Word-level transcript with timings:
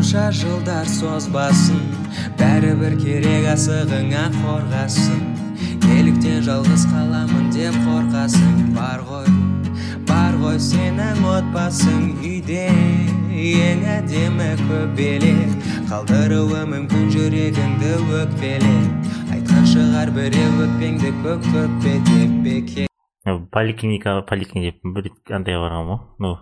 қанша 0.00 0.30
жылдар 0.32 0.86
созбасын 0.88 1.80
бәрібір 2.40 2.94
керек 2.96 3.48
асығыңа 3.52 4.22
қорғасын. 4.32 5.18
Неліктен 5.82 6.38
жалғыз 6.46 6.86
қаламын 6.88 7.50
деп 7.52 7.76
қорқасың 7.84 8.70
бар 8.72 9.02
ғой 9.04 9.28
бар 10.08 10.38
ғой 10.40 10.56
сенің 10.56 11.20
отбасың 11.34 12.06
үйде 12.16 12.62
ең 13.42 13.84
әдемі 13.98 14.46
көбелек. 14.62 15.52
Қалдыруы 15.92 16.62
мүмкін 16.72 17.12
жүрегіңді 17.12 17.92
өкпелеп 18.22 19.12
айтқан 19.36 19.68
шығар 19.74 20.14
біреу 20.16 20.64
өкпеңді 20.64 21.12
көк 21.26 21.44
көкпе 21.50 21.94
деп 22.08 22.88
поликлиникаға 23.52 24.24
поликлиника 24.32 24.80
деп 24.80 24.96
бір 24.96 25.10
рет 25.10 25.36
андайға 25.42 25.66
барғанмын 25.66 25.92
ғой 25.92 26.24
ну 26.24 26.34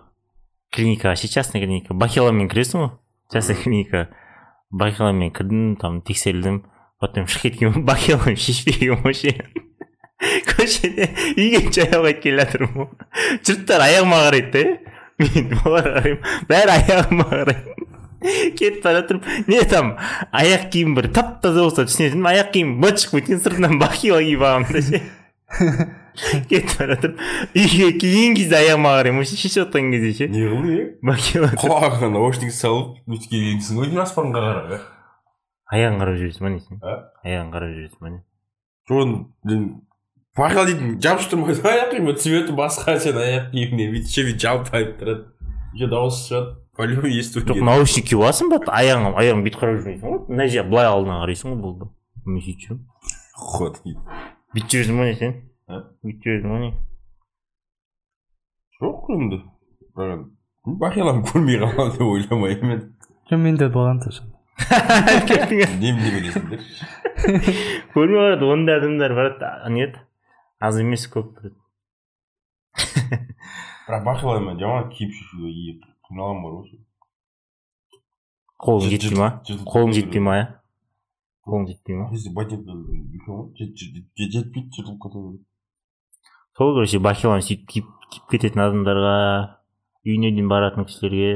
клиникаға 0.71 1.19
ше 1.19 1.27
частный 1.27 1.65
клиника 1.65 1.93
бахиламен 1.93 2.47
кіресің 2.47 2.85
ғой? 2.85 2.91
Частный 3.31 3.55
клиника 3.55 4.07
бахиламен 4.71 5.31
кірдім 5.31 5.75
там 5.81 6.01
тексерілдім. 6.01 6.63
Потом 6.99 7.29
шығып 7.31 7.53
кеткенмін 7.53 7.85
бахилам 7.87 8.35
шешпеген 8.35 8.99
ше 9.15 9.31
көшеде 10.49 11.05
үйге 11.37 11.69
жаяу 11.71 12.03
қайтып 12.03 12.23
келе 12.25 12.43
жатырмын. 12.43 12.73
Ғой 12.75 13.37
жұрттар 13.47 13.85
аяғыма 13.85 14.17
қарайды 14.25 14.51
да. 14.51 14.95
Мен 15.19 15.53
оларға 15.61 15.93
қараймын. 15.95 16.33
Бәрі 16.49 16.73
аяғыма 16.75 17.27
қарайды. 17.29 17.87
Кетіп 18.59 18.83
бара 18.83 18.99
жатырмын. 18.99 19.45
Не 19.47 19.61
там 19.71 19.93
аяқ 20.35 20.67
киім 20.73 20.97
бір 20.97 21.07
тап 21.15 21.37
таза 21.43 21.63
болса 21.63 21.87
түсінетін 21.87 22.27
аяқ 22.33 22.51
киім 22.57 22.75
быт 22.83 22.99
шығып 23.05 23.21
кеткен 23.21 23.39
сыртынан 23.45 23.79
бахила 23.79 24.19
киіп 24.19 24.43
алғанмын 24.43 24.75
да. 24.75 24.83
ше 24.83 24.99
кетіп 26.49 27.19
үйге 27.55 27.91
келген 28.01 28.37
кезде 28.37 28.59
аяғыма 28.59 28.95
қараймын 28.99 29.23
вообще 29.23 29.39
шешіп 29.39 29.65
жатқан 29.65 29.91
кезде 29.95 30.13
ше 30.17 30.29
не 30.33 30.45
қылдың 30.51 30.71
е 30.77 31.51
құлағыңа 31.63 32.09
наушник 32.15 32.55
салып 32.55 32.97
өйтіп 33.09 33.35
келгенсің 33.35 33.79
ғой 33.79 33.89
деймін 33.89 34.03
аспанға 34.05 34.45
қарап 34.45 34.87
аяғын 35.69 36.01
қарап 36.01 36.19
жүресің 36.21 36.47
ба 36.47 36.53
несің 36.55 36.81
а 36.81 36.95
аяғын 37.23 37.53
қарап 37.55 37.75
жүресің 37.77 37.99
ба 38.03 38.13
не 38.15 38.19
мен 39.49 39.65
бағила 40.37 40.65
дейтін 40.69 40.95
жабысып 41.03 41.33
тұрмай 41.33 41.57
аяқ 41.73 41.91
киімі 41.93 42.15
цветі 42.21 42.55
басқа 42.57 42.95
сен 43.01 43.19
аяқ 43.19 43.51
киіміне 43.53 43.89
бүйтіп 43.93 44.13
ше 44.13 44.25
бүйтіп 44.27 44.43
жалпайып 44.45 44.95
тұрады 45.01 45.25
еще 45.75 45.89
дауысы 45.91 46.25
шығады 46.29 46.55
по 46.77 46.87
любому 46.87 47.11
есту 47.11 47.43
жоқ 47.43 47.61
наушник 47.65 48.07
киіп 48.09 48.23
аласың 48.23 48.51
ба 48.53 48.61
аяғың 48.79 49.17
аяғың 49.19 49.43
бүйтіп 49.45 49.61
қарап 49.63 49.81
жүрмейсің 49.81 50.13
ғой 50.13 50.21
мына 50.29 50.47
жер 50.53 50.69
былай 50.69 50.89
алдына 50.89 51.19
қарайсың 51.23 51.53
ғой 51.53 51.61
болды 51.65 51.89
мен 52.25 52.43
сөйтіп 52.45 52.65
жүремін 52.65 52.85
ход 53.35 53.81
бүйтіп 53.83 54.73
жүресің 54.73 55.01
ба 55.01 55.09
не 55.09 55.17
сен 55.19 55.35
жүресің 55.69 56.49
ба 56.49 56.59
не 56.63 56.71
жоқ 58.79 59.09
енді 59.15 59.37
бағиланы 60.81 61.23
көрмей 61.29 61.59
қаламын 61.61 61.93
деп 61.95 62.05
ойламаймын 62.07 62.75
енді 62.75 62.87
жоқ 63.29 63.41
менде 63.45 63.69
болған 63.75 64.01
немене 65.83 66.09
білесіңдер 66.15 66.63
көрмей 67.93 68.17
қалады 68.17 68.51
ондай 68.53 68.79
адамдар 68.81 69.13
барады 69.19 69.51
не 69.75 69.85
еді 69.85 70.01
аз 70.59 70.79
емес 70.81 71.05
көп 71.13 71.27
тұрады 71.37 71.57
бірақ 73.87 74.05
бағиламен 74.07 74.59
жаман 74.61 74.89
киіп 74.93 75.13
шешуге 75.17 75.51
қиналамын 76.09 76.41
бар 76.45 76.53
ғой 76.57 76.79
қолың 78.65 78.89
жетпей 78.95 79.17
ма 79.21 79.29
қолың 79.75 79.93
жетпей 79.99 80.25
ма 80.25 80.39
иә 80.39 80.47
қолың 81.45 81.69
жетпей 81.69 81.95
ма 81.99 82.09
ғой 82.09 82.19
жетпейді 83.59 84.71
жыртылып 84.73 85.01
кете 85.05 85.19
береді 85.19 85.48
сол 86.59 86.73
короче 86.75 86.99
бахиланы 86.99 87.39
сөйтіп 87.39 87.69
киіп 87.71 87.91
киіп 88.11 88.23
кететін 88.33 88.59
адамдарға 88.65 89.11
үйіне 90.03 90.33
дейін 90.33 90.49
баратын 90.51 90.83
кісілерге 90.89 91.29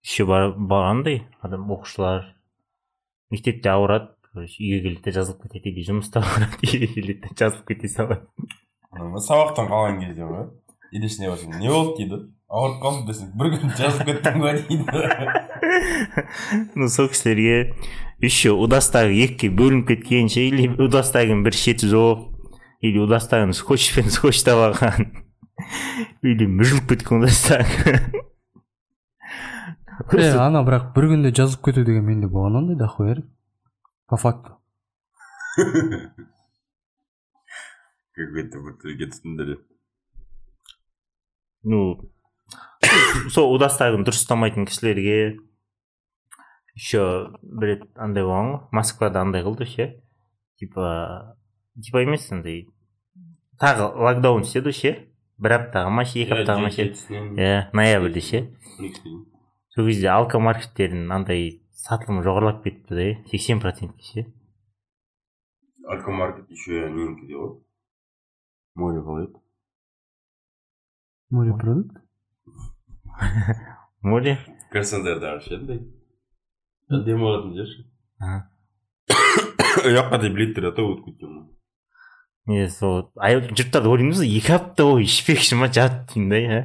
еще 0.00 0.24
барғандай 0.24 1.18
адам 1.44 1.66
оқушылар 1.68 2.30
мектепте 3.28 3.68
ауырады 3.74 4.08
короче 4.30 4.64
үйге 4.64 4.80
келеді 4.86 5.04
де 5.04 5.14
жазылып 5.18 5.44
кетеді 5.44 5.68
или 5.74 5.84
жұмыста 5.90 6.24
ауырады 6.24 6.56
үйге 6.64 6.88
келеді 6.94 7.20
де 7.26 7.36
жазылып 7.42 7.68
кете 7.74 7.92
салады. 7.92 8.24
Сабақтан 8.96 9.68
қалған 9.68 10.00
кезде 10.00 10.32
ғой. 10.32 10.48
Или 10.96 11.12
не 11.20 11.28
болсын 11.28 11.60
не 11.60 11.68
болды 11.68 11.96
дейді? 12.00 12.24
Ауырып 12.48 12.80
қалдым 12.80 13.06
десең 13.10 13.32
бір 13.36 13.52
күн 13.58 13.76
жазып 13.76 14.08
кеттің 14.08 14.40
ба 14.40 14.56
дейді? 14.64 14.84
Ну 16.78 16.88
сол 16.88 17.08
кісілерге 17.12 17.74
еще 18.22 18.56
удастагы 18.56 19.12
екіге 19.26 19.52
бөлініп 19.58 19.90
кеткенше 19.92 20.48
или 20.48 20.70
удастагының 20.72 21.42
бір 21.44 21.56
шеті 21.58 21.90
жоқ 21.90 22.30
или 22.84 23.00
удастагын 23.00 23.54
скотчпен 23.56 24.10
скотчтап 24.16 24.60
алған 24.68 25.08
или 26.26 26.48
мүжіліп 26.50 26.92
кеткен 26.92 27.22
удастаг 27.22 27.66
е 30.12 30.30
ана 30.42 30.64
бірақ 30.66 30.90
бір 30.96 31.08
күнде 31.14 31.32
жазып 31.34 31.64
кету 31.68 31.84
деген 31.86 32.04
менде 32.04 32.28
болған 32.28 32.60
ондай 32.60 32.76
дохуя 32.76 33.22
по 34.10 34.18
факту. 34.20 34.58
Тілге 38.14 39.06
түсіндіреді 39.10 39.62
ну 41.64 41.80
сол 43.32 43.54
удастагын 43.54 44.04
дұрыс 44.04 44.22
ұстамайтын 44.24 44.68
кісілерге 44.68 45.38
еще 46.74 47.30
бір 47.42 47.70
рет 47.70 47.84
андай 47.94 48.26
болған 48.26 48.50
ғой. 48.50 48.60
Москвада 48.74 49.22
андай 49.22 49.44
қылды 49.46 49.66
ше 49.70 49.88
типа 50.60 51.36
типа 51.80 52.02
емес 52.04 52.30
андай. 52.32 52.66
Тағы 53.60 53.90
локдаун 54.06 54.42
істеді 54.46 54.72
ше 54.74 54.92
бір 55.38 55.56
аптаға 55.58 55.90
ма 55.90 56.04
ше 56.08 56.22
екі 56.24 56.36
аптаға 56.38 56.62
ма 56.64 56.70
ше 56.74 56.88
иә 56.90 57.68
ноябрьде 57.72 58.20
ше. 58.20 58.40
Сол 59.74 59.88
кезде 59.90 60.08
алкомаркеттердің 60.14 61.10
андай 61.14 61.60
сатылымы 61.84 62.22
жоғарылап 62.26 62.62
кетті 62.64 62.94
да 62.94 63.06
сексен 63.30 63.60
процентке 63.60 64.04
ше. 64.04 64.26
Алкомаркет 65.84 66.50
еще 66.50 66.88
ненікі 66.90 67.26
де 67.26 67.34
ғой 67.34 67.58
море 68.74 69.02
қалай 69.04 69.26
еді 69.26 69.38
морепродукт 71.30 71.96
море. 74.02 74.38
Краснодардағы 74.72 75.44
ше 75.44 75.58
андай 75.58 75.82
демалатын 77.04 77.54
жер 77.58 77.68
ше 77.70 77.84
Ага. 78.18 78.40
ол 79.84 79.90
жаққа 79.98 80.18
дейін 80.22 80.34
билеттер 80.38 80.70
ата 80.70 80.82
өтіп 80.82 81.04
кеткен 81.10 81.33
сол 82.70 83.10
ай- 83.16 83.40
жұрттар 83.56 83.86
ойлаймыз 83.88 84.20
ғой 84.20 84.32
екі 84.38 84.52
апта 84.58 84.84
бойы 84.88 85.06
ішпекші 85.08 85.56
ма 85.60 85.70
жат 85.72 86.10
деймін 86.12 86.28
да 86.30 86.40
иә 86.42 86.58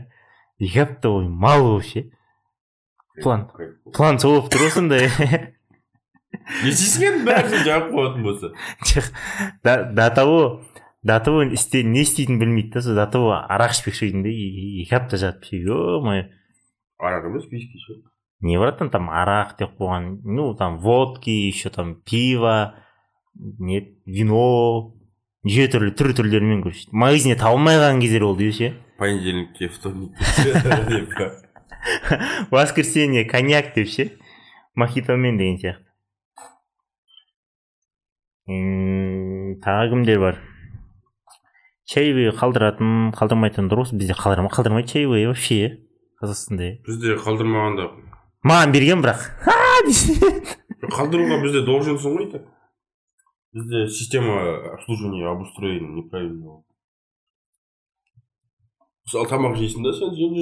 екі 0.67 0.81
апта 0.83 1.09
бойы 1.13 1.29
мал 1.29 1.63
вообще 1.75 2.09
план 3.23 3.47
план 3.95 4.19
сол 4.19 4.35
болып 4.39 4.51
тұр 4.51 4.65
ғой 4.67 4.73
сонда 4.75 4.99
не 4.99 6.71
істейсің 6.73 7.05
енді 7.09 7.23
бәрін 7.29 7.63
жауап 7.65 7.87
қоятын 7.93 8.27
болса 8.27 8.51
жоқ 8.91 9.07
до 9.95 10.09
того 10.15 10.37
до 11.03 11.19
того 11.23 11.43
істе 11.47 11.83
не 11.83 12.03
істейтінін 12.03 12.39
білмейді 12.43 12.75
да 12.75 12.81
сол 12.83 12.95
до 12.99 13.07
того 13.07 13.31
арақ 13.47 13.71
ішпекші 13.77 14.09
едім 14.11 14.23
де 14.27 14.35
и- 14.35 14.83
екі 14.83 14.95
апта 14.99 15.17
жатып 15.17 15.47
ше 15.47 15.63
е 15.63 16.03
мое 16.03 16.27
арақ 16.99 17.31
емес 17.31 17.47
виски 17.51 17.79
ше 17.87 18.01
не 18.41 18.59
братан 18.59 18.89
там 18.91 19.07
арақ 19.09 19.55
деп 19.59 19.79
қойған 19.79 20.19
ну 20.23 20.53
там 20.59 20.77
водки 20.79 21.31
еще 21.47 21.69
там 21.69 21.95
пиво 22.03 22.75
не 23.35 23.95
вино 24.05 24.93
неше 25.47 25.67
түрлі 25.71 25.93
түр 25.95 26.11
түрлерімен 26.17 26.63
короче 26.63 26.89
магазинде 26.91 27.37
таба 27.39 27.55
алмай 27.55 27.77
қалған 27.79 28.01
кездер 28.03 28.25
болды 28.27 28.51
ше 28.51 28.73
понедельникке 28.99 29.69
па. 31.15 31.31
воскресенье 32.51 33.23
коньяк 33.25 33.73
деп 33.75 33.87
ше 33.87 34.09
мохитомен 34.75 35.37
деген 35.39 35.57
сияқты 35.61 35.87
тағы 39.63 39.89
кімдер 39.93 40.19
бар 40.19 40.41
чаевый 41.87 42.33
қалдыратын 42.35 43.13
қалдырмайтын 43.15 43.71
дұрыс 43.71 43.95
бізде 43.95 44.13
қалдырма 44.19 44.51
қалдырмайды 44.51 44.91
чаевый 44.91 45.27
вообще 45.27 45.79
қазақстанда 46.21 46.67
иә. 46.67 46.75
бізде 46.85 47.15
қалдырмағанда 47.23 47.87
маған 48.43 48.75
берген 48.75 49.03
бірақ 49.05 49.23
қалдыруға 50.91 51.39
бізде 51.43 51.63
долженсың 51.63 52.17
ғой 52.17 52.31
бізде 53.53 53.87
система 53.89 54.73
обслуживания 54.73 55.27
обустроения 55.27 55.89
неправильно? 55.89 56.61
Мысалы 59.09 59.25
тамақ 59.25 59.55
жейсің 59.57 59.85
да 59.87 59.93
сен 59.97 60.11
жүз 60.13 60.33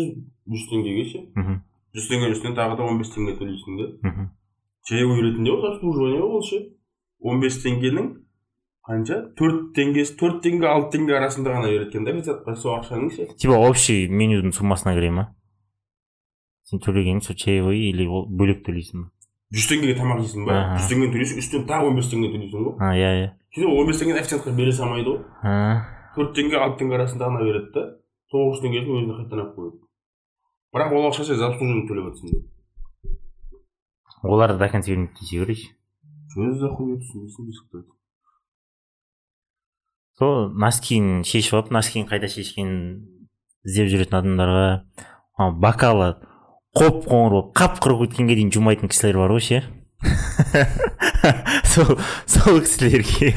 жүз 0.51 0.63
теңгеге 0.71 1.03
ше? 1.07 1.21
Мгм, 1.39 1.59
жүз 1.95 2.07
теңгенің 2.11 2.33
үстіне 2.35 2.55
тағы 2.57 2.75
да 2.79 2.83
он 2.83 2.99
бес 2.99 3.13
теңге 3.13 3.37
төлейсің 3.39 3.77
да 3.79 3.85
мхм. 4.09 4.25
чаевой 4.89 5.21
ретінде 5.23 5.51
ол 5.51 5.65
обслуживание 5.71 6.21
ол 6.23 6.43
ше? 6.43 6.59
Он 7.19 7.39
бес 7.39 7.61
теңгенің 7.63 8.09
қанша? 8.83 9.21
Төрт 9.39 9.71
теңгесі 9.77 10.17
төрт 10.19 10.43
теңге 10.43 10.67
алты 10.67 10.97
теңге 10.97 11.15
арасында 11.15 11.55
ғана 11.55 11.71
береді 11.71 11.89
екен 11.89 12.03
да 12.03 12.11
официантқа 12.11 12.55
сол 12.55 12.75
ақшаның 12.75 13.09
ше? 13.15 13.29
Типа 13.39 13.55
общий 13.55 14.07
менюдің 14.11 14.51
суммасына 14.51 14.93
кіре 14.99 15.11
ма? 15.15 15.29
Сен 16.67 16.83
төлегенің 16.83 17.23
сол 17.23 17.39
чаевой 17.39 17.87
или 17.87 18.05
ол 18.05 18.27
бөлек 18.27 18.65
төлейсің? 18.67 19.07
ба 19.07 19.16
жүз 19.55 19.67
теңгеге 19.71 19.95
тамақ 19.95 20.23
жейсің 20.23 20.47
ба 20.47 20.55
жүз 20.75 20.89
теңгені 20.91 21.13
төлейсің 21.13 21.39
үстіне 21.43 21.67
тағы 21.69 21.87
он 21.87 21.95
бес 21.99 22.09
теңге 22.11 22.31
төлейсің 22.33 22.65
ғой 22.65 22.73
а 22.83 22.89
иә 22.97 23.11
иә 23.21 23.29
сөйтіп 23.55 23.71
он 23.71 23.87
бес 23.87 24.01
теңгені 24.01 24.19
официантқа 24.19 24.55
бере 24.57 24.73
салмайды 24.75 25.13
ғой 25.13 25.19
төрт 26.17 26.31
теңге 26.35 26.59
алты 26.59 26.81
теңге 26.81 26.99
арасында 26.99 27.29
ғана 27.29 27.47
береді 27.47 27.71
да 27.77 27.83
тоғыз 28.33 28.59
теңгесін 28.65 28.91
өзіне 28.97 29.15
қайтадан 29.21 29.43
алып 29.45 29.55
қояды 29.55 29.79
бірақ 30.75 30.95
ол 30.99 31.07
ақша 31.11 31.23
сен 31.29 31.39
за 31.39 31.47
обслуживание 31.47 31.87
төлеп 31.87 32.09
жатрсың 32.09 32.27
деп 32.35 32.43
олар 34.23 34.57
до 34.57 34.67
конца 34.69 34.91
десе 34.91 35.39
короче 35.39 35.67
Что 36.27 36.53
за 36.53 36.67
хуйня 36.69 36.99
түсінбейсің 36.99 37.47
это 37.47 37.87
сол 40.19 40.49
носкиін 40.53 41.23
шешіп 41.23 41.55
алып 41.55 41.71
носкиін 41.71 42.07
қайда 42.09 42.27
шешкенін 42.29 43.05
іздеп 43.65 43.87
жүретін 43.93 44.19
адамдарға 44.19 45.49
бокалы 45.61 46.09
қоп 46.77 47.03
қоңыр 47.09 47.33
болып 47.33 47.51
қап 47.57 47.81
қырық 47.83 48.05
өткенге 48.07 48.37
дейін 48.37 48.53
жумайтын 48.53 48.91
кісілер 48.91 49.19
бар 49.23 49.33
ғой 49.35 49.43
ше? 49.47 49.63
Сол 51.73 51.97
сол 52.29 52.61
кісілерге. 52.61 53.33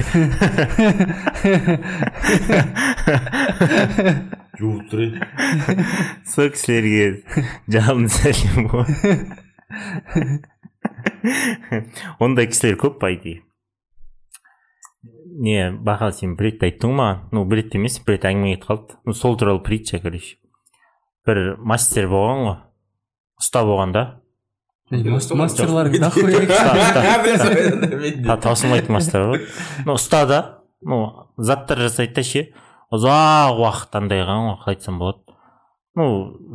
Жуып 4.60 4.82
тұр 4.92 5.04
еді 5.06 5.18
сол 6.28 6.50
кісілерге 6.52 7.04
жалынды 7.72 8.12
сәлем 8.12 8.68
ғой. 8.70 8.86
Ондай 12.20 12.50
кісілер 12.52 12.76
көп 12.80 13.00
по 13.00 13.08
идее 13.14 13.40
не 15.40 15.70
бақал 15.70 16.12
сен 16.12 16.34
бір 16.36 16.50
рет 16.50 16.64
айттың 16.66 16.90
ғой 16.92 16.98
маған 17.00 17.20
ну 17.32 17.44
бір 17.48 17.62
рет 17.62 17.74
емес 17.78 17.98
бір 18.04 18.18
рет 18.18 18.26
әңгіме 18.28 18.56
кетіп 18.56 18.66
қалды. 18.68 19.14
Сол 19.16 19.36
туралы 19.38 19.62
притча 19.64 20.00
короче. 20.02 20.36
Бір 21.26 21.56
мастер 21.56 22.10
болған 22.10 22.44
ғой. 22.46 22.56
Ұста 23.40 23.64
болған 23.66 23.92
да? 23.96 24.04
Мастерлар 24.90 25.86
таусылмайтын 28.42 28.92
мастер 28.96 29.28
ғой. 29.30 29.44
Ну 29.86 29.94
ұста 29.94 30.24
да 30.26 30.40
ну 30.82 31.28
заттар 31.38 31.78
жасайды 31.86 32.14
да 32.18 32.24
ше. 32.26 32.42
Ұзақ 32.90 33.60
уақыт 33.62 33.94
андай 34.00 34.24
қылған 34.24 34.48
ғой 34.48 34.58
қалай 34.64 34.76
айтсам 34.76 34.98
болады. 34.98 35.22
Ну 35.94 36.06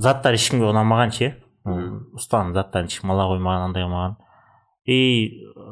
заттар 0.03 0.35
ешкімге 0.35 0.67
ұнамаған 0.73 1.15
ше. 1.15 1.31
Ұстаның 1.65 2.53
заттарын 2.57 2.91
ешкім 2.91 3.15
ала 3.15 3.29
қоймаған 3.31 3.69
андай 3.69 3.85
қылмаған. 3.85 4.17
И 4.85 4.99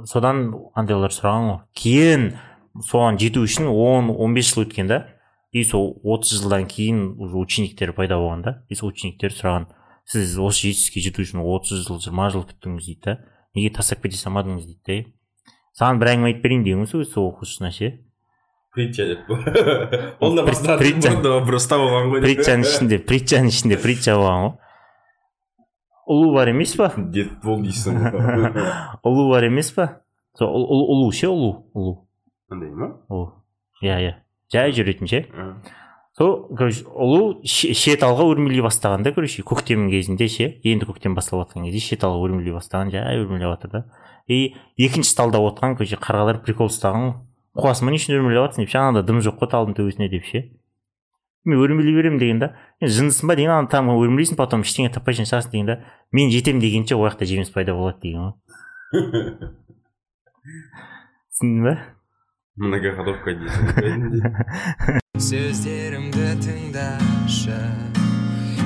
содан 0.09 0.45
андайлар 0.73 1.13
сұраған 1.13 1.49
ғой. 1.49 1.59
Кейін 1.77 2.29
соған 2.79 3.19
жету 3.21 3.43
үшін 3.45 3.69
10-15 3.69 4.49
жыл 4.49 4.63
өткен 4.63 4.89
да. 4.89 5.03
И 5.51 5.63
сол 5.67 5.99
отыз 6.01 6.39
жылдан 6.39 6.65
кейін 6.65 7.11
уже 7.21 7.37
учениктер 7.37 7.93
пайда 7.93 8.17
болған 8.17 8.41
да. 8.41 8.55
И 8.69 8.75
сол 8.75 8.89
учениктер 8.89 9.35
сұраған. 9.35 9.67
Сіз 10.11 10.37
осы 10.43 10.67
жетістікке 10.69 11.03
жету 11.07 11.23
үшін 11.23 11.43
отыз 11.43 11.85
жыл 11.87 11.99
жиырма 12.03 12.29
жыл 12.33 12.43
күттіңіз 12.49 12.87
дейді 12.89 13.01
да 13.05 13.17
неге 13.55 13.69
тастап 13.77 14.01
кете 14.03 14.17
салмадыңыз 14.19 14.65
дейді 14.67 14.81
да 15.03 15.11
саған 15.79 16.01
бір 16.01 16.11
әңгіме 16.13 16.31
айтып 16.33 16.43
берейін 16.43 16.63
деген 16.67 16.83
ғой 16.89 17.05
сол 17.07 17.29
оқушысына 17.31 17.71
ше 17.73 17.91
притча 18.73 19.05
деп 19.05 19.29
ол 20.21 20.35
да 20.35 20.43
притча. 20.45 21.13
болған 21.77 22.11
ғой 22.13 22.21
притчаның 22.25 22.65
ішінде 22.67 22.99
притчаның 23.09 23.49
ішінде 23.53 23.77
притча 23.81 24.15
болған 24.17 24.43
ғой 24.47 24.57
ұлу 26.13 26.33
бар 26.35 26.49
емес 26.51 26.75
па 26.75 26.89
дед 26.97 27.29
бол 27.45 27.61
дейсің 27.63 27.95
ұлу 29.07 29.29
бар 29.31 29.47
емес 29.47 29.71
па 29.77 29.87
сол 30.37 30.49
ұл- 30.51 30.67
ұл- 30.75 30.87
ұлу 30.97 31.11
ше 31.15 31.29
ұлу 31.31 31.51
ұлу 31.73 31.93
андай 32.51 32.73
ма 32.75 32.89
ұлу 33.09 33.29
иә 33.85 33.97
иә 34.03 34.13
жай 34.53 34.73
жүретін 34.75 35.07
ше. 35.09 35.21
Сол 36.17 36.47
короче 36.55 36.83
ұлу 36.85 37.41
ше- 37.45 37.73
шет 37.73 38.03
алға 38.05 38.27
өрмелей 38.29 38.61
бастаған 38.61 39.03
да 39.03 39.13
короче 39.15 39.41
көктем 39.41 39.89
кезінде 39.89 40.27
ше 40.29 40.49
енді 40.63 40.85
көктем 40.85 41.15
басталып 41.17 41.47
жатқан 41.47 41.65
кезде 41.65 41.81
шет 41.81 42.03
алға 42.05 42.27
өрмелей 42.27 42.53
бастаған 42.53 42.91
жай 42.93 43.21
өрмелеп 43.21 43.55
жатыр 43.55 43.71
да. 43.71 43.85
И 44.27 44.55
екінші 44.77 45.15
талда 45.17 45.41
отырған 45.41 45.77
короче 45.79 45.97
қарғалар 45.97 46.43
прикол 46.45 46.69
ұстаған 46.69 47.15
ба 47.53 47.73
не 47.89 47.97
үшін 47.97 48.17
өрмелеп 48.19 48.43
жатрсың 48.43 48.65
деп 48.65 48.69
ше 48.69 48.77
анада 48.77 49.03
дым 49.07 49.21
жоқ 49.25 49.41
қой 49.41 49.49
талдың 49.49 49.75
төбесінде 49.77 50.09
деп 50.09 50.25
ше. 50.25 50.43
Мен 51.45 51.59
өрмелей 51.59 51.93
беремін 51.95 52.19
деген 52.19 52.39
да. 52.39 52.53
«Е, 52.79 52.87
жындысың 52.87 53.27
ба? 53.27 53.35
деген 53.35 53.51
ана 53.51 53.67
там 53.67 53.89
өрмелейсің 53.91 54.37
потом 54.39 54.61
ештеңе 54.63 54.93
таппай 54.93 55.13
шығасың 55.17 55.51
деген 55.51 55.65
да. 55.67 55.79
Мен 56.11 56.31
жетемін 56.31 56.61
дегенше 56.61 56.95
ол 56.95 57.03
жақта 57.09 57.25
жеміс 57.27 57.51
пайда 57.51 57.75
болады 57.75 57.99
деген 58.01 58.21
ғой. 58.21 58.33
Түсіндің 61.33 61.65
ба? 61.67 61.75
Многоходовка 62.59 63.33
дейсің 63.33 64.19
сөздерімді 65.27 66.27
тыңдашы 66.43 67.57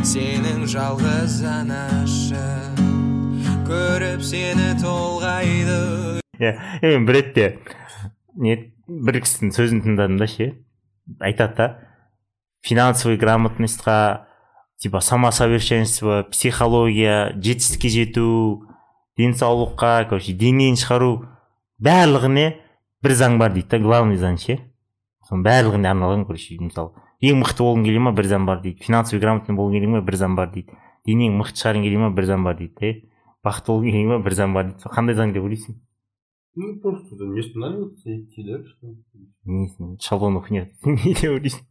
сенің 0.03 0.65
жалғыз 0.67 1.37
анашы 1.47 2.43
көріп 3.67 4.23
сені 4.27 4.73
толғайды. 4.81 6.19
Иә 6.35 6.51
мен 6.83 7.07
бір 7.07 7.19
ретте 7.21 7.47
не 8.35 8.57
бір 8.87 9.21
кісінің 9.23 9.55
сөзін 9.55 9.83
тыңдадым 9.85 10.19
да 10.19 10.27
ше. 10.31 10.51
Айтады 11.23 11.55
да 11.55 11.67
финансовый 12.61 13.15
грамотностьқа 13.15 14.27
типа 14.83 14.99
самосовершенство 14.99 16.27
психология 16.29 17.31
жетістікке 17.39 17.89
жету 17.89 18.67
денсаулыққа 19.17 20.09
короче 20.11 20.35
денені 20.35 20.75
шығару 20.75 21.23
барлығына 21.79 22.66
бір 23.03 23.13
заң 23.19 23.37
бар 23.39 23.53
дейді 23.53 23.69
да 23.73 23.79
главный 23.83 24.17
заң 24.21 24.37
ше? 24.41 24.57
Соның 25.29 25.43
барлығына 25.45 25.91
арналған 25.93 26.25
короче 26.27 26.57
мысалы 26.59 26.93
ең 27.21 27.41
мықты 27.41 27.63
болғың 27.65 27.85
келе 27.87 27.99
ма 27.99 28.11
бір 28.15 28.25
заң 28.29 28.45
бар 28.47 28.61
дейді. 28.61 28.83
Финансовый 28.85 29.19
грамотный 29.21 29.55
болғың 29.57 29.77
келе 29.79 29.87
ма 29.91 30.01
бір 30.05 30.15
заң 30.21 30.35
бар 30.37 30.51
дейді. 30.53 30.77
Денең 31.07 31.37
мықты 31.41 31.61
шығарғың 31.61 31.83
келе 31.87 31.97
ма 32.03 32.09
бір 32.15 32.25
заң 32.29 32.43
бар 32.47 32.57
дейді 32.59 32.75
да 32.79 32.93
бақытты 33.49 33.71
болғың 33.73 33.91
келе 33.91 34.07
ма 34.11 34.19
бір 34.23 34.33
заң 34.39 34.53
бар 34.55 34.69
дейді. 34.69 34.79
Сол 34.85 34.91
қандай 34.95 35.15
заң 35.17 35.33
деп 35.35 35.43
ойлайсың? 35.47 35.75
Ну 36.59 36.79
просто 36.81 37.15
нравится 37.15 38.09
идти 38.09 38.43
дальше 38.43 38.73
несін 39.45 39.97
шаблонный 40.01 40.41
хуйня 40.41 40.63
не 40.85 41.13
деп 41.13 41.29
ойлайсың 41.35 41.65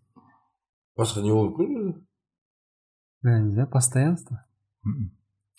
басқа 0.96 1.22
не 1.24 1.32
болу 1.32 1.50
мүмкін 1.50 2.04
не 3.24 3.52
знаю 3.52 3.68
постоянство. 3.68 4.44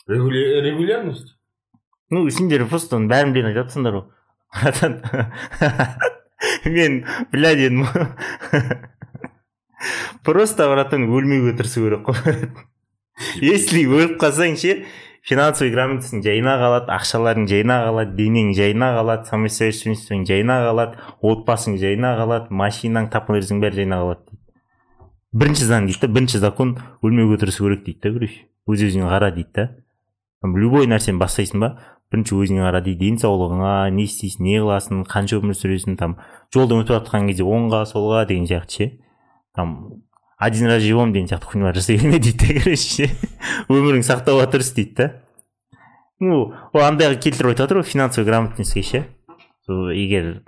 Регуля- 0.08 0.62
регулярность? 0.64 1.36
Ну 2.10 2.30
сендер 2.30 2.64
просто 2.70 2.96
оның 2.96 3.10
бәрін 3.12 3.34
білетін 3.36 3.50
айтып 3.52 3.66
жатсыңдар 3.68 3.98
ғой 3.98 4.06
мен 6.66 7.04
бля 7.32 7.56
дедім 7.56 7.86
просто 10.24 10.70
братан 10.72 11.10
өлмеуге 11.10 11.58
тырысу 11.58 11.84
керек 11.88 12.08
қой 12.08 12.50
если 13.42 13.86
өліп 13.86 14.18
қалсаң 14.22 14.58
ше 14.62 14.80
финансовый 15.28 15.74
грамотностың 15.74 16.22
жайына 16.24 16.56
қалады 16.62 16.94
ақшаларың 16.96 17.48
жайына 17.52 17.82
қалады 17.88 18.16
денең 18.16 18.54
жайына 18.56 18.94
қалады 18.96 19.28
самосовершенствоң 19.28 20.24
жайына 20.30 20.62
қалады 20.64 21.02
отбасың 21.20 21.76
жайына 21.82 22.14
қалады 22.20 22.54
машинаң 22.62 23.10
тап 23.12 23.28
нәрсенің 23.34 23.60
бәрі 23.64 23.82
жайына 23.82 24.00
қалады 24.04 24.24
дейді. 24.30 24.44
Бірінші 25.36 25.68
заң 25.68 25.90
дейді 25.90 26.02
да 26.06 26.12
бірінші 26.16 26.40
закон 26.44 26.78
өлмеуге 27.04 27.42
тырысу 27.44 27.68
керек 27.68 27.84
дейді 27.84 28.00
да 28.06 28.14
короче. 28.16 28.40
Өз 28.68 28.86
өзіңе 28.88 29.12
қара 29.12 29.34
дейді 29.36 29.52
да 29.58 29.68
любой 30.48 30.88
нәрсені 30.88 31.20
бастайсың 31.20 31.60
ба 31.60 31.74
бірінші 32.12 32.38
өзіңе 32.40 32.64
қара 32.64 32.82
дейді 32.86 33.12
денсаулығыңа 33.12 33.74
не 33.96 34.08
істейсің 34.08 34.48
не 34.48 34.58
қыласың 34.62 35.04
қанша 35.12 35.42
өмір 35.42 35.58
сүресің 35.60 35.98
там 36.00 36.18
жолдан 36.54 36.84
өтіп 36.84 36.96
жатқан 36.98 37.28
кезде 37.28 37.44
оңға 37.44 37.84
солға 37.90 38.26
деген 38.30 38.48
сияқты 38.48 38.78
ше 38.78 38.90
там 39.56 40.04
один 40.38 40.68
раз 40.68 40.82
живем 40.84 41.14
деген 41.14 41.28
сияқты 41.28 41.52
хуйнялар 41.52 41.76
жасай 41.76 41.98
берме 41.98 42.20
дейді 42.20 42.38
да 42.38 42.60
короче. 42.62 43.08
Ше 43.08 43.10
өміріңді 43.68 44.08
сақтауға 44.08 44.48
тырыс 44.54 44.72
дейді 44.78 44.96
да 44.96 45.08
ну 46.20 46.54
ол 46.74 46.82
андайға 46.86 47.20
келтіріп 47.22 47.52
айтып 47.52 47.66
жатыр 47.66 47.82
ғой 47.82 47.90
финансовый 47.90 48.26
грамотностьке 48.26 48.84
ше. 48.84 49.04
Егер 49.68 50.44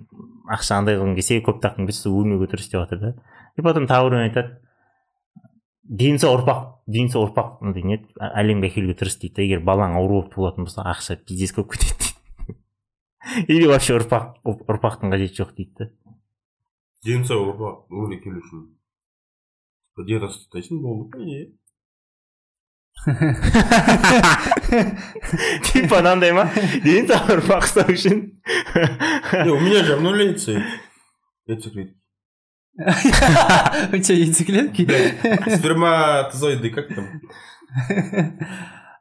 ақша 0.50 0.80
андай 0.80 0.96
қылғың 0.98 1.18
келсе 1.18 1.42
көп 1.46 1.60
тапқың 1.64 1.90
келсе 1.90 2.10
өлмеуге 2.10 2.48
тырыс 2.54 2.70
деп 2.70 2.86
жатыр 2.86 3.00
да. 3.00 3.14
И 3.58 3.62
потом 3.62 3.86
тағы 3.90 4.10
біреу 4.10 4.24
айтады. 4.30 4.60
Денсі 5.90 6.30
ұрпақ 6.30 6.66
денсі 6.90 7.20
ұрпақ. 7.20 7.60
Андай 7.66 7.84
не 7.86 7.98
еді, 8.00 8.08
әлемге 8.18 8.70
әкелуге 8.70 8.96
тырыс 9.02 9.20
дейді 9.22 9.46
егер 9.46 9.64
балаң 9.66 9.98
ауру 10.00 10.22
болып 10.22 10.34
туылатын 10.34 10.66
болса 10.70 10.86
ақша 10.90 11.18
пиздец 11.22 11.54
көп 11.58 11.74
кетеді 11.74 11.98
дейді. 12.00 12.16
Или 13.52 13.68
вообще 13.70 13.98
ұрпақ 13.98 14.42
ұрпақтың 14.46 15.14
қажеті 15.14 15.42
жоқ 15.44 15.56
дейді 15.58 15.74
да 15.84 15.90
денсаулық 17.06 17.56
ұрпақ 17.56 17.78
өмірге 17.96 18.18
келу 18.24 18.40
үшін 18.44 18.66
диета 20.08 20.28
ұстайтын 20.32 20.82
болды 20.84 21.24
не 21.28 21.40
типа 25.70 26.00
анандай 26.02 26.34
ма? 26.36 26.46
Денсі 26.84 27.16
ұрпақ 27.36 27.64
ұстау 27.64 27.94
үшін. 27.94 28.18
У 29.48 29.60
меня 29.62 29.84
же 29.86 29.94
обновляется 29.96 30.52
яйцеклетки. 31.48 31.99
У 32.80 33.98
тебя 33.98 34.18
яйцеклетки? 34.18 34.86
Сперматозоиды, 35.50 36.70
как 36.70 36.88
там? 36.88 37.08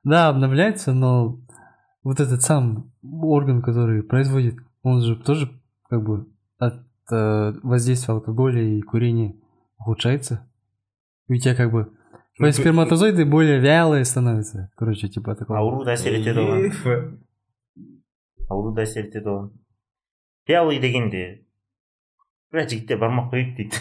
Да, 0.05 0.29
обновляется, 0.29 0.93
но 0.93 1.39
вот 2.03 2.21
этот 2.21 2.43
сам 2.43 2.93
орган, 3.03 3.63
который 3.63 4.03
производит, 4.03 4.57
он 4.83 5.03
же 5.03 5.17
тоже 5.17 5.51
как 5.89 6.03
бы 6.03 6.27
от 6.59 6.83
э, 7.11 7.53
воздействия 7.63 8.15
алкоголя 8.15 8.63
и 8.63 8.81
курения 8.81 9.35
ухудшается. 9.79 10.49
И 11.29 11.35
у 11.35 11.37
тебя 11.37 11.55
как 11.55 11.71
бы 11.71 11.93
твои 12.37 12.53
сперматозоиды 12.53 13.25
более 13.27 13.61
вялые 13.61 14.05
становятся. 14.05 14.71
Короче, 14.77 15.09
типа 15.09 15.35
такого. 15.35 15.59
ауруды 15.59 15.93
әсер 15.93 16.15
етеді 16.19 16.41
оған 16.41 16.65
Еф. 16.67 16.87
ауруды 18.49 18.83
әсер 18.83 19.07
етеді 19.07 19.29
оған 19.29 19.51
вялый 20.49 20.79
дегенде 20.79 21.45
бля 22.49 22.63
жігіттер 22.65 22.97
бармай 22.97 23.27
ақ 23.27 23.29
қояйық 23.29 23.51
дейді 23.59 23.77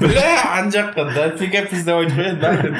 бля 0.00 0.28
ана 0.56 0.70
жаққа 0.72 1.02
дофига 1.12 1.60
пиздовать 1.68 2.08
қояды 2.16 2.40
нахрен 2.40 2.72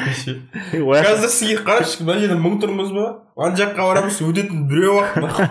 қазір 0.73 1.29
сізге 1.29 1.59
қарашы 1.67 2.01
мына 2.01 2.15
жерде 2.23 2.37
мың 2.41 2.55
тұрмыз 2.63 2.89
ба 2.95 3.03
ана 3.37 3.53
жаққа 3.59 3.85
барамыз 3.91 4.17
өтетін 4.25 4.63
біреу 4.71 4.95
ақ 5.03 5.21
нахуй 5.21 5.45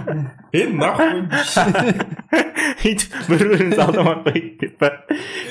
е 0.58 0.64
нахуй 0.80 1.22
өйтіп 2.90 3.14
бір 3.28 3.44
бірімізді 3.52 3.80
алдамай 3.86 4.16
ақ 4.16 4.26
қояйық 4.26 4.50
деп 4.64 4.74
па 4.82 4.90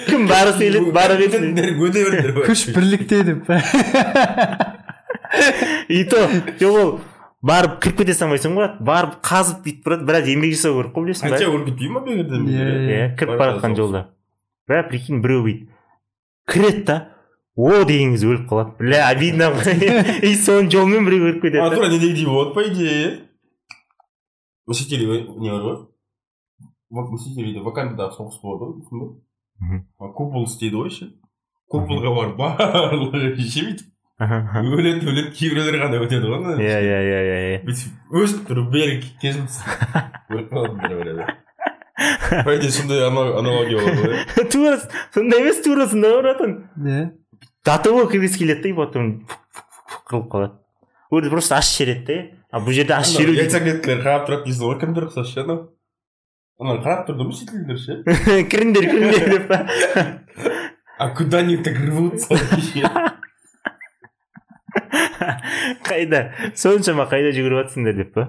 кім 0.09 0.27
бары 0.27 0.51
сөйледі 0.59 0.91
бары 0.99 1.15
кетеді 1.23 1.71
өте 1.71 2.03
беріңдер 2.09 2.35
күш 2.49 2.65
бірлікте 2.75 3.23
деп 3.31 3.47
и 5.87 6.03
то 6.03 6.27
жоқ 6.59 6.75
ол 6.83 6.91
барып 7.41 7.79
кіріп 7.81 7.97
кете 8.01 8.13
салмайсың 8.17 8.53
ғой. 8.57 8.67
Барып 8.85 9.15
қазып 9.25 9.63
бүйтіп 9.65 9.85
барады 9.87 10.05
біраз 10.09 10.27
еңбек 10.29 10.53
жасау 10.55 10.75
керек 10.77 10.93
қой 10.95 11.05
білесің 11.07 11.31
қанша 11.31 11.47
ба 11.49 11.55
үркітпей 11.59 11.89
ма 11.89 12.01
бекерден 12.05 12.43
Иә, 12.51 12.67
иә. 12.95 13.07
Кіріп 13.17 13.37
бара 13.39 13.55
жатқан 13.57 13.75
жолда. 13.79 14.01
Бля 14.69 14.83
прикинь 14.89 15.21
біреу 15.23 15.41
бүйтіп 15.47 15.69
кіреді 16.51 16.83
да 16.85 16.97
о 17.55 17.83
деген 17.85 18.13
кезде 18.13 18.27
өліп 18.31 18.45
қалады 18.49 18.77
бля 18.79 18.99
обидно 19.09 19.49
ғой 19.57 19.73
и 20.29 20.35
соның 20.37 20.69
жолымен 20.71 21.05
біреу 21.09 21.25
өліп 21.31 21.41
кетеді 21.47 21.75
тура 21.75 21.89
недегідей 21.89 22.25
болады 22.29 22.53
по 22.53 22.61
идее. 22.67 23.19
Мстители 24.67 25.05
не 25.41 25.49
бар 25.51 25.61
ғой? 25.65 25.77
Вак- 26.91 27.11
мстителейде 27.15 27.59
вакандадағы 27.65 28.15
соғыс 28.19 28.37
болады 28.43 28.69
ғой 28.69 28.77
түсіндің 28.85 29.81
ба 29.99 30.11
купол 30.15 30.45
істейді 30.45 30.75
ғой 30.77 30.89
ше. 30.93 31.09
Куполға 31.71 32.11
барып 32.15 32.37
барлығы 32.39 33.33
ше 33.49 33.65
бүйтіп 33.65 33.87
өледі 34.21 35.07
өледі 35.09 35.31
кейбіреулер 35.33 35.79
ғана 35.81 36.01
өтеді 36.05 36.29
ғой 36.29 36.59
иә 36.61 36.77
иә 36.85 36.99
иә 37.01 37.21
иә. 37.21 37.39
Иә 37.51 37.61
бүйтіп 37.65 38.17
өсіп 38.21 38.43
тұрып 38.49 38.67
бері 38.73 38.99
бірі 40.29 41.25
по 42.45 42.55
идее 42.55 42.71
сондай 42.71 43.01
ана- 43.07 43.37
аналогия 43.39 43.77
болады 43.81 44.01
ғой 44.01 44.13
иә. 44.15 44.45
тура 44.53 44.77
сондай 45.13 45.41
емес 45.41 45.61
тура 45.65 45.87
сондай 45.87 46.13
баратын 46.15 46.55
иә 46.77 47.09
до 47.65 47.77
того 47.83 48.05
кіргісі 48.09 48.39
келеді 48.39 48.61
да 48.61 48.69
и 48.69 48.73
потом 48.73 49.27
қырылып 50.09 50.29
қалады. 50.31 50.53
Өзі 51.11 51.29
просто 51.29 51.55
аш 51.57 51.67
жібереді 51.77 52.05
да 52.07 52.17
а 52.51 52.59
бұл 52.61 52.73
жерде 52.77 52.93
аш 52.95 53.11
дейді. 53.17 53.35
яйцеклеткалар 53.41 54.01
қарап 54.05 54.27
тұрады 54.29 54.47
дейсің 54.49 54.65
ғой 54.69 54.79
кімдер 54.81 55.07
ұқсас 55.09 55.33
ше 55.33 55.43
анау? 55.43 55.59
Ана 56.61 56.77
қарап 56.83 57.07
тұрды 57.09 57.27
мстительдер 57.29 57.77
ше? 57.81 58.01
Кіріңдер 58.51 58.85
кіріңдер 58.85 59.29
деп 59.33 59.47
па? 59.49 59.65
А 61.01 61.09
куда 61.09 61.39
они 61.39 61.57
так 61.57 61.75
рвутся 61.79 62.35
қайда 65.87 66.25
соншама 66.55 67.07
қайда 67.11 67.31
жүгіріп 67.35 67.63
жатсыңдар 67.63 67.97
деп 68.01 68.13
па 68.15 68.27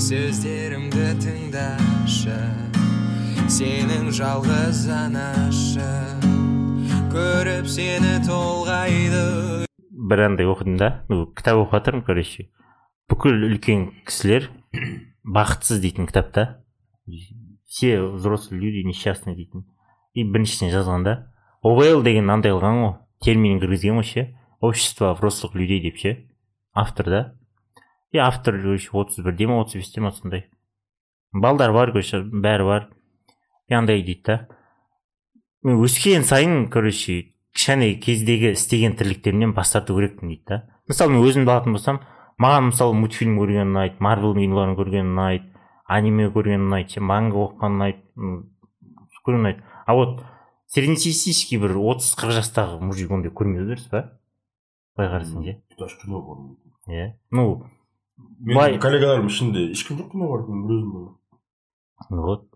сөздерімді 0.00 1.06
тыңдашы 1.20 2.38
сенің 3.50 4.12
жалғыз 4.14 4.84
анашың 4.94 6.30
көріп 7.10 7.66
сені 7.66 8.20
толғайды. 8.22 9.66
Бір 9.90 10.22
андай 10.28 10.46
оқыдым 10.46 10.78
да. 10.78 11.02
Ну 11.10 11.26
кітап 11.34 11.58
оқып 11.64 11.74
жатырмын 11.74 12.04
короче. 12.06 12.46
Бүкіл 13.10 13.48
үлкен 13.50 13.88
кісілер 14.06 14.46
бақытсыз 15.36 15.82
дейтін 15.82 16.06
кітапта 16.06 16.62
все 17.66 18.00
взрослые 18.00 18.60
люди 18.62 18.86
несчастны 18.86 19.34
дейтін. 19.34 19.66
И 20.14 20.22
біріншісіне 20.22 20.70
жазған 20.70 21.04
да. 21.04 21.16
Овейл 21.62 22.04
деген 22.06 22.30
андай 22.30 22.54
қылған 22.54 22.82
ғой. 22.84 22.94
Терминін 23.20 23.60
кіргізген 23.62 23.98
ғой 23.98 24.06
ше 24.06 24.26
общество 24.60 25.14
взрослых 25.14 25.54
людей 25.54 25.80
деп 25.80 25.96
ше? 25.96 26.28
Автор 26.72 27.06
да? 27.06 27.34
И 28.12 28.18
автор 28.18 28.54
отыз 28.54 29.24
бірде 29.24 29.46
ма 29.46 29.60
отыз 29.60 29.74
бесте 29.74 30.00
ма 30.00 30.12
сондай. 30.12 30.50
Балдар 31.32 31.72
бар 31.72 31.92
короче 31.92 32.20
бәрі 32.22 32.64
бар. 32.64 32.88
И 33.68 33.74
андай 33.74 34.02
дейді 34.02 34.22
да. 34.26 34.48
Мен 35.62 35.80
өскен 35.80 36.24
сайын 36.24 36.68
короче 36.70 37.32
кішкене 37.54 37.94
кездегі 38.00 38.52
істеген 38.52 38.96
тірліктерімнен 38.96 39.54
бас 39.54 39.72
тарту 39.72 39.96
керекпін 39.96 40.28
дейді 40.28 40.44
да. 40.46 40.62
Мысалы 40.88 41.14
мен 41.14 41.24
өзімді 41.24 41.50
алатын 41.50 41.76
болсам 41.78 42.00
маған 42.40 42.70
мысалы 42.70 42.94
мультфильм 42.98 43.38
көрген 43.38 43.70
ұнайды 43.70 44.02
марвел 44.02 44.34
киноларын 44.34 44.76
көрген 44.78 45.14
ұнайды 45.14 45.50
аниме 45.86 46.30
көрген 46.34 46.66
ұнайды 46.66 47.00
манга 47.00 47.46
оқыған 47.46 47.78
ұнайды 47.78 48.02
көрген 49.24 49.42
ұнайды. 49.44 49.62
А 49.86 49.94
вот 49.94 50.24
среднестатистический 50.66 51.58
бір 51.62 51.76
отыз 51.78 52.14
қырық 52.18 52.40
жастағы 52.40 52.80
мужик 52.82 53.10
ондай 53.10 53.30
көрмеу 53.30 53.68
дұрыс 53.70 53.86
па? 53.90 54.19
Былай 55.00 55.12
қарасаң 55.14 55.44
ше 55.44 55.56
даже 55.78 55.96
кино 56.02 56.20
көрмейді 56.26 56.92
иә 56.92 57.06
ну 57.32 57.46
менің 58.44 58.80
коллегаларым 58.82 59.30
ішінде 59.30 59.70
ешкім 59.72 60.00
жоқ 60.00 60.12
кино 60.12 60.28
көріп 60.34 60.50
мен 60.52 60.66
бір 60.68 60.76
өзім 60.76 62.20
вот 62.26 62.46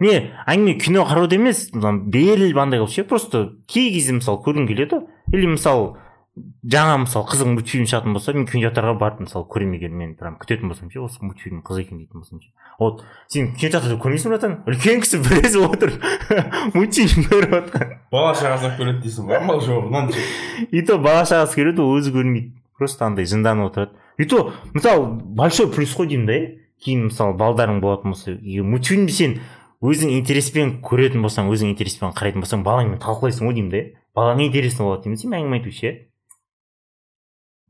не 0.00 0.14
әңгіме 0.46 0.78
кино 0.80 1.04
қарауда 1.08 1.36
емес 1.36 1.66
беріліп 1.74 2.60
андай 2.62 2.80
қылып 2.80 2.94
ше 2.94 3.04
просто 3.08 3.44
кей 3.68 3.92
кезде 3.94 4.16
мысалы 4.16 4.40
көргім 4.46 4.68
келеді 4.70 5.00
ғой 5.02 5.36
или 5.36 5.52
мысалы 5.54 5.94
жаңа 6.34 6.96
мысалы 7.04 7.28
қызық 7.30 7.50
мультфильм 7.52 7.86
шығатын 7.86 8.14
болса 8.16 8.32
мен 8.34 8.46
кинотеатрға 8.48 8.94
барып 8.98 9.20
мысалы 9.22 9.46
көремін 9.52 9.76
егер 9.78 9.92
мен 9.94 10.14
прям 10.18 10.34
күтетін 10.40 10.72
болсам 10.72 10.90
ше 10.90 10.98
осы 11.04 11.22
мультфильм 11.22 11.60
қызық 11.62 11.84
екен 11.84 12.00
дейтін 12.00 12.24
болсам 12.24 12.40
ше. 12.42 12.50
Вот 12.80 13.04
сен 13.30 13.52
кинотеатрда 13.54 14.00
көрмейсің 14.02 14.34
братан? 14.34 14.56
үлкен 14.66 15.04
кісі 15.04 15.20
біраз 15.22 15.54
отыр. 15.62 15.94
Мультфильм 16.74 17.28
көріп 17.30 17.54
жатқан 17.54 17.94
бала 18.10 18.34
шағасына 18.34 18.74
көреді 18.80 19.04
дейсің 19.06 19.30
ғой 19.30 19.38
амал 19.38 19.62
ше 19.62 20.26
и 20.70 20.82
то 20.82 20.98
бала 20.98 21.22
шағасы 21.22 21.60
көреді 21.60 21.86
ол 21.86 21.98
өзі 22.00 22.10
көрмейді 22.16 22.50
просто 22.78 23.06
андай 23.06 23.30
жынданып 23.30 23.70
отырады. 23.70 23.92
И 24.18 24.24
то 24.24 24.52
мысалы 24.72 25.06
большой 25.22 25.70
плюс 25.70 25.94
қой 25.94 26.10
деймін 26.10 26.26
да 26.26 26.34
иә 26.34 26.48
кейін 26.82 27.12
мысалы 27.12 27.36
балдарың 27.38 27.78
болатын 27.80 28.10
болса 28.10 28.34
мультфильмді 28.42 29.14
сен 29.14 29.38
өзің 29.84 30.16
интереспен 30.18 30.80
көретін 30.82 31.22
болсаң 31.22 31.52
өзің 31.52 31.74
интереспен 31.74 32.14
қарайтын 32.16 32.42
болсаң 32.42 32.64
балаңмен 32.66 32.98
талқылайсың 33.02 33.46
ғой 33.46 33.54
деймін 33.54 33.70
да 33.70 33.80
иә 33.80 33.92
балаңа 34.16 34.46
интересно 34.48 34.88
болады 34.88 35.06
деймін 35.06 35.20
сен 35.20 35.34
әңгіме 35.38 35.60
айту 35.60 35.72
ше. 35.74 35.94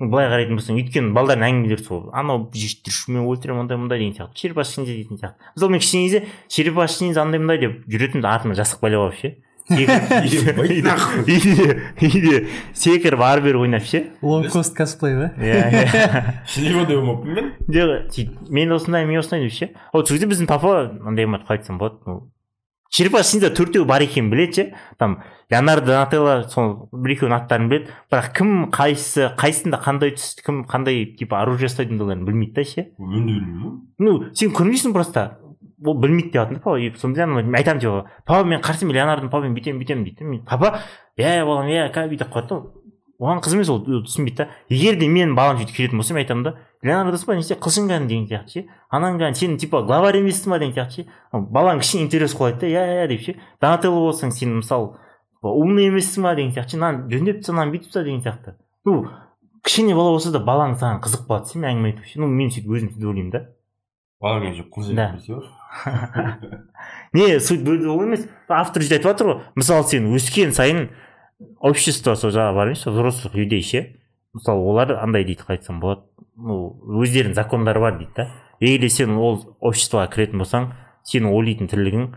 Былай 0.03 0.27
қарайтын 0.27 0.59
болсаң 0.59 0.79
өйткені 0.81 1.13
балдардың 1.15 1.47
әңгімелері 1.49 1.85
сол 1.87 2.09
анау 2.17 2.49
мен 2.51 3.27
өлтіремін 3.31 3.63
андай 3.63 3.79
мындай 3.79 4.01
деген 4.03 4.17
сияқты. 4.17 4.35
Черепашка 4.35 4.81
ниндзя 4.81 4.95
дейтін 4.97 5.21
сияқты. 5.21 5.53
Мысалы 5.55 5.71
мен 5.71 5.81
кішкене 5.81 6.05
кезде 6.09 6.21
черепашка 6.49 7.05
ниндзя 7.05 7.23
андай 7.23 7.39
мындай 7.39 7.61
деп 7.63 7.85
жүретінмін 7.87 8.27
артыма 8.27 8.59
жастық 8.59 8.83
байлап 8.83 9.07
алып 9.07 9.21
ше. 9.21 9.37
Үйде 9.71 9.95
үйде 12.03 12.43
секіріп 12.75 13.23
ары 13.25 13.47
бері 13.47 13.63
ойнап 13.63 13.87
ше. 13.87 14.03
Лоукост 14.21 14.75
косплей 14.77 15.15
ба 15.17 15.31
иә 15.39 15.71
иә. 15.71 16.35
Шілей 16.51 16.75
ондай 16.83 16.99
болмаппын 16.99 17.39
мен? 17.39 17.55
Жоқ 17.71 18.11
сөйтіп 18.11 18.51
мен 18.51 18.75
осындай 18.75 19.07
мен 19.07 19.23
осындай 19.23 19.47
деп 19.47 19.55
ше. 19.57 19.71
Вот 19.95 20.11
сол 20.11 20.19
кезде 20.19 20.29
біздің 20.29 20.51
папа 20.51 20.91
андай 21.07 21.25
қылмайды 21.25 21.47
қалай 21.47 21.63
айтсам 21.63 21.79
болады 21.79 22.03
ниндзя 23.35 23.51
төртеу 23.51 23.85
бар 23.85 24.05
екенін 24.05 24.31
біледі 24.31 24.55
ше? 24.55 24.65
Там 24.99 25.17
леонардо 25.51 25.91
донателло 25.91 26.35
сол 26.49 26.89
бір 26.93 27.17
екеуінің 27.17 27.37
аттарын 27.41 27.69
біледі. 27.69 27.95
Бірақ 28.13 28.29
кім 28.39 28.53
қайсысы 28.71 29.33
қайсысында 29.35 29.81
қандай 29.83 30.15
түс 30.15 30.37
кім 30.47 30.61
қандай 30.71 31.03
типа 31.19 31.41
оружие 31.43 31.67
ұстайтындығын 31.73 32.23
білмейді 32.29 32.55
да 32.55 32.65
ше? 32.65 32.87
Мен 32.99 33.27
де 33.27 33.35
білмеймін. 33.35 33.81
Ну 33.99 34.15
сен 34.33 34.55
көрмейсің 34.55 34.95
просто. 34.95 35.27
Ол 35.85 35.99
білмейді 35.99 36.31
деп 36.31 36.41
жатыр 36.45 36.61
да 36.61 36.63
папа. 36.63 37.01
Сонда 37.01 37.27
мен 37.27 37.55
айтамын 37.59 37.83
типа 37.83 38.05
папа 38.25 38.47
мен 38.47 38.63
қарсы 38.63 38.87
емеспін 38.87 38.95
леонардо 39.01 39.29
папа 39.29 39.51
бүйтемін 39.51 39.83
бүйтемін 39.83 40.07
дейді 40.07 40.31
мен 40.31 40.45
папа 40.47 40.79
иә 41.19 41.43
балам 41.45 41.67
иә 41.67 41.91
бүйтіп 41.91 42.31
қояды 42.31 42.55
да 42.55 42.84
оған 43.21 43.41
қызық 43.45 43.59
емес 43.59 43.71
ол 43.71 43.81
түсінбейді 43.85 44.37
да 44.37 44.49
егер 44.69 44.99
де 44.99 45.09
мен 45.09 45.35
балам 45.37 45.59
сөйтіп 45.61 45.77
келетін 45.77 46.01
болса 46.01 46.15
мен 46.15 46.25
айтамын 46.25 46.45
да 46.45 46.55
леонардо 46.83 47.19
па? 47.27 47.35
неше 47.35 47.55
қылшыңган 47.55 48.07
деген 48.07 48.27
сияқты 48.29 48.49
ше. 48.49 48.65
Ананған 48.91 49.35
сен 49.35 49.57
типа 49.59 49.83
главарь 49.83 50.19
емессің 50.21 50.51
ба? 50.51 50.59
деген 50.59 50.75
сияқты 50.75 51.05
ше. 51.05 51.07
Балаң 51.33 51.81
кішкене 51.81 52.05
интерес 52.05 52.35
қылады 52.37 52.61
да 52.61 52.67
иә 52.67 52.85
иә 53.05 53.09
деп 53.09 53.23
ше. 53.25 53.37
Донателло 53.61 54.05
болсаң 54.11 54.33
сен 54.33 54.57
мысалы 54.59 54.93
умный 55.43 55.89
емессің 55.89 56.23
ба? 56.23 56.35
деген 56.35 56.53
сияқты 56.53 56.77
ше. 56.77 56.83
Мынаны 56.83 57.09
жөндеп 57.11 57.41
таста 57.41 57.57
мынаны 57.57 57.77
бүйтіп 57.77 57.91
таста 57.91 58.05
деген 58.05 58.23
сияқты. 58.23 58.57
Ну 58.85 59.09
кішкене 59.65 59.95
бала 59.95 60.13
болса 60.13 60.33
да 60.33 60.45
балаң 60.45 60.77
саған 60.77 61.01
қызық 61.05 61.27
болады 61.29 61.55
сен 61.55 61.65
әңгіме 61.65 61.95
айту 61.95 62.05
ше 62.05 62.21
ну 62.21 62.29
мен 62.29 62.51
сөйтіп 62.53 62.75
өзім 62.77 62.93
сөйтіп 62.93 63.09
ойлаймын 63.09 63.33
да. 63.33 63.47
Балаң 64.21 64.45
қыз 64.73 64.95
Да. 64.95 65.13
не 67.13 67.41
суть 67.41 67.67
ол 67.67 68.03
емес. 68.05 68.29
Автор 68.49 68.83
сөйтіп 68.83 68.99
айтып 68.99 69.11
жатыр 69.11 69.27
ғой. 69.27 69.41
Мысалы 69.59 69.89
сен 69.89 70.07
өскен 70.15 70.53
сайын 70.55 70.89
общество 71.61 72.15
сол 72.15 72.33
жаңағы 72.35 72.55
бар 72.57 72.73
емес 72.73 72.87
взрослых 72.87 73.35
людей 73.35 73.63
ше. 73.63 73.85
Мысалы 74.35 74.61
олар 74.61 74.93
андай 74.99 75.25
дейді 75.25 75.43
қалай 75.43 75.59
айтсам 75.59 75.81
болады. 75.81 76.03
Ну 76.37 76.77
өздерінің 77.03 77.35
закондары 77.35 77.81
бар 77.81 77.99
дейді 77.99 78.13
да. 78.17 78.29
Егер 78.61 78.91
сен 78.91 79.17
ол 79.19 79.41
обществоға 79.61 80.09
кіретін 80.13 80.43
болсаң 80.43 80.71
сенің 81.05 81.35
ойлайтын 81.35 81.71
тірлігің 81.71 82.09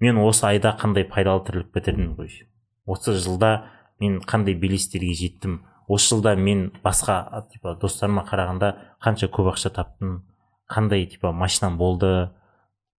мен 0.00 0.20
осы 0.22 0.46
айда 0.46 0.76
қандай 0.78 1.04
пайдалы 1.08 1.44
тірлік 1.46 1.72
бітірдім 1.74 2.14
короче 2.16 2.46
осы 2.88 3.12
жылда 3.12 3.68
мен 4.00 4.20
қандай 4.24 4.54
белестерге 4.54 5.12
жеттім. 5.14 5.60
Осы 5.88 6.14
жылда 6.14 6.34
мен 6.36 6.70
басқа 6.84 7.44
типа 7.52 7.74
достарыма 7.80 8.24
қарағанда 8.28 8.74
қанша 9.04 9.28
көп 9.32 9.52
ақша 9.52 9.72
таптым. 9.74 10.22
Қандай 10.70 11.06
типа 11.06 11.32
машинам 11.32 11.78
болды. 11.78 12.30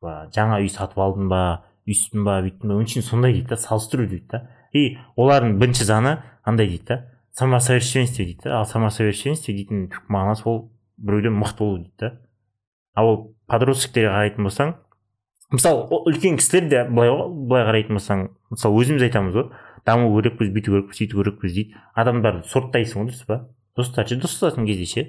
Жаңа 0.01 0.61
үй 0.61 0.69
сатып 0.69 1.01
алдым 1.01 1.29
ба 1.29 1.65
өйстім 1.87 2.25
ба 2.25 2.39
бүйттім 2.45 2.73
ба 2.73 3.01
сондай 3.01 3.33
дейді 3.33 3.49
да 3.49 3.57
салыстыру 3.57 4.07
дейді 4.07 4.27
да. 4.31 4.41
И 4.73 4.97
олардың 5.15 5.57
бірінші 5.61 5.87
заңы 5.87 6.17
андай 6.43 6.67
дейді 6.67 6.85
да 6.87 6.97
самосовершенствие 7.31 8.27
дейді 8.27 8.41
да 8.43 8.59
ал 8.59 8.65
самосовершенствие 8.65 9.55
дейтін 9.57 9.87
түпкі 9.93 10.13
мағынасы 10.13 10.45
ол 10.45 10.71
біреуден 10.97 11.37
мықты 11.39 11.59
болу 11.59 11.77
дейді 11.79 11.95
да 11.99 12.11
ал 12.95 13.11
ол 13.13 13.17
подростоктерге 13.47 14.11
қарайтын 14.13 14.49
болсаң 14.49 14.75
мысалы 15.51 15.87
үлкен 16.09 16.37
кісілер 16.37 16.69
де 16.69 16.83
былай 16.89 17.09
ғой 17.09 17.29
былай 17.49 17.65
қарайтын 17.69 17.99
болсаң 17.99 18.27
мысалы 18.53 18.81
өзіміз 18.83 19.07
айтамыз 19.07 19.37
ғой 19.37 19.47
даму 19.85 20.11
керекпіз 20.17 20.51
бүйту 20.53 20.75
керекпіз 20.75 21.01
сөйту 21.01 21.21
керекпіз 21.23 21.55
дейді 21.55 21.79
адамдарды 21.95 22.45
сорттайсың 22.49 23.01
ғой 23.01 23.09
дұрыс 23.11 23.25
па 23.25 23.39
достар 23.77 24.07
ше 24.07 24.19
дос 24.19 24.37
кезде 24.39 24.85
ше 24.85 25.05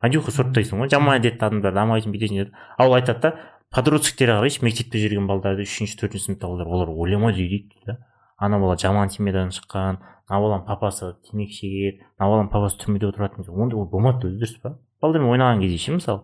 андрюха 0.00 0.34
сорттайсың 0.34 0.84
ғой 0.84 0.92
жаман 0.92 1.18
әдетті 1.18 1.48
адамдар 1.48 1.74
дамайсың 1.74 2.14
бүйтесің 2.14 2.44
деді 2.44 2.52
ал 2.78 2.94
айтады 2.94 3.20
да 3.24 3.32
подростоктерге 3.74 4.38
қарайшы 4.38 4.64
мектепте 4.64 5.02
жүрген 5.02 5.26
балдарды 5.28 5.66
үшінші 5.66 5.98
төртінші 6.00 6.30
сыныпта 6.30 6.48
балдар 6.48 6.70
олар 6.70 6.92
ойламайды 6.94 7.48
дейді 7.48 7.86
да 7.86 7.98
ана 8.40 8.58
бала 8.58 8.76
жаман 8.80 9.10
семьядан 9.12 9.52
шыққан 9.54 10.00
мына 10.00 10.40
баланың 10.40 10.66
папасы 10.66 11.12
темекі 11.28 11.58
шегеді 11.60 12.02
мына 12.18 12.28
баланың 12.28 12.50
папасы 12.52 12.80
түрмеде 12.82 13.10
отырады 13.10 13.42
деген 13.42 13.60
ондай 13.64 13.78
ол 13.78 13.88
болмайды 13.90 14.30
өзі 14.30 14.40
дұрыс 14.42 14.60
па? 14.62 14.76
Балдармен 15.02 15.30
ойнаған 15.34 15.60
кезде 15.64 15.78
ше 15.84 15.96
мысалы 15.98 16.22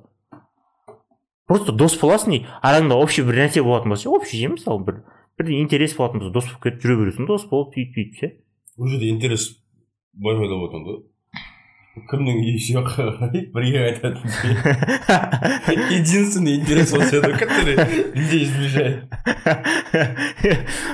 просто 1.46 1.72
дос 1.72 1.98
боласың 2.00 2.34
дейді 2.34 2.48
араңда 2.62 2.98
общий 3.02 3.26
бір 3.26 3.42
нәрсе 3.44 3.62
болатын 3.62 3.94
болса 3.94 4.10
общий 4.10 4.40
ше 4.40 4.52
мысалы 4.54 4.84
бір 4.86 5.02
бір 5.38 5.52
интерес 5.60 5.96
болатын 5.96 6.24
болса 6.24 6.34
дос 6.34 6.48
болып 6.48 6.62
кетіп 6.64 6.86
жүре 6.86 6.96
бересің 7.02 7.28
дос 7.28 7.46
болып 7.50 7.76
сөйтіп 7.76 7.94
сөйтіп 8.00 8.20
ше. 8.20 8.32
Ол 8.78 8.88
жерде 8.88 9.10
интерес 9.10 9.50
былай 10.12 10.40
пайда 10.40 10.58
болатын 10.58 10.86
ғой 10.88 11.02
кімнің 12.10 12.40
үйі 12.44 12.82
қарай 12.84 13.46
бірге 13.54 13.84
айтатын 13.88 14.28
единственный 15.96 16.56
интерес 16.58 16.92
осы 16.92 17.20
еді 17.20 17.32
который 17.40 17.76
людей 18.12 18.44
сближает 18.44 19.08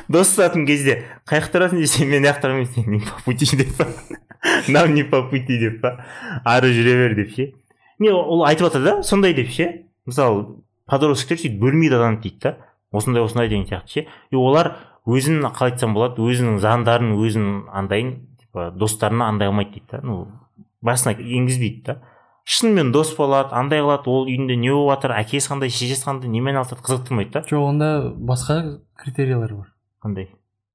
дос 0.09 0.35
тұратын 0.37 0.67
кезде 0.67 1.03
қай 1.27 1.43
жақта 1.43 1.59
тұрасың 1.59 1.83
десе 1.83 2.07
мен 2.07 2.23
мына 2.23 2.31
жақта 2.31 2.47
тұрмын 2.47 2.69
сен 2.71 2.87
не 2.93 3.01
по 3.03 3.19
пути 3.25 3.51
деп 3.57 3.75
па? 3.79 3.89
Нам 4.69 4.95
не 4.95 5.03
по 5.03 5.23
пути 5.29 5.59
деп 5.59 5.81
па? 5.83 5.97
Ары 6.45 6.73
жүре 6.75 6.95
бер 6.99 7.17
деп 7.19 7.35
ше? 7.35 7.53
Не 7.99 8.13
ол 8.15 8.45
айтып 8.47 8.69
жатыр 8.69 8.85
да 8.85 9.03
сондай 9.03 9.35
деп 9.35 9.51
ше? 9.51 9.87
Мысалы 10.07 10.63
подростковтер 10.87 11.41
сөйтіп 11.43 11.59
бөлмейді 11.63 11.99
адамды 11.99 12.29
дейді 12.29 12.39
да. 12.43 12.57
Осындай 12.93 13.25
осындай 13.25 13.49
деген 13.49 13.67
сияқты 13.67 13.89
ше? 13.91 14.07
И 14.31 14.37
олар 14.37 14.77
өзін 15.07 15.43
қалай 15.49 15.73
айтсам 15.73 15.95
болады 15.97 16.23
өзінің 16.23 16.61
заңдарын 16.63 17.15
өзінің 17.17 17.59
андайын 17.73 18.15
типа 18.43 18.71
достарына 18.71 19.31
андай 19.33 19.51
қылмайды 19.51 19.79
дейді 19.79 19.89
да. 19.93 20.01
Ну 20.03 20.42
басына 20.83 21.15
енгізбейді 21.19 21.83
да. 21.87 22.03
Шынымен 22.45 22.91
дос 22.93 23.15
болады 23.17 23.55
андай 23.55 23.81
қылады 23.81 24.11
ол 24.11 24.27
үйінде 24.27 24.57
не 24.59 24.73
болып 24.75 24.97
жатыр 24.97 25.15
әкесі 25.15 25.53
қандай 25.53 25.71
шешесі 25.71 26.09
қандай 26.09 26.29
немен 26.29 26.57
айналысады 26.57 26.83
қызықтырмайды 26.83 27.31
да. 27.37 27.45
Жоқ 27.47 27.69
онда 27.69 27.91
басқа 28.19 28.81
критериялар 28.99 29.55
бар. 29.55 29.69
Қандай? 30.03 30.29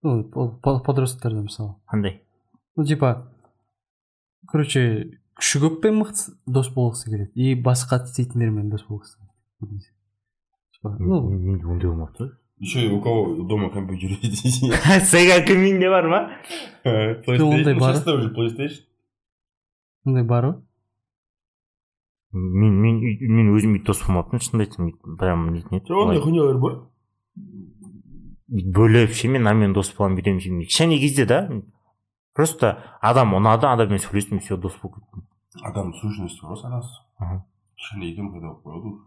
Ну 0.03 0.23
ол 0.33 0.51
по- 0.63 0.79
подростоктерде 0.79 1.41
мысалы. 1.43 1.75
Қандай? 1.91 2.21
Ну 2.77 2.85
типа 2.85 3.27
короче 4.47 5.19
күші 5.35 5.59
көп 5.65 5.81
пен 5.83 5.99
мықты 5.99 6.37
дос 6.47 6.71
болғысы 6.71 7.11
келеді. 7.11 7.31
И 7.35 7.55
басқа 7.55 7.99
істейтіндермен 8.05 8.69
дос 8.71 8.85
болғысы 8.87 9.17
келеді. 9.59 9.91
Ну. 10.83 11.29
Менде 11.29 11.65
ондай 11.65 11.89
болмапты. 11.89 12.31
Еще 12.59 12.87
у 12.89 13.01
кого 13.01 13.43
дома 13.43 13.69
компьютер? 13.69 14.17
Есть 14.21 15.11
сега 15.11 15.41
кімінде 15.41 15.89
бар 15.89 16.07
ма? 16.07 16.29
Ондай 16.85 17.75
PlayStation 17.75 17.79
бар. 17.79 18.69
Ондай 20.05 20.23
бар 20.23 20.45
ғой 20.45 20.55
мен 22.33 22.73
мен 22.83 22.99
үй- 23.01 23.27
мен 23.31 23.53
өзім 23.55 23.75
өйтіп 23.77 23.87
дос 23.87 24.01
болмаппын 24.05 24.39
шынымды 24.43 24.67
айтсам 24.67 24.91
прям 25.17 25.47
нетін 25.53 25.79
еді 25.79 25.91
жоқ 25.93 26.03
ондай 26.05 26.21
хуйнялар 26.21 26.57
бар 26.61 26.75
бүйтіп 28.51 28.75
бөліп 28.77 29.11
ше 29.17 29.27
мен 29.31 29.41
мынамен 29.43 29.73
дос 29.73 29.93
боламын 29.97 30.17
бүйтемін 30.19 30.41
сөйтемін 30.43 30.67
кішкене 30.67 30.99
кезде 31.01 31.25
да 31.25 31.39
просто 32.35 32.75
адам 33.01 33.33
ұнады 33.39 33.67
адаммен 33.71 33.99
сөйлестім 34.03 34.39
все 34.43 34.57
дос 34.57 34.75
болып 34.81 34.99
кеттім 35.01 35.25
адам 35.71 35.93
сущность 36.01 36.41
бар 36.41 36.51
ғой 36.53 36.61
санасы 36.61 37.41
кішкенейден 37.77 38.31
пайда 38.31 38.47
болып 38.51 38.63
қояды 38.65 38.87
уже 38.93 39.03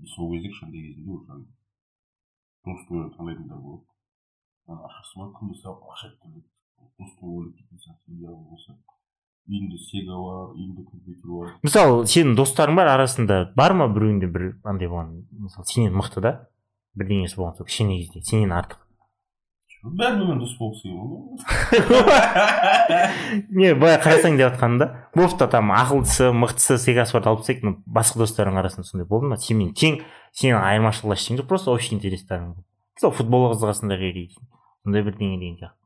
И 0.00 0.06
сол 0.06 0.30
кезде 0.32 0.48
кішкентай 0.48 0.80
кезінде 0.80 1.10
уже 1.12 1.32
ана 1.32 1.44
досты 2.64 2.94
таңдайтындар 3.16 3.58
болады 3.58 3.84
ақшасы 4.70 5.18
бар 5.20 5.28
күнде 5.36 5.58
саған 5.60 5.90
ақша 5.92 6.08
келеді 6.22 6.46
досты 7.00 7.20
ойлап 7.26 7.56
кететін 7.56 7.78
сияқты 7.84 8.14
идеал 8.16 8.36
болса 8.48 8.76
үйінде 9.48 9.78
сега 9.86 10.18
бар 10.18 10.52
үйінде 10.54 10.84
компьютер 10.84 11.30
бар 11.30 11.54
мысалы 11.64 12.04
сенің 12.10 12.36
достарың 12.38 12.76
бар 12.76 12.92
арасында 12.96 13.40
бар 13.56 13.74
ма 13.78 13.88
біреуінде 13.88 14.28
бір 14.30 14.52
андай 14.64 14.88
болған 14.90 15.24
мысалы 15.46 15.66
сенен 15.70 15.96
мықты 15.96 16.20
да? 16.24 16.32
Бірдеңесі 16.98 17.38
болған 17.38 17.56
сол 17.56 17.66
кішкене 17.66 18.00
кезде 18.02 18.22
сенен 18.26 18.52
артық. 18.52 18.80
Бәрімен 19.80 20.42
дос 20.42 20.50
болғысы 20.58 20.90
келеді 20.90 21.00
ғой 21.88 22.10
не 23.56 23.70
былай 23.72 23.96
қарасаң 24.02 24.36
деп 24.36 24.50
жатқаным 24.50 24.76
да 24.82 24.88
бопты 25.14 25.46
там 25.48 25.72
ақылдысы 25.72 26.34
мықтысы 26.36 26.76
сегасы 26.82 27.16
барды 27.16 27.30
алып 27.30 27.46
тастайық 27.46 27.78
басқа 27.88 28.20
достарың 28.20 28.60
арасында 28.60 28.84
сондай 28.84 29.08
болды 29.08 29.30
ма? 29.30 29.38
Сенімен 29.40 29.72
тең 29.72 30.02
сенің 30.36 30.60
айырмашылығы 30.60 31.16
ештеңе 31.16 31.40
жоқ 31.40 31.48
просто 31.48 31.72
общий 31.72 31.96
интерестарың 31.96 32.58
мысалы 32.98 33.16
футболға 33.16 33.54
қызығасыңдар 33.54 34.04
или 34.10 34.26
сондай 34.84 35.06
бірдеңе 35.06 35.40
деген 35.40 35.56
сияқты. 35.62 35.80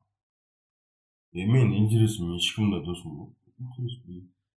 Мен 1.54 1.72
интересім 1.78 2.34
ешкімде 2.34 2.82
досым 2.82 3.14
жоқ. 3.14 3.30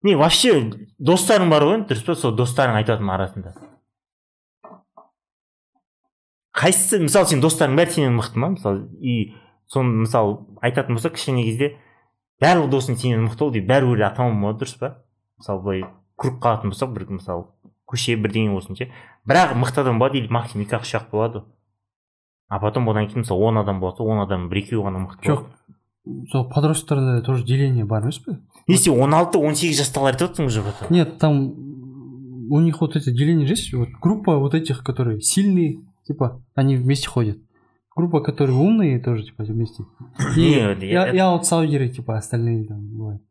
Не 0.03 0.15
вообще 0.15 0.53
достарың 0.99 1.49
бар 1.51 1.65
ғой 1.65 1.79
енді 1.79 1.91
дұрыс 1.91 2.05
па 2.05 2.15
сол 2.15 2.35
достарың 2.37 2.77
айтатын 2.79 3.09
арасында? 3.11 3.53
Қайсысы 6.57 7.01
мысалы 7.03 7.29
сенің 7.31 7.43
достарың 7.43 7.77
бәрі 7.77 7.95
сенен 7.95 8.15
мықты 8.17 8.39
ма? 8.41 8.53
Мысалы 8.55 8.87
и 9.01 9.33
соны 9.69 10.05
мысалы 10.05 10.39
айтатын 10.61 10.97
болсақ 10.97 11.17
кішкене 11.17 11.43
кезде 11.45 11.73
барлық 12.41 12.71
досың 12.73 12.97
сенен 12.97 13.25
мықты 13.27 13.45
ол 13.45 13.53
дейді 13.53 13.69
бәрібір 13.69 14.01
де 14.01 14.07
атаман 14.07 14.41
болады 14.41 14.63
дұрыс 14.63 14.77
па? 14.79 14.93
Мысалы 15.41 15.63
былай 15.65 15.83
көріп 16.17 16.39
қалатын 16.45 16.73
болсақ 16.73 16.93
бір 16.95 17.07
мысалы 17.17 17.45
көше 17.87 18.17
бірдеңе 18.21 18.55
болсын 18.55 18.79
ше 18.79 18.89
бірақ 19.27 19.53
мықты 19.59 19.83
адам 19.83 19.99
болады 19.99 20.21
или 20.21 20.31
максимум 20.33 20.65
екі 20.65 20.79
ақ 20.79 20.87
үш 20.87 20.95
ақ 20.97 21.11
болады. 21.11 21.43
А 22.49 22.59
потом 22.59 22.89
одан 22.89 23.07
кейін 23.07 23.25
мысалы 23.25 23.43
он 23.43 23.57
адам 23.57 23.79
болады 23.79 24.03
он 24.03 24.23
адам 24.23 24.49
бір 24.49 24.63
екеуі 24.63 24.85
ғана 24.87 25.03
мықты 25.03 25.29
жоқ 25.29 25.45
сол 26.31 26.49
подростковтерде 26.49 27.21
тоже 27.25 27.43
деление 27.45 27.85
бар 27.85 28.03
емес 28.03 28.19
пе? 28.19 28.39
Не 28.67 28.75
сен 28.77 28.99
он 28.99 29.13
алты 29.13 29.37
он 29.37 29.55
сегіз 29.55 29.79
жастағылар 29.81 30.13
айтып 30.15 30.31
отырсың 30.31 30.45
уже 30.45 30.63
нет 30.89 31.17
там 31.19 31.53
у 32.49 32.59
них 32.59 32.81
вот 32.81 32.95
эти 32.95 33.09
деления 33.11 33.45
есть 33.45 33.73
вот 33.73 33.89
группа 34.01 34.37
вот 34.37 34.53
этих 34.53 34.83
которые 34.83 35.21
сильные 35.21 35.79
типа 36.05 36.41
они 36.55 36.75
вместе 36.75 37.07
ходят. 37.09 37.37
Группа 37.95 38.21
которые 38.21 38.55
умные 38.57 38.99
тоже 38.99 39.23
типа 39.23 39.43
вместе. 39.43 39.83
И, 40.35 40.39
Не, 40.39 40.73
и, 40.87 40.91
я- 40.91 41.11
и 41.11 41.17
аутсайдеры 41.17 41.89
типа 41.89 42.17
остальные 42.17 42.67
там 42.67 42.87
бывают. 42.97 43.21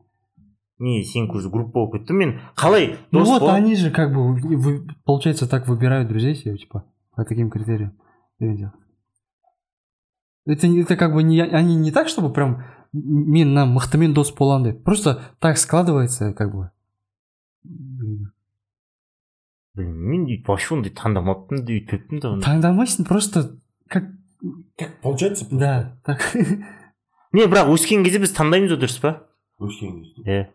Не 0.78 1.02
сен 1.04 1.30
уже 1.30 1.48
группа 1.48 1.72
болып 1.72 1.94
кеттің 1.94 2.12
мен 2.12 2.40
қалай 2.54 2.96
ну 3.10 3.24
вот 3.24 3.48
они 3.48 3.76
же 3.76 3.90
как 3.90 4.12
бы 4.12 4.34
вы- 4.34 4.86
получается 5.04 5.48
так 5.48 5.68
выбирают 5.68 6.08
друзей 6.08 6.34
себе 6.34 6.56
типа 6.58 6.84
по 7.14 7.24
таким 7.24 7.48
критериям. 7.50 7.92
Деген 8.38 8.56
сияқты. 8.58 8.85
Это 10.46 10.66
это 10.66 10.96
как 10.96 11.12
бы 11.12 11.22
не 11.22 11.40
они 11.40 11.74
не 11.76 11.92
так 11.92 12.08
чтобы 12.08 12.32
прям 12.32 12.64
мен 12.92 13.48
мына 13.48 13.66
мықтымен 13.66 14.14
дос 14.14 14.32
боламын 14.32 14.72
деп 14.72 14.84
просто 14.84 15.22
так 15.38 15.58
складывается 15.58 16.32
как 16.32 16.54
бы. 16.54 16.70
Білмеймін 19.76 20.08
мен 20.08 20.22
өйтіп 20.30 20.48
вообще 20.48 20.74
ондай 20.78 20.92
таңдамаппын 20.96 21.64
да 21.66 21.74
өйтпеппін 21.74 22.22
да 22.22 22.32
таңдамайсың 22.40 23.04
просто 23.04 23.58
как 23.88 24.08
как 24.78 25.00
получается 25.02 25.46
да 25.50 25.98
так. 26.04 26.22
Не 27.32 27.44
бірақ 27.44 27.74
өскен 27.74 28.04
кезде 28.06 28.22
біз 28.22 28.32
таңдаймыз 28.32 28.72
ғой 28.72 28.80
дұрыс 28.80 29.00
па? 29.02 29.28
Өскен 29.60 30.00
кезде 30.00 30.22
иә 30.24 30.46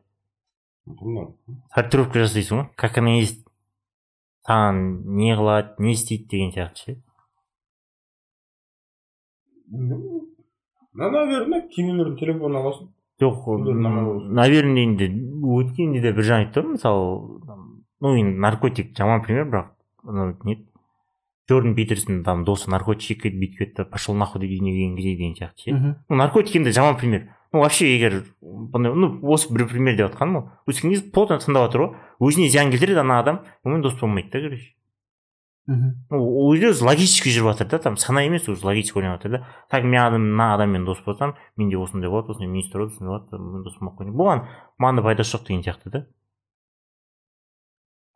сортировка 1.75 2.23
жасайсың 2.23 2.57
ғой 2.57 2.67
как 2.75 2.97
она 2.97 3.19
есть. 3.19 3.45
Саған 4.47 5.03
не 5.05 5.35
қылады 5.37 5.77
не 5.77 5.93
істейді 5.93 6.25
деген 6.31 6.49
сияқты 6.55 6.81
ше 6.81 6.95
Ну, 9.71 10.27
наверное 10.93 11.61
кейбіреулердің 11.71 12.17
телефонын 12.19 12.59
аласың. 12.61 12.89
Жоқ 13.21 13.45
наверное 14.33 14.83
енді 14.83 15.07
өткенде 15.45 16.01
де 16.01 16.11
бір 16.11 16.25
жаңа 16.25 16.47
айтты 16.47 16.63
ғой 16.63 16.73
мысалы 16.73 17.61
ну 18.01 18.15
енді 18.17 18.39
наркотик 18.41 18.95
жаман 18.97 19.21
пример 19.21 19.45
бірақ 19.45 19.67
анау 20.03 20.33
не 20.43 20.57
джордан 21.47 21.75
питерсон 21.75 22.23
там 22.23 22.43
досы 22.45 22.69
наркотик 22.71 23.05
шегіп 23.05 23.21
кетіп 23.23 23.39
бүйтіп 23.43 23.59
кетті 23.59 23.85
пошел 23.91 24.17
нахуй 24.17 24.41
деп 24.41 24.49
үйіне 24.49 24.73
келген 24.73 24.95
кезде 24.97 25.15
деген 25.15 25.35
сияқты 25.37 25.63
ше. 25.63 25.95
Ну 26.09 26.15
наркотик 26.15 26.55
енді 26.55 26.71
жаман 26.71 26.97
пример. 26.97 27.29
Ну 27.53 27.59
вообще 27.59 27.93
егер 27.93 28.23
ну 28.41 29.19
осы 29.21 29.53
бір 29.53 29.67
пример 29.69 29.95
деп 29.95 30.11
жатқаным 30.11 30.37
ғой. 30.39 30.49
Өскен 30.67 30.89
кезде 30.89 31.11
плотно 31.11 31.37
тыңдап 31.37 31.69
жатыр 31.69 31.81
ғой. 31.85 31.95
Өзіне 32.19 32.49
зиян 32.49 32.71
келтіреді 32.71 33.03
ана 33.05 33.19
адам. 33.19 33.41
Онымен 33.63 33.83
дос 33.83 33.99
болмайды 33.99 34.31
да 34.31 34.41
короче. 34.41 34.73
Ну 35.67 36.17
ол 36.17 36.55
жерде 36.55 36.71
өзі 36.73 36.83
логически 36.83 37.31
жүріп 37.31 37.53
жатыр 37.53 37.67
да 37.69 37.79
там 37.79 37.97
сана 37.97 38.23
емес 38.25 38.47
уже 38.49 38.65
логически 38.65 38.97
ойланып 38.97 39.21
жатыр 39.21 39.31
да. 39.37 39.47
Так 39.69 39.83
мен 39.85 40.01
адам 40.01 40.25
мына 40.33 40.53
адаммен 40.55 40.85
дос 40.85 40.99
болсам 41.05 41.35
менде 41.55 41.77
осындай 41.77 42.09
болады 42.09 42.31
осындай 42.33 42.49
министр 42.49 42.79
болады 42.79 42.93
осындай 42.95 43.11
болады 43.19 43.43
мен 43.43 43.63
дос 43.63 43.77
болмай 43.77 43.93
ақ 43.93 43.99
қояйын 44.01 44.17
бұған 44.17 44.41
маған 44.81 44.95
да 44.99 45.03
пайдасы 45.05 45.37
жоқ 45.37 45.47
деген 45.47 45.63
сияқты 45.63 45.91
да? 45.93 46.05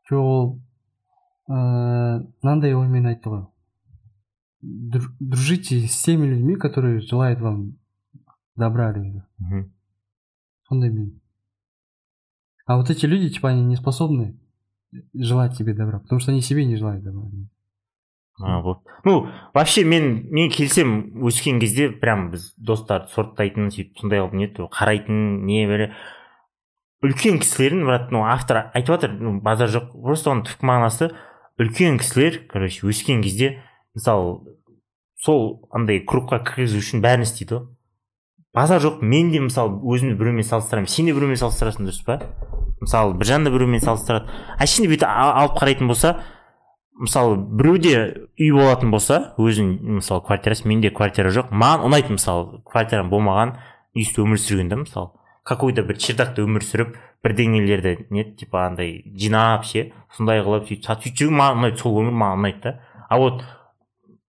Жоқ 0.10 0.20
ол 0.20 0.60
ыыы, 1.48 2.26
мынандай 2.42 2.74
оймен 2.74 3.06
айтты 3.14 3.30
ғой 3.30 3.46
Дру- 4.66 5.14
дружите 5.20 5.88
с 5.88 6.02
теми 6.02 6.26
людьми 6.26 6.56
которые 6.56 7.00
желают 7.00 7.40
вам 7.40 7.78
добра 8.56 8.92
деген 8.94 9.24
мхм 9.38 9.72
сондай 10.68 10.90
мен 10.90 11.22
а 12.66 12.78
вот 12.78 12.90
эти 12.90 13.06
люди 13.06 13.30
типа 13.30 13.50
они 13.50 13.62
не 13.62 13.76
способны 13.76 14.40
желать 15.14 15.58
тебе 15.58 15.74
добра 15.74 16.00
потому 16.00 16.20
что 16.20 16.32
они 16.32 16.42
себе 16.42 16.66
не 16.66 16.76
желают 16.76 17.04
добра. 17.04 17.22
А, 18.42 18.62
вот. 18.62 18.80
Ну 19.06 19.28
вообще 19.54 19.84
мен 19.86 20.28
мен 20.30 20.50
келсем 20.52 21.24
өскен 21.24 21.60
кезде 21.60 21.90
прям 21.90 22.32
біз 22.32 22.54
достар 22.58 23.08
сорттайтын 23.08 23.72
сөйтіп 23.72 24.02
сондай 24.02 24.20
қылып 24.20 24.36
не 24.36 24.50
қарайтын 24.52 25.46
не 25.48 25.64
үлкен 27.06 27.40
кісілердің 27.42 27.86
брат 27.86 28.12
ну 28.12 28.26
автор 28.26 28.72
айтып 28.74 28.96
жатыр 28.96 29.16
ну 29.20 29.40
базар 29.44 29.70
жоқ 29.72 29.92
просто 30.02 30.32
оның 30.32 30.46
түпкі 30.50 30.68
мағынасы 30.70 31.10
үлкен 31.62 32.00
кісілер 32.02 32.42
короче 32.50 32.88
өскен 32.88 33.22
кезде 33.24 33.62
мысалы 33.96 34.58
сол 35.22 35.68
андай 35.72 36.02
кругқа 36.04 36.42
кіргізу 36.48 36.82
үшін 36.82 37.04
бәрін 37.06 37.28
істейді 37.28 37.60
ғой 37.60 37.68
базар 38.56 38.82
жоқ 38.84 39.04
мен 39.04 39.32
де 39.32 39.44
мысалы 39.44 39.80
өзімді 39.84 40.18
біреумен 40.20 40.48
салыстырамын 40.48 40.90
сен 40.92 41.10
де 41.10 41.16
біреумен 41.16 41.40
салыстырасың 41.40 41.90
дұрыс 41.90 42.04
па? 42.08 42.20
Мысалы 42.82 43.16
біржан 43.20 43.46
да 43.46 43.52
біреумен 43.54 43.82
салыстырады. 43.84 44.32
Әшейінде 44.60 44.92
бүйтіп 44.94 45.08
алып 45.10 45.58
қарайтын 45.60 45.88
болса 45.90 46.16
мысалы 47.00 47.38
біреуде 47.38 47.96
үй 48.40 48.52
болатын 48.56 48.92
болса 48.92 49.34
өзінің 49.42 50.00
мысалы 50.00 50.24
квартирасы 50.28 50.68
менде 50.68 50.92
квартира 50.92 51.32
жоқ 51.34 51.52
маған 51.52 51.90
ұнайды 51.90 52.16
мысалы 52.16 52.62
квартирам 52.68 53.10
болмаған 53.12 53.58
үйсіз 53.96 54.22
өмір 54.24 54.40
сүрген 54.40 54.72
да 54.72 54.80
мысалы. 54.84 55.12
Какой 55.44 55.74
то 55.74 55.84
бір 55.84 56.00
чердакта 56.02 56.42
өмір 56.42 56.64
сүріп 56.66 56.96
бірдеңелерді 57.24 58.08
не 58.10 58.24
типа 58.38 58.66
андай 58.68 59.04
жинап 59.14 59.66
ше 59.66 59.92
сондай 60.16 60.42
қылып 60.42 60.70
сөйтіп 60.70 60.88
сөйтіп 60.88 61.20
жүрген 61.20 61.38
маған 61.42 61.62
ұнайды 61.62 61.82
сол 61.84 62.00
өмір 62.02 62.16
маған 62.16 62.42
ұнайды 62.42 62.62
да. 62.64 62.80
А 63.10 63.20
вот 63.20 63.44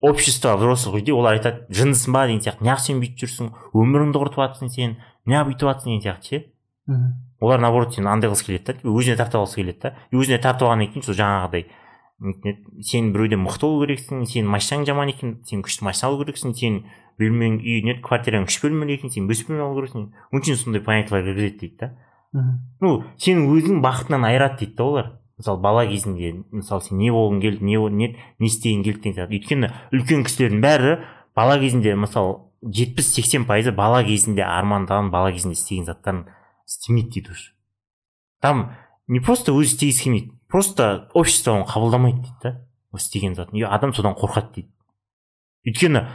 общество 0.01 0.57
взрослых 0.57 0.97
людей 0.97 1.15
олар 1.15 1.39
айтады 1.39 1.65
жындысың 1.71 2.13
ба? 2.13 2.27
деген 2.27 2.43
сияқты. 2.45 2.67
Неғып 2.67 2.85
сен 2.85 3.01
бүйтіп 3.01 3.23
жүрсің 3.25 3.53
өміріңді 3.73 4.21
құртып 4.23 4.43
жатрсың 4.43 4.75
сен 4.75 4.99
неғып 5.27 5.53
бүйтіп 5.53 5.71
жатрсың 5.71 5.95
деген 5.95 6.05
сияқты 6.05 6.29
ше. 6.29 6.45
Олар 7.41 7.61
наоборот 7.61 7.95
сені 7.95 8.09
андай 8.09 8.31
қылғысы 8.31 8.47
келеді 8.47 8.73
да 8.73 8.91
өзіне 8.91 9.17
тартып 9.17 9.41
алғысы 9.43 9.61
келеді 9.61 9.81
да. 9.83 9.95
И 10.13 10.17
өзіне 10.17 10.39
тартып 10.43 10.69
алғаннан 10.69 10.93
кейін 10.93 11.05
сол 11.05 11.19
жаңағыдай 11.19 11.67
сен 12.83 13.13
біреуден 13.13 13.43
мықты 13.45 13.69
болу 13.69 13.85
керексің 13.85 14.25
сенің 14.25 14.49
машинаң 14.49 14.87
жаман 14.89 15.11
екен 15.13 15.35
сен 15.45 15.61
күшті 15.65 15.85
машина 15.85 16.09
алу 16.09 16.23
керексің 16.23 16.55
сен 16.57 16.79
бөлмең 17.21 17.59
үй 17.61 17.83
не 17.85 17.99
квартираң 18.01 18.47
үш 18.49 18.57
бөлмелі 18.63 18.97
екен 18.97 19.13
сен 19.13 19.29
бес 19.29 19.43
бөлме 19.45 19.67
алу 19.67 19.77
керексің. 19.83 20.07
Үшін 20.33 20.57
сондай 20.57 20.81
понятиялар 20.85 21.27
кіргізеді 21.27 21.59
дейді 21.61 21.77
да. 21.83 21.91
Ну 22.81 23.05
сенің 23.21 23.51
өзің 23.53 23.83
бақытыңнан 23.85 24.25
айырады 24.31 24.63
дейді 24.63 24.77
да 24.79 24.85
олар. 24.85 25.13
Мысалы 25.37 25.61
бала 25.61 25.85
кезінде 25.85 26.33
мысалы 26.57 26.81
сен 26.89 26.97
не 26.97 27.13
болғың 27.13 27.43
келді 27.45 27.65
не 27.69 27.77
не 27.77 28.09
не 28.39 28.49
істегің 28.49 28.85
келді 28.85 29.03
деген 29.03 29.19
сияқты. 29.19 29.37
Өйткені 29.37 29.73
үлкен 29.93 30.25
кісілердің 30.25 30.65
бәрі 30.65 30.97
бала 31.37 31.59
кезінде 31.61 31.93
мысалы 32.01 32.39
жетпіс 32.65 33.13
сексен 33.13 33.45
пайызы 33.45 33.77
бала 33.77 34.01
кезінде 34.05 34.41
армандаған 34.49 35.13
бала 35.13 35.33
кезінде 35.33 35.59
істеген 35.59 35.85
заттарын 35.85 36.25
істемейді 36.67 37.11
дейді 37.11 37.31
уже. 37.31 37.53
Там 38.41 38.77
не 39.07 39.21
просто 39.21 39.55
өзі 39.55 39.75
істегісі 39.75 40.05
келмейді 40.05 40.33
просто 40.49 41.09
общество 41.15 41.57
оны 41.57 41.67
қабылдамайды 41.67 42.23
дейді 42.23 42.43
да. 42.43 42.69
Ол 42.93 42.99
істеген 42.99 43.35
затын. 43.35 43.59
И 43.59 43.63
адам 43.63 43.95
содан 43.95 44.15
қорқады 44.19 44.53
дейді. 44.55 44.71
Өйткені 45.67 46.07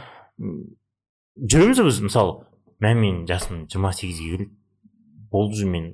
жүреміз 1.36 1.82
біз. 1.82 2.00
Мысалы 2.08 2.44
мә 2.82 2.94
менің 2.98 3.26
жасым 3.28 3.66
жиырма 3.70 3.92
сегізге 3.92 4.36
келді 4.36 4.50
болды 5.32 5.54
уже 5.56 5.66
мен 5.66 5.92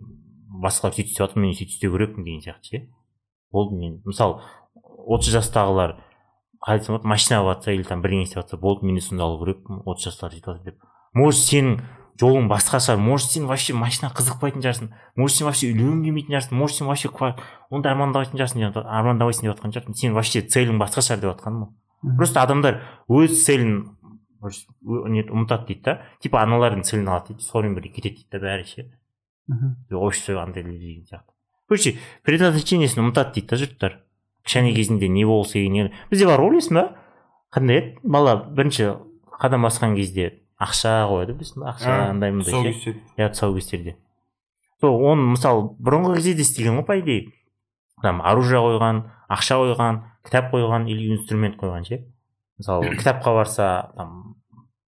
басқалар 0.48 0.94
сөйтіп 0.96 1.10
істеп 1.10 1.26
жатыр 1.26 1.42
мен 1.42 1.52
сөйтіп 1.54 1.74
істеу 1.74 1.92
керекпін 1.92 2.24
деген 2.24 2.42
сияқты 2.42 2.70
ше. 2.70 2.80
Болды 3.52 3.76
мен 3.76 4.00
мысалы 4.06 4.40
отыз 5.06 5.34
жастағылар 5.36 5.98
қалай 6.64 6.80
десем 6.80 6.96
болады 6.96 7.08
машина 7.08 7.40
алып 7.40 7.58
жатса 7.58 7.72
или 7.72 7.84
там 7.86 8.02
бірдеңе 8.02 8.24
істеп 8.24 8.42
жатса 8.42 8.56
болды 8.56 8.86
мен 8.86 8.96
де 8.96 9.02
сондай 9.04 9.26
алу 9.26 9.38
керекпін 9.44 9.82
отыз 9.84 10.08
жастағылар 10.08 10.34
сөйтіп 10.34 10.48
жатыр 10.48 10.64
деп. 10.64 10.82
Может 11.14 11.44
сенің 11.44 11.78
жолың 12.20 12.48
басқа 12.50 12.80
шығар. 12.82 12.98
Может 12.98 13.30
сен 13.30 13.46
вообще 13.46 13.74
машина 13.74 14.10
қызықпайтын 14.10 14.62
шығарсың. 14.64 14.88
Может 15.16 15.36
сен 15.38 15.46
вообще 15.46 15.70
үйленгің 15.72 16.02
келмейтін 16.04 16.34
шығарсың. 16.34 16.56
Может 16.58 16.76
сен 16.78 16.86
вообще 16.88 17.08
ква- 17.08 17.36
онда 17.70 17.92
армандамайтын 17.92 18.38
шығарсың 18.38 18.64
деп 18.74 18.76
армандамайсың 18.84 19.46
деп 19.46 19.54
жатқан 19.56 19.74
шығарсың. 19.76 19.94
Сен 19.94 20.14
вообще 20.14 20.40
целің 20.42 20.78
басқа 20.82 21.04
шығар 21.06 21.20
деп 21.22 21.30
жатқаным 21.34 21.62
ғой. 21.64 22.16
Просто 22.16 22.42
адамдар 22.42 22.80
өз 23.08 23.38
целін 23.44 23.94
не 24.42 25.22
ұмытады 25.26 25.66
дейді 25.66 25.82
да. 25.84 25.94
Типа 26.22 26.42
аналардың 26.44 26.84
целін 26.86 27.08
алады 27.10 27.34
дейді 27.34 27.46
сонымен 27.48 27.74
бірге 27.78 27.90
кетеді 27.96 28.22
дейді 28.22 28.30
да 28.32 28.38
бәрі 28.44 28.66
ше. 28.66 28.84
Мхм 29.48 29.96
общество 29.96 30.42
андай 30.42 30.62
деген 30.62 31.02
сияқты. 31.06 31.32
Короче 31.68 31.96
предназначениесін 32.22 33.02
ұмытады 33.02 33.34
дейді 33.34 33.48
да 33.50 33.56
жұрттар. 33.56 33.96
Кішкене 34.46 34.72
кезінде 34.74 35.08
не 35.08 35.24
болғысы 35.26 35.58
келген 35.58 35.90
бізде 36.10 36.26
бар 36.26 36.40
ғой 36.40 36.54
білесің 36.54 36.74
ба 36.78 36.84
қандай 37.52 37.78
еді? 37.80 37.98
Бала 38.04 38.36
бірінші 38.46 38.92
қадам 39.40 39.66
басқан 39.66 39.96
кезде 39.96 40.38
ақша 40.58 40.92
қояды 41.10 41.36
білесің 41.38 41.62
ба 41.62 41.72
ақша 41.72 41.96
андай 42.10 42.32
мындай 42.34 42.72
ше. 42.74 42.94
иә 43.16 43.30
тұсаукесерде. 43.30 43.96
Сол 44.80 44.98
оны 45.06 45.32
мысалы 45.34 45.70
бұрынғы 45.78 46.16
кезде 46.16 46.34
де 46.34 46.42
істеген 46.42 46.80
ғой 46.80 46.86
по 46.86 46.98
идее. 46.98 47.32
Там 48.02 48.22
оружие 48.22 48.60
қойған 48.62 49.04
ақша 49.30 49.58
қойған 49.62 50.02
кітап 50.26 50.52
қойған 50.54 50.88
или 50.90 51.12
инструмент 51.14 51.58
қойған 51.60 51.86
ше. 51.86 52.00
Мысалы 52.58 52.96
кітапқа 53.00 53.34
барса 53.34 53.92
там 53.96 54.36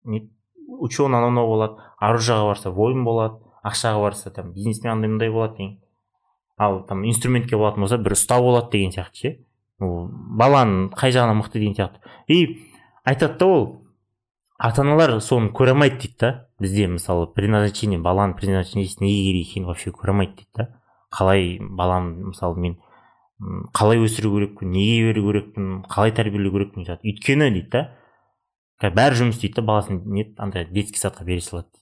ученый 0.05 1.19
анау 1.19 1.31
мынау 1.31 1.47
болады 1.47 1.79
оружиеға 2.01 2.51
барса 2.51 2.71
воин 2.71 3.05
болады 3.05 3.39
ақшаға 3.63 4.01
барса 4.01 4.31
там 4.31 4.53
бизнесмен 4.53 4.93
андай 4.93 5.11
мындай 5.11 5.31
болады 5.31 5.57
деген 5.57 5.79
ал 6.59 6.83
там 6.87 7.05
инструментке 7.05 7.57
болатын 7.57 7.85
болса 7.85 7.99
бір 7.99 8.17
ұста 8.17 8.41
болады 8.41 8.71
деген 8.73 8.93
сияқты 8.93 9.23
ше. 9.23 9.37
Баланың 9.81 10.91
қай 10.97 11.13
жағынан 11.15 11.41
мықты 11.41 11.61
деген 11.61 11.75
сияқты. 11.75 12.01
И 12.29 12.67
айтады 13.05 13.39
да 13.39 13.47
ол 13.47 13.80
ата 14.61 14.83
аналар 14.85 15.17
соны 15.25 15.51
көре 15.57 15.73
алмайды 15.75 16.03
дейді 16.05 16.17
да. 16.21 16.31
Бізде 16.61 16.87
мысалы 16.93 17.31
предназначение 17.33 18.01
баланың 18.05 18.37
предназначениесі 18.37 19.01
неге 19.01 19.23
керек 19.31 19.49
екенін 19.49 19.71
вообще 19.71 19.91
көре 19.91 20.13
алмайды 20.13 20.37
дейді 20.43 20.51
да. 20.59 20.69
Қалай 21.11 21.59
баланы 21.61 22.31
мысалы 22.31 22.61
мен 22.61 22.77
қалай 23.73 24.03
өсіру 24.05 24.35
керекпін 24.37 24.71
неге 24.75 25.09
беру 25.09 25.25
керекпін 25.31 25.71
қалай 25.89 26.13
тәрбиелеу 26.13 26.53
керекпін 26.53 26.85
сияқты 26.85 27.09
өйткені 27.09 27.51
дейді 27.57 27.71
да 27.73 28.91
бәрі 28.93 29.17
жұмыс 29.23 29.39
істейді 29.39 29.61
да 29.61 29.67
баласын 29.73 30.03
не 30.05 30.27
андай 30.37 30.67
детский 30.69 31.01
садқа 31.01 31.25
бере 31.25 31.41
салады 31.41 31.73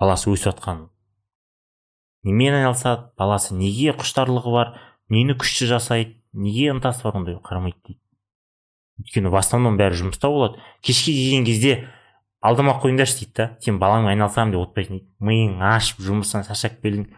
баласы 0.00 0.30
өсіп 0.32 0.54
жатқан 0.54 0.86
немен 2.24 2.56
айналысады 2.62 3.10
баласы 3.20 3.54
неге 3.54 3.92
құштарлығы 3.96 4.52
бар 4.56 4.72
нені 5.12 5.36
күшті 5.36 5.68
жасайды 5.70 6.16
неге 6.32 6.72
ынтасы 6.72 7.04
бар 7.04 7.20
ондай 7.20 7.36
қарамайды 7.44 7.78
дейді. 7.84 8.00
Өйткені 9.00 9.30
в 9.30 9.36
основном 9.36 9.76
бәрі 9.76 10.00
жұмыста 10.00 10.28
болады. 10.32 10.60
Кешке 10.80 11.12
келген 11.12 11.44
кезде 11.44 11.72
алдамай 12.46 12.74
ақ 12.74 12.82
қойыңдаршы 12.84 13.18
дейді 13.20 13.34
да. 13.36 13.46
Сен 13.60 13.78
балаңмен 13.82 14.12
айналысамын 14.14 14.54
деп 14.54 14.62
отпайсың. 14.62 15.00
Дейді 15.00 15.28
миың 15.28 15.60
ашып 15.66 16.00
жұмыстан 16.06 16.46
шаршап 16.46 16.78
келдің. 16.84 17.08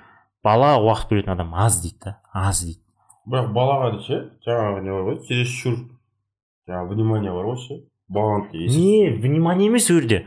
Балаға 0.45 0.81
уақыт 0.87 1.12
бөлетін 1.12 1.35
адам 1.35 1.55
аз 1.55 1.81
дейді 1.83 1.99
да 2.05 2.14
аз 2.33 2.62
дейді. 2.64 2.81
Бірақ 3.29 3.53
балаға 3.53 3.93
да 3.97 4.03
ше 4.07 4.19
жаңағы 4.47 4.83
не 4.85 4.93
бар 4.95 5.07
ғой 5.09 5.19
чересчур 5.29 5.75
жаңағы 6.69 6.95
внимание 6.95 7.33
бар 7.35 7.49
ғой 7.51 7.59
ше 7.61 7.81
баланы 8.09 8.69
не 8.73 9.11
внимание 9.21 9.69
емес 9.69 9.91
ол 9.91 10.01
жерде 10.01 10.23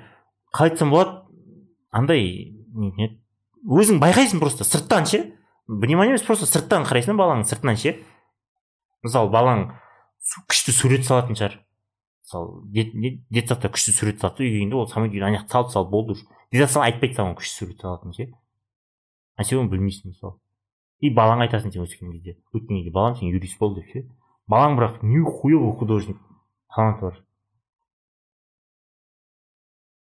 қалай 0.54 0.70
айтсам 0.70 0.92
болады 0.94 1.24
андай 1.90 2.54
өзің 3.66 4.02
байқайсың 4.04 4.40
просто 4.40 4.64
сырттан 4.64 5.06
ше. 5.06 5.24
Внимание 5.68 6.14
емес 6.14 6.26
просто 6.28 6.46
сырттан 6.46 6.86
қарайсың 6.86 7.16
да 7.16 7.24
баланың 7.24 7.48
сыртынан 7.50 7.80
ше. 7.80 7.96
Мысалы 9.02 9.32
балаң 9.34 9.72
күшті 10.50 10.74
сурет 10.76 11.06
салатын 11.08 11.38
шығар. 11.38 11.58
Мысалы 12.32 13.24
детсадта 13.30 13.70
күшті 13.70 13.92
сурет 13.92 14.22
салады 14.22 14.38
да 14.38 14.44
үйге 14.44 14.54
келгенде 14.56 14.76
ол 14.76 14.88
самый 14.88 15.22
ана 15.22 15.38
жақта 15.38 15.52
салып 15.52 15.72
салып 15.72 15.90
болды 15.92 16.12
уже. 16.14 16.26
Детсад 16.52 16.84
айтпайды 16.84 17.16
саған 17.16 17.36
күшті 17.36 17.58
сурет 17.58 17.82
салатынын 17.82 18.14
ше? 18.16 18.28
А 19.36 19.44
сен 19.44 19.60
оны 19.60 19.70
білмейсің 19.70 20.14
мысалы. 20.14 20.38
И 21.02 21.10
балаңа 21.10 21.48
айтасың 21.48 21.74
сен 21.74 21.84
өскен 21.84 22.12
кезде 22.12 22.38
өткен 22.54 22.78
кезде 22.78 22.92
балам 22.92 23.16
сен 23.16 23.28
юрист 23.32 23.60
бол 23.60 23.76
деп 23.76 23.92
ше? 23.92 24.06
Балаң 24.48 24.78
бірақ 24.80 25.04
нихуевый 25.04 25.76
художник? 25.76 26.18
Таланты 26.74 27.02
бар. 27.02 27.22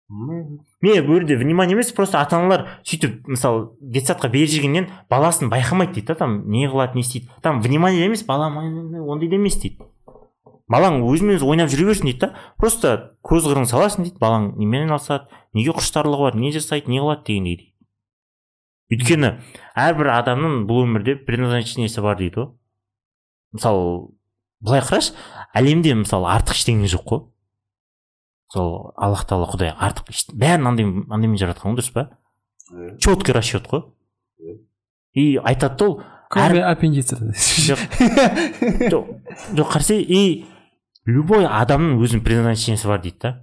Не 0.07 1.01
бұл 1.01 1.17
жерде 1.17 1.35
внимание 1.35 1.73
емес 1.73 1.91
просто 1.91 2.19
ата 2.21 2.37
аналар 2.37 2.67
сөйтіп 2.85 3.25
мысалы 3.25 3.71
детсадқа 3.81 4.29
беріп 4.29 4.51
жібергеннен 4.53 4.91
баласын 5.09 5.49
байқамайды 5.49 5.97
дейді 5.97 6.07
да 6.11 6.15
там 6.19 6.43
не 6.51 6.67
қылады 6.69 6.93
не 6.93 7.01
істейді. 7.01 7.31
Там 7.41 7.59
внимание 7.61 8.05
емес 8.05 8.23
балам 8.23 8.57
ондай 8.57 9.29
да 9.29 9.35
емес 9.35 9.57
дейді. 9.57 9.81
Балаң 10.71 11.01
өзімен 11.05 11.37
өзі 11.37 11.45
ойнап 11.45 11.69
жүре 11.69 11.85
берсін 11.91 12.09
дейді 12.09 12.19
да. 12.25 12.29
Просто 12.57 12.91
көз 13.25 13.45
қырын 13.49 13.67
саласың 13.69 14.07
дейді. 14.07 14.17
Балаң 14.21 14.51
немен 14.57 14.87
айналысады 14.87 15.27
неге 15.53 15.75
құштарлығы 15.77 16.25
бар 16.31 16.35
не 16.39 16.51
жасайды 16.55 16.89
не 16.91 16.99
қылады 17.03 17.25
дегендей 17.27 17.55
дейді 17.57 17.71
өйткені 18.95 19.29
әрбір 19.81 20.11
адамның 20.13 20.65
бұл 20.69 20.83
өмірде 20.85 21.15
предназначениесі 21.25 22.01
бар 22.05 22.17
дейді 22.19 22.37
ғой. 22.41 22.49
Мысалы 23.55 23.85
былай 24.61 24.81
қарашы 24.85 25.13
әлемде 25.57 25.95
мысалы 25.97 26.29
артық 26.33 26.57
ештеңе 26.59 26.89
жоқ 26.91 27.05
қой. 27.09 27.23
Сол 28.53 28.91
аллах 28.95 29.25
тағала 29.25 29.49
құдай 29.53 29.73
артық 29.73 30.11
еш- 30.13 30.29
бәрін 30.33 30.69
андай 30.69 30.85
андаймен 30.85 31.37
жаратқан 31.41 31.73
ғой 31.73 31.79
дұрыс 31.81 31.93
па? 31.93 32.07
Иә. 32.71 32.97
четкий 32.99 33.33
расчет 33.33 33.67
қой. 33.67 33.85
И 35.13 35.37
айтады 35.37 35.77
да 35.77 35.85
ол 35.85 36.01
жоқ. 37.65 37.79
Жоқ 38.91 39.05
жоқ 39.55 39.71
қарсы 39.71 39.97
и 40.01 40.45
любой 41.05 41.45
адамның 41.45 41.99
өзінің 42.01 42.23
предназначениесі 42.25 42.89
бар 42.89 43.01
дейді 43.03 43.21
да. 43.21 43.33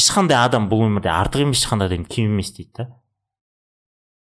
Ешқандай 0.00 0.38
адам 0.40 0.68
бұл 0.70 0.86
өмірде 0.86 1.10
артық 1.12 1.44
емес 1.44 1.64
ешқандай 1.64 1.90
адам 1.90 2.04
кем 2.04 2.32
емес 2.34 2.52
дейді 2.56 2.70
да. 2.78 2.88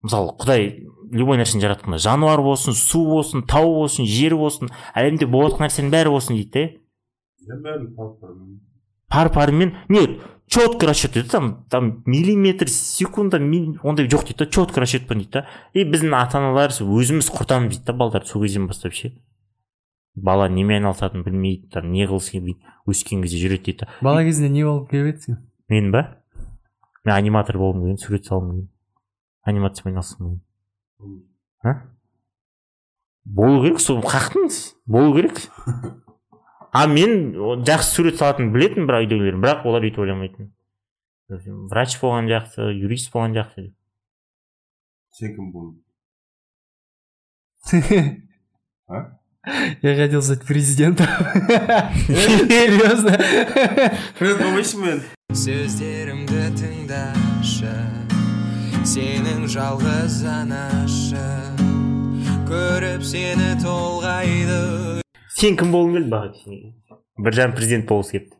Мысалы 0.05 0.35
құдай 0.37 0.69
любой 1.13 1.39
нәрсені 1.41 1.65
жаратқанда 1.65 1.99
жануар 2.03 2.43
болсын 2.45 2.77
су 2.77 3.05
болсын 3.09 3.45
тау 3.49 3.73
болсын 3.79 4.05
жер 4.05 4.37
болсын 4.37 4.73
әлемде 4.93 5.29
болып 5.31 5.55
жатқан 5.55 5.69
нәрсенің 5.69 5.95
бәрі 5.95 6.13
болсын 6.13 6.37
дейді 6.37 6.53
да 6.53 6.65
иә 7.55 7.89
талап 7.97 8.21
пар 9.09 9.31
парымен 9.33 9.77
не 9.89 10.21
четко 10.49 10.87
расчет 10.87 11.15
дейді 11.15 11.31
там 11.31 11.65
там 11.71 12.03
миллиметр 12.05 12.69
секунда 12.69 13.39
ондай 13.39 14.09
жоқ 14.09 14.27
дейді 14.27 14.45
да 14.45 14.47
четко 14.47 14.81
расчетпен 14.81 15.19
дейді 15.19 15.31
да. 15.33 15.47
И 15.73 15.85
біздің 15.85 16.15
ата 16.19 16.39
аналар 16.39 16.71
өзіміз 16.71 17.31
құртамыз 17.31 17.71
дейді 17.71 17.85
да 17.87 17.93
балдарды 17.93 18.29
сол 18.29 18.43
кезден 18.43 18.67
бастап 18.67 18.93
ше. 18.93 19.15
Бала 20.15 20.49
немен 20.49 20.83
айналысатынын 20.83 21.25
білмейді 21.27 21.71
там 21.75 21.91
не 21.93 22.07
қылғысы 22.07 22.37
келмейді 22.37 22.75
өскен 22.91 23.23
кезде 23.25 23.41
жүреді 23.43 23.65
дейді 23.71 23.85
да 23.85 23.91
бала 24.03 24.23
кезінде 24.25 24.53
не 24.55 24.65
болып 24.65 24.91
келіп 24.91 25.15
едіңіз 25.15 25.41
мен 25.75 25.91
ба 25.95 26.05
мен 27.05 27.17
аниматор 27.17 27.59
болғым 27.59 27.83
келген 27.83 28.01
сурет 28.03 28.31
салғым 28.31 28.53
келген 28.53 28.71
анимациямен 29.45 29.99
айналысқым 29.99 30.31
келген 30.31 31.25
а? 31.65 31.75
Болу 33.25 33.63
керек 33.65 33.81
сол 33.81 34.03
қақтыңыз 34.05 34.75
болу 34.87 35.15
керек. 35.17 35.41
А 36.75 36.87
мен 36.91 37.33
жақсы 37.65 37.97
сурет 37.97 38.19
салатынын 38.21 38.53
білетінмін 38.53 38.89
бірақ 38.91 39.07
үйдегілер 39.07 39.39
бірақ 39.41 39.65
олар 39.71 39.87
өйтіп 39.89 40.03
ойламайтын. 40.05 40.51
Врач 41.71 41.97
болған 42.03 42.29
жақсы 42.29 42.69
юрист 42.75 43.13
болған 43.15 43.37
жақсы 43.39 43.69
деп. 43.69 43.75
Сен 45.17 45.35
кім 45.37 45.53
болдың? 45.55 45.81
Я 49.83 49.97
хотел 49.97 50.23
стать 50.23 50.47
президентом. 50.47 51.07
Серьезно? 52.07 53.19
помощник 54.19 55.03
сөздерімді 55.35 56.47
тыңдашы 56.55 57.75
сенің 58.87 59.49
жалғыз 59.51 60.21
анашы. 60.31 61.27
Көріп 62.49 63.03
сені 63.05 63.51
толғайды. 63.65 65.03
Сен 65.35 65.59
кім 65.59 65.75
болғың 65.75 65.99
келді 65.99 66.15
баға 66.15 66.33
біржан 67.25 67.55
президент 67.57 67.89
болғысы 67.91 68.17
келіпті 68.17 68.39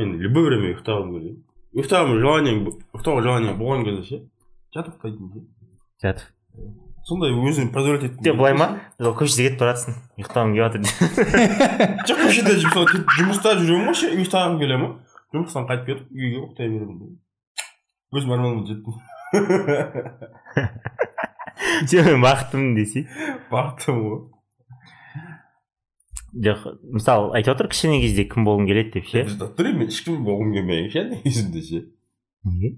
мен 0.00 0.16
любое 0.22 0.48
время 0.48 0.70
ұйықтағым 0.72 1.10
келеді. 1.14 1.38
Ұйықтағым 1.76 2.20
желаниең 2.22 2.60
ұйықтауға 2.70 3.24
желаниең 3.26 3.58
болған 3.60 3.84
кезде 3.86 4.04
ше 4.06 4.20
жатып 4.76 5.04
ұйықтайтын 5.04 5.32
ше. 5.34 5.42
Жатып. 6.04 6.28
Сондай 7.08 7.30
өзін 7.32 7.72
позволять 7.74 8.04
еткім 8.10 8.24
жоқ 8.28 8.36
былай 8.40 8.54
ма? 8.58 8.66
Сол 9.00 9.14
көшеде 9.18 9.42
кетіп 9.48 9.58
бара 9.64 9.72
жатрсың 9.76 9.94
ұйықтағым 10.20 10.50
келіп 10.56 10.66
жатыр 10.66 10.80
жоқ 12.10 12.18
көшеде 12.26 12.52
жұмыста 12.64 13.48
жүремін 13.62 13.86
ғой 13.90 13.96
ше 14.02 14.06
ұйықтағым 14.18 14.54
келе 14.60 14.76
ма 14.82 14.88
жұмыстан 15.34 15.64
қайтып 15.70 15.86
кетіп 15.90 16.06
үйге 16.14 16.36
ұйықтай 16.44 16.66
беремін 16.70 16.98
өзім 18.10 18.32
арманыма 18.34 18.66
жеттім. 18.66 18.94
Жоқ 21.90 22.04
мен 22.08 22.20
бақыттымын 22.24 22.72
десе. 22.74 23.00
Бақыттымын 23.52 24.02
ғой. 24.08 24.20
Жоқ 26.46 26.60
мысалы 26.96 27.26
айтып 27.38 27.52
отыр 27.54 27.66
кішкене 27.70 27.98
кезде 28.02 28.22
кім 28.30 28.42
болғың 28.48 28.66
келеді 28.70 28.90
деп 28.98 29.06
ше? 29.10 29.20
Мен 29.68 29.86
ешкім 29.86 30.14
болғым 30.26 30.50
келмеген 30.56 30.88
ше 30.90 31.00
негізінде 31.12 31.60
ше? 31.68 31.78
Неге? 32.46 32.68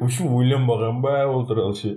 Вообще 0.00 0.22
ойланбаған 0.26 0.96
ба 1.02 1.12
ол 1.30 1.42
туралы 1.46 1.74
ше? 1.78 1.90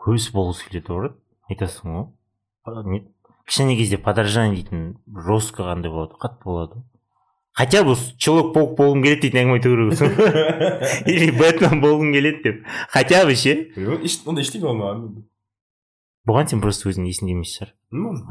Көбісі 0.00 0.32
болғысы 0.34 0.68
келеді 0.68 0.92
ғой 0.92 1.12
айтасың 1.52 1.98
ғой. 1.98 3.04
Кішкене 3.44 3.76
кезде 3.76 3.98
подражание 4.00 4.56
дейтін 4.56 4.96
жестко 5.26 5.68
қандай 5.68 5.92
болады? 5.92 6.16
Қатты 6.20 6.44
болады. 6.44 6.82
Хотя 7.54 7.84
бы 7.84 7.94
человек 8.18 8.54
паук 8.54 8.72
болғым 8.78 9.04
келеді 9.04 9.28
дейтін 9.28 9.42
әңгіме 9.44 9.60
айту 9.60 9.74
керек 9.76 11.06
или 11.12 11.30
бэтмен 11.38 11.84
болғым 11.84 12.10
келеді 12.16 12.42
деп. 12.42 12.64
Хотя 12.90 13.24
бы 13.28 13.36
ше. 13.36 13.54
Ондай 13.78 14.42
ештеңе 14.42 14.66
болмаған 14.66 15.04
бұған 16.28 16.50
сен 16.50 16.64
просто 16.64 16.88
өзің 16.90 17.06
есіңде 17.08 17.36
емес 17.36 17.52
шығар. 17.54 17.74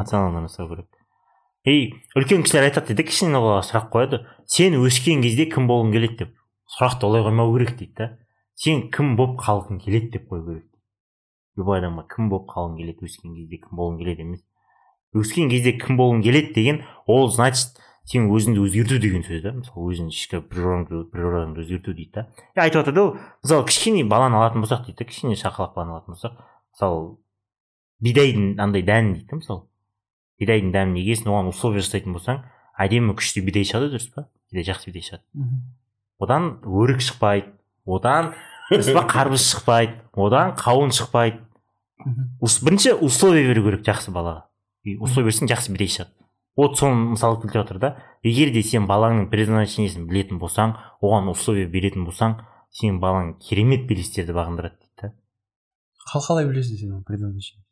Ата 0.01 0.17
аналардан 0.17 0.49
сұрау 0.51 0.73
керек. 0.73 0.89
Ей 1.63 1.93
үлкен 2.17 2.43
кісілер 2.43 2.67
айтады 2.67 2.91
дейді 2.91 3.05
кішкене 3.07 3.37
балаға 3.37 3.63
сұрақ 3.69 3.89
қояды. 3.93 4.21
Сен 4.49 4.75
өскен 4.81 5.21
кезде 5.23 5.45
кім 5.51 5.69
болғың 5.69 5.93
келеді 5.93 6.17
деп. 6.23 6.33
Сұрақты 6.73 7.07
олай 7.07 7.23
қоймау 7.23 7.53
керек 7.55 7.77
дейді 7.77 7.93
да. 8.01 8.09
Сен 8.59 8.89
кім 8.91 9.15
болып 9.15 9.39
қалғың 9.45 9.79
келеді 9.85 10.17
деп 10.17 10.27
қою 10.31 10.45
керек. 10.49 10.67
Любой 11.57 11.79
адамға 11.81 12.07
кім 12.13 12.29
болып 12.31 12.49
қалғың 12.49 12.77
келеді 12.81 13.07
өскен 13.07 13.35
кезде 13.37 13.59
кім 13.63 13.79
болғың 13.79 13.97
келеді 14.01 14.25
емес 14.27 14.43
өскен 15.13 15.49
кезде 15.51 15.73
кім 15.77 15.97
болғың 15.99 16.23
келеді 16.25 16.53
деген 16.55 16.81
ол 17.07 17.29
значит 17.31 17.79
сен 18.09 18.27
өзіңді 18.33 18.63
өзгерту 18.65 18.99
деген 18.99 19.23
сөз 19.23 19.43
да 19.43 19.53
мысалы 19.55 19.93
өзің 19.93 20.09
ішкі 20.11 20.41
природаңды 20.49 21.61
өзгерту 21.63 21.93
дейді 21.95 22.11
да 22.17 22.25
и 22.55 22.63
айтып 22.65 22.81
жатыр 22.81 22.95
да 22.97 23.03
ол 23.03 23.13
мысалы 23.43 23.67
кішкене 23.69 24.03
баланы 24.03 24.39
алатын 24.39 24.65
болсақ 24.65 24.87
дейді 24.87 24.97
да 24.99 25.07
кішкене 25.07 25.37
шақалақ 25.39 25.75
баланы 25.77 25.95
алатын 25.95 26.17
болсақ 26.17 26.35
мысалы 26.73 27.05
бидайдың 28.03 28.49
андай 28.59 28.83
дәнін 28.83 29.13
дейді 29.15 29.29
да 29.29 29.39
мысалы 29.39 29.63
бидайдың 30.41 30.73
дәмін 30.75 30.99
егесін 30.99 31.31
оған 31.31 31.53
условия 31.53 31.85
жасайтын 31.85 32.17
болсаң 32.17 32.43
әдемі 32.75 33.15
күшті 33.15 33.45
бидай 33.45 33.63
шығады 33.69 33.93
дұрыс 33.93 34.09
па 34.11 34.27
бидай 34.51 34.67
жақсы 34.67 34.91
бидай 34.91 35.07
шығады 35.07 35.63
одан 36.19 36.49
өрік 36.67 36.99
шықпайды 37.05 37.53
одан 37.85 38.33
дұрыс 38.81 39.07
қарбыз 39.13 39.45
шықпайды 39.53 39.93
одан 40.15 40.55
қауын 40.59 40.91
шықпайды. 40.95 41.39
Ус- 42.41 42.59
бірінші 42.63 42.93
условия 43.01 43.47
беру 43.47 43.63
керек 43.69 43.85
жақсы 43.87 44.11
балаға 44.11 44.43
и 44.83 44.97
условия 44.97 45.29
берсең 45.31 45.47
жақсы 45.47 45.71
бидай 45.71 45.87
шығады 45.87 46.11
вот 46.57 46.75
соны 46.77 47.13
мысал 47.15 47.37
келтіріп 47.41 47.63
жатыр 47.63 47.79
да 47.79 47.91
егер 48.23 48.51
де 48.53 48.61
сен 48.61 48.85
балаңның 48.89 49.29
предназначениесін 49.31 50.05
білетін 50.09 50.37
болсаң 50.41 50.75
оған 51.01 51.29
условия 51.31 51.65
беретін 51.71 52.03
болсаң 52.05 52.35
сенің 52.75 52.99
балаң 52.99 53.31
керемет 53.39 53.87
белестерді 53.87 54.35
бағындырады 54.35 54.75
дейді 54.75 55.01
да. 55.01 55.13
Қал- 56.11 56.25
қалай 56.27 56.45
білесің 56.49 56.77
сен 56.81 56.91
оны 56.97 57.03
предназначение 57.07 57.63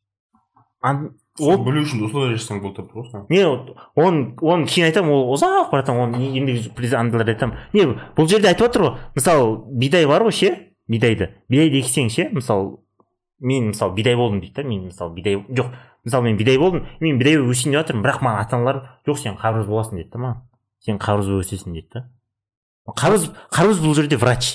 Ан- 0.82 1.12
ол 1.40 1.58
білу 1.66 1.84
үшін 1.84 2.06
условия 2.08 2.38
жасасаң 2.40 2.62
болды 2.64 2.82
деп 2.82 2.96
тұрсың 2.96 3.28
не 3.30 3.44
он 3.46 4.36
оны 4.42 4.66
кейін 4.66 4.88
айтамын 4.88 5.12
ол 5.12 5.36
ұзақ 5.36 5.70
бара 5.72 5.84
жатамын 5.84 6.16
оны 6.16 6.32
ендігі 6.40 6.96
андайларды 6.96 7.36
айтамын. 7.36 7.58
Не 7.74 7.86
бұл 8.18 8.28
жерде 8.32 8.48
айтып 8.50 8.66
жатыр 8.72 8.82
ғой 8.88 8.98
мысалы 9.16 9.78
бидай 9.78 10.08
бар 10.08 10.24
ғой 10.24 10.32
ше? 10.34 10.71
Бидайды 10.92 11.30
бидайды 11.50 11.82
ексең 11.82 12.10
ше 12.14 12.30
мысалы 12.36 12.78
мен 13.40 13.72
мысалы 13.72 13.96
бидай 13.98 14.16
болдым 14.20 14.42
дейді 14.42 14.56
да 14.62 14.64
мен 14.68 14.86
мысалы 14.90 15.14
бидай 15.16 15.36
жоқ 15.40 15.72
мысалы 16.06 16.24
мен 16.30 16.38
бидай 16.38 16.58
болдым 16.62 16.86
мен 17.00 17.18
бидай 17.20 17.38
болып 17.38 17.56
өсейін 17.56 17.74
деп 17.74 17.82
жатырмын 17.82 18.04
бірақ 18.06 18.22
маған 18.26 18.42
ата 18.46 18.58
аналарым 18.58 18.88
жоқ 19.08 19.22
сен 19.24 19.38
қарбыз 19.42 19.68
боласың 19.70 19.98
деді 20.02 20.10
да 20.14 20.20
маған 20.26 20.42
сен 20.86 20.98
қарбыз 21.02 21.30
болып 21.32 21.46
өсесің 21.46 21.74
деді 21.78 21.88
да 21.96 22.06
қарбыз 23.02 23.30
қарбыз 23.56 23.82
бұл 23.84 23.96
жерде 23.98 24.18
врач 24.22 24.52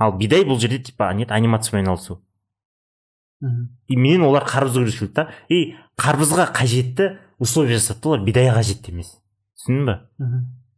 ал 0.00 0.12
бидай 0.18 0.42
бұл 0.48 0.58
жерде 0.58 0.78
типа 0.90 1.12
нет 1.14 1.30
анимациямен 1.30 1.86
айналысу 1.86 2.18
и 3.86 3.96
менен 3.96 4.24
олар 4.26 4.42
қарбызды 4.48 4.80
көргісі 4.82 4.98
келді 4.98 5.14
да 5.14 5.28
и 5.48 5.58
қарбызға 6.00 6.48
қажетті 6.56 7.12
условия 7.38 7.78
жасады 7.78 8.08
олар 8.10 8.24
бидайға 8.26 8.56
қажетті 8.58 8.90
емес. 8.90 9.12
Түсіндің 9.60 9.84
ба? 9.86 9.94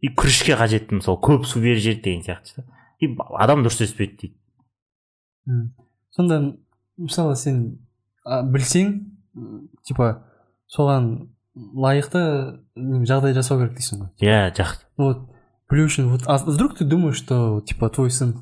И 0.05 0.09
күрішке 0.13 0.57
қажетті 0.61 0.99
мысалы 0.99 1.17
көп 1.25 1.47
су 1.49 1.61
беріп 1.65 1.81
жібереді 1.81 2.03
деген 2.05 2.23
сияқты 2.27 2.65
и 3.01 3.09
ба- 3.09 3.31
адам 3.41 3.65
дұрыс 3.65 3.81
өспеді 3.87 4.17
дейді. 4.21 4.35
Сонда 6.11 6.57
мысалы 6.97 7.37
сен 7.37 7.79
а, 8.25 8.43
білсең 8.43 8.95
типа 9.87 10.13
соған 10.71 11.31
лайықты 11.57 12.23
жағдай 12.77 13.35
жасау 13.35 13.61
керек 13.61 13.77
дейсің 13.79 14.05
ғой. 14.05 14.11
Иә 14.23 14.55
жақсы. 14.57 14.87
Ну 14.99 15.11
вот 15.11 15.27
білу 15.71 15.89
үшін 15.89 16.11
вот 16.13 16.27
а 16.27 16.39
вдруг 16.39 16.77
ты 16.79 16.85
думаешь 16.85 17.19
что 17.19 17.61
типа 17.67 17.91
твой 17.91 18.11
сын 18.11 18.35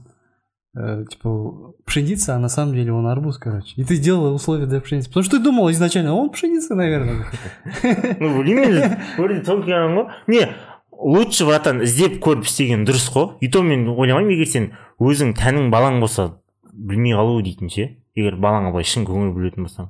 э, 0.76 1.04
типа 1.10 1.74
пшеница 1.86 2.36
а 2.36 2.38
на 2.38 2.48
самом 2.48 2.74
деле 2.74 2.92
он 2.92 3.06
арбуз 3.06 3.38
короче. 3.38 3.74
И 3.76 3.84
ты 3.84 3.98
делал 3.98 4.34
условия 4.34 4.66
для 4.66 4.80
пшеницы. 4.80 5.08
Потому 5.08 5.24
что 5.24 5.38
ты 5.38 5.42
думал 5.42 5.70
изначально 5.70 6.14
он 6.14 6.30
пшеница 6.30 6.74
наверное. 6.74 7.26
Ну 8.20 8.42
білмеймін 8.42 8.98
вроде 9.16 9.40
тонкий 9.40 9.72
ғой 9.72 10.10
не 10.26 10.48
лучше 10.92 11.46
братан 11.46 11.82
іздеп 11.82 12.18
көріп 12.22 12.44
істеген 12.44 12.84
дұрыс 12.84 13.08
қой. 13.12 13.36
И 13.40 13.48
то 13.48 13.62
мен 13.62 13.88
ойламаймын 13.88 14.34
егер 14.34 14.48
сен 14.50 14.72
өзің 15.00 15.36
тәнің 15.38 15.70
балаң 15.70 16.00
болса 16.00 16.40
білмей 16.73 17.13
қалу 17.17 17.41
дейтін 17.45 17.69
ше 17.69 17.85
егер 18.15 18.35
балаңа 18.41 18.71
былай 18.73 18.87
шын 18.87 19.05
көңіл 19.09 19.33
бөлетін 19.35 19.67
болсаң 19.67 19.89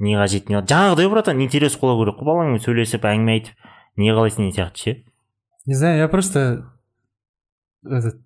не 0.00 0.14
қажет 0.16 0.48
не 0.48 0.56
жаңағыдай 0.60 1.08
братан 1.12 1.40
интерес 1.44 1.76
қолау 1.78 2.00
керек 2.02 2.18
қой 2.20 2.28
балаңмен 2.30 2.60
сөйлесіп 2.64 3.04
әңгіме 3.04 3.32
айтып 3.38 3.54
не 4.00 4.10
қалайсың 4.12 4.48
деген 4.48 4.54
сияқты 4.56 4.84
ше 4.84 4.96
не 5.66 5.74
знаю 5.74 5.98
я 5.98 6.08
просто 6.08 6.70
этот 7.84 8.20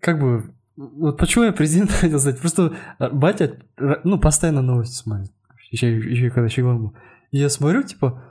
как 0.00 0.18
бы 0.20 0.52
вот 0.76 1.18
почему 1.18 1.44
я 1.44 1.52
президент 1.52 1.90
хотел 1.90 2.18
стать 2.20 2.40
просто 2.40 2.72
а, 2.98 3.08
батя 3.10 3.58
р- 3.78 4.00
ну 4.04 4.18
постоянно 4.18 4.62
новости 4.62 4.94
смотрит 4.94 5.32
еще 5.70 5.96
еще 5.98 6.30
когда 6.30 6.48
щеглом 6.48 6.78
был 6.82 6.94
и 7.30 7.38
я 7.38 7.48
смотрю 7.48 7.82
типа 7.82 8.22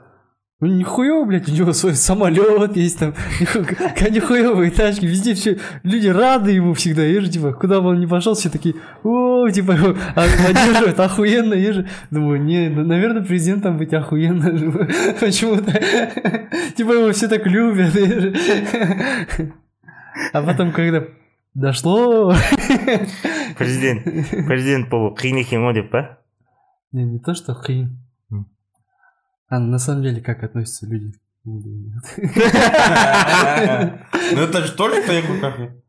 ну 0.61 0.67
нихуя, 0.67 1.25
блядь, 1.25 1.49
у 1.49 1.51
него 1.51 1.73
свой 1.73 1.95
самолет 1.95 2.77
есть 2.77 2.99
там, 2.99 3.13
нихуевые 4.09 4.71
тачки, 4.71 5.05
везде 5.05 5.33
все, 5.33 5.57
люди 5.83 6.07
рады 6.07 6.51
ему 6.51 6.73
всегда, 6.73 7.03
же, 7.03 7.29
типа, 7.29 7.53
куда 7.53 7.81
бы 7.81 7.89
он 7.89 7.99
ни 7.99 8.05
пошел, 8.05 8.35
все 8.35 8.49
такие, 8.49 8.75
о, 9.03 9.49
типа, 9.49 9.71
его 9.71 9.97
а- 10.15 10.27
поддерживают, 10.45 10.99
охуенно, 10.99 11.55
же, 11.73 11.89
думаю, 12.11 12.41
не, 12.41 12.69
наверное, 12.69 13.23
президентом 13.23 13.77
быть 13.77 13.93
охуенно, 13.93 14.51
почему-то, 15.19 15.71
типа, 16.77 16.91
его 16.93 17.11
все 17.11 17.27
так 17.27 17.45
любят, 17.47 17.93
а 20.33 20.41
потом, 20.43 20.71
когда 20.71 21.03
дошло, 21.53 22.33
президент 23.57 24.03
президент 24.47 24.89
болу 24.89 25.15
қиын 25.15 25.37
екен 25.41 25.65
ғой 25.65 25.73
деп 25.73 25.91
па 25.91 26.19
не, 26.91 27.03
не 27.03 27.19
то, 27.19 27.33
что 27.33 27.53
М. 27.67 27.89
а 29.50 29.58
на 29.58 29.78
самом 29.78 30.02
деле 30.02 30.20
как 30.20 30.42
относятся 30.42 30.86
люди 30.86 31.12
Ну 31.44 31.60
это 34.40 34.64
же 34.64 34.72
тоже 34.74 35.06
тайгу 35.06 35.40
кафе. 35.40 35.80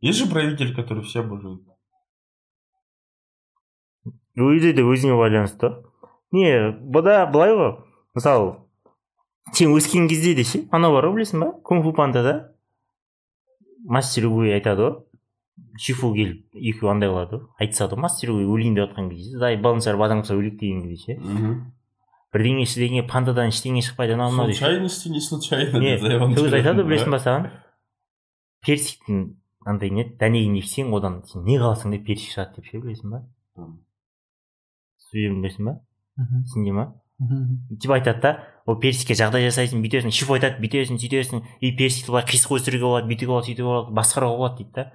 Есть 0.00 0.18
же 0.20 0.26
правитель, 0.26 0.72
который 0.72 1.02
все 1.02 1.20
обожают. 1.20 1.62
өзі 4.40 4.72
де 4.72 4.82
өзіңе 4.86 5.16
байланысты 5.18 5.68
не 6.32 6.70
бұда 6.94 7.26
былай 7.32 7.52
ғой 7.56 7.72
мысалы 8.16 8.54
сен 9.52 9.74
өскен 9.74 10.08
кезде 10.08 10.34
де 10.38 10.44
ше 10.46 10.62
анау 10.70 10.94
бар 10.94 11.08
ғой 11.10 11.18
білесің 11.18 11.42
ба 11.42 11.50
кунг 11.66 11.84
фу 11.84 11.92
пандада 11.92 12.54
мастер 13.84 14.28
угуй 14.30 14.54
айтады 14.54 14.86
ғой 14.86 14.94
шифу 15.76 16.12
келіп 16.14 16.54
екеуі 16.54 16.92
андай 16.94 17.10
қылады 17.10 17.40
ғой 17.40 17.66
айтысады 17.66 17.98
ғой 17.98 18.04
мастер 18.06 18.32
угуй 18.32 18.46
өлейін 18.54 18.78
деп 18.78 18.88
жатқан 18.88 19.10
кезде 19.10 19.42
заебалың 19.42 19.84
шығар 19.84 20.00
бадам 20.00 20.22
болса 20.22 20.38
өлейік 20.38 20.56
деген 20.62 20.86
кезде 20.86 21.18
ше 21.18 21.20
бірдеңе 22.35 22.65
ештеңе 22.67 23.05
пандадан 23.07 23.53
ештеңе 23.53 23.81
шықпайды 23.85 24.17
анау 24.17 24.33
мынау 24.33 24.51
случайно. 24.51 24.89
не 25.79 25.95
деп 25.95 26.03
заебан 26.03 26.35
сөз 26.35 26.57
айтады 26.59 26.83
білесің 26.83 27.15
ба 27.15 27.21
саған? 27.23 27.47
Персиктің 28.67 29.23
андай 29.65 29.93
не 29.95 30.05
дәнегін 30.19 30.59
ексең 30.59 30.91
одан 30.99 31.21
сен 31.31 31.47
не 31.47 31.55
қаласың 31.61 31.95
деп 31.95 32.05
персик 32.11 32.35
шығады 32.35 32.59
деп 32.59 32.69
ше 32.69 32.83
білесің 32.83 33.15
ба? 33.15 33.23
Сөздерін 35.07 35.41
білесің 35.41 35.71
ба? 35.71 35.79
Түсінде 36.19 36.75
ма 36.75 36.91
типа 37.79 37.95
айтады 37.95 38.21
да 38.21 38.31
ол 38.67 38.75
персикке 38.81 39.15
жағдай 39.15 39.45
жасайсың 39.47 39.79
бүйтесің 39.85 40.11
шиф 40.11 40.31
айтады 40.35 40.59
бүйтесің 40.59 40.99
сөйтесің 40.99 41.43
и 41.63 41.71
персикті 41.77 42.11
былай 42.11 42.25
қисық 42.27 42.57
өсіруге 42.57 42.83
болады 42.83 43.07
бүйтуге 43.07 43.31
болады 43.31 43.47
сөйтуге 43.47 43.69
болады 43.69 43.95
басқаруға 43.95 44.37
болады 44.41 44.57
дейді 44.59 44.73
да. 44.75 44.85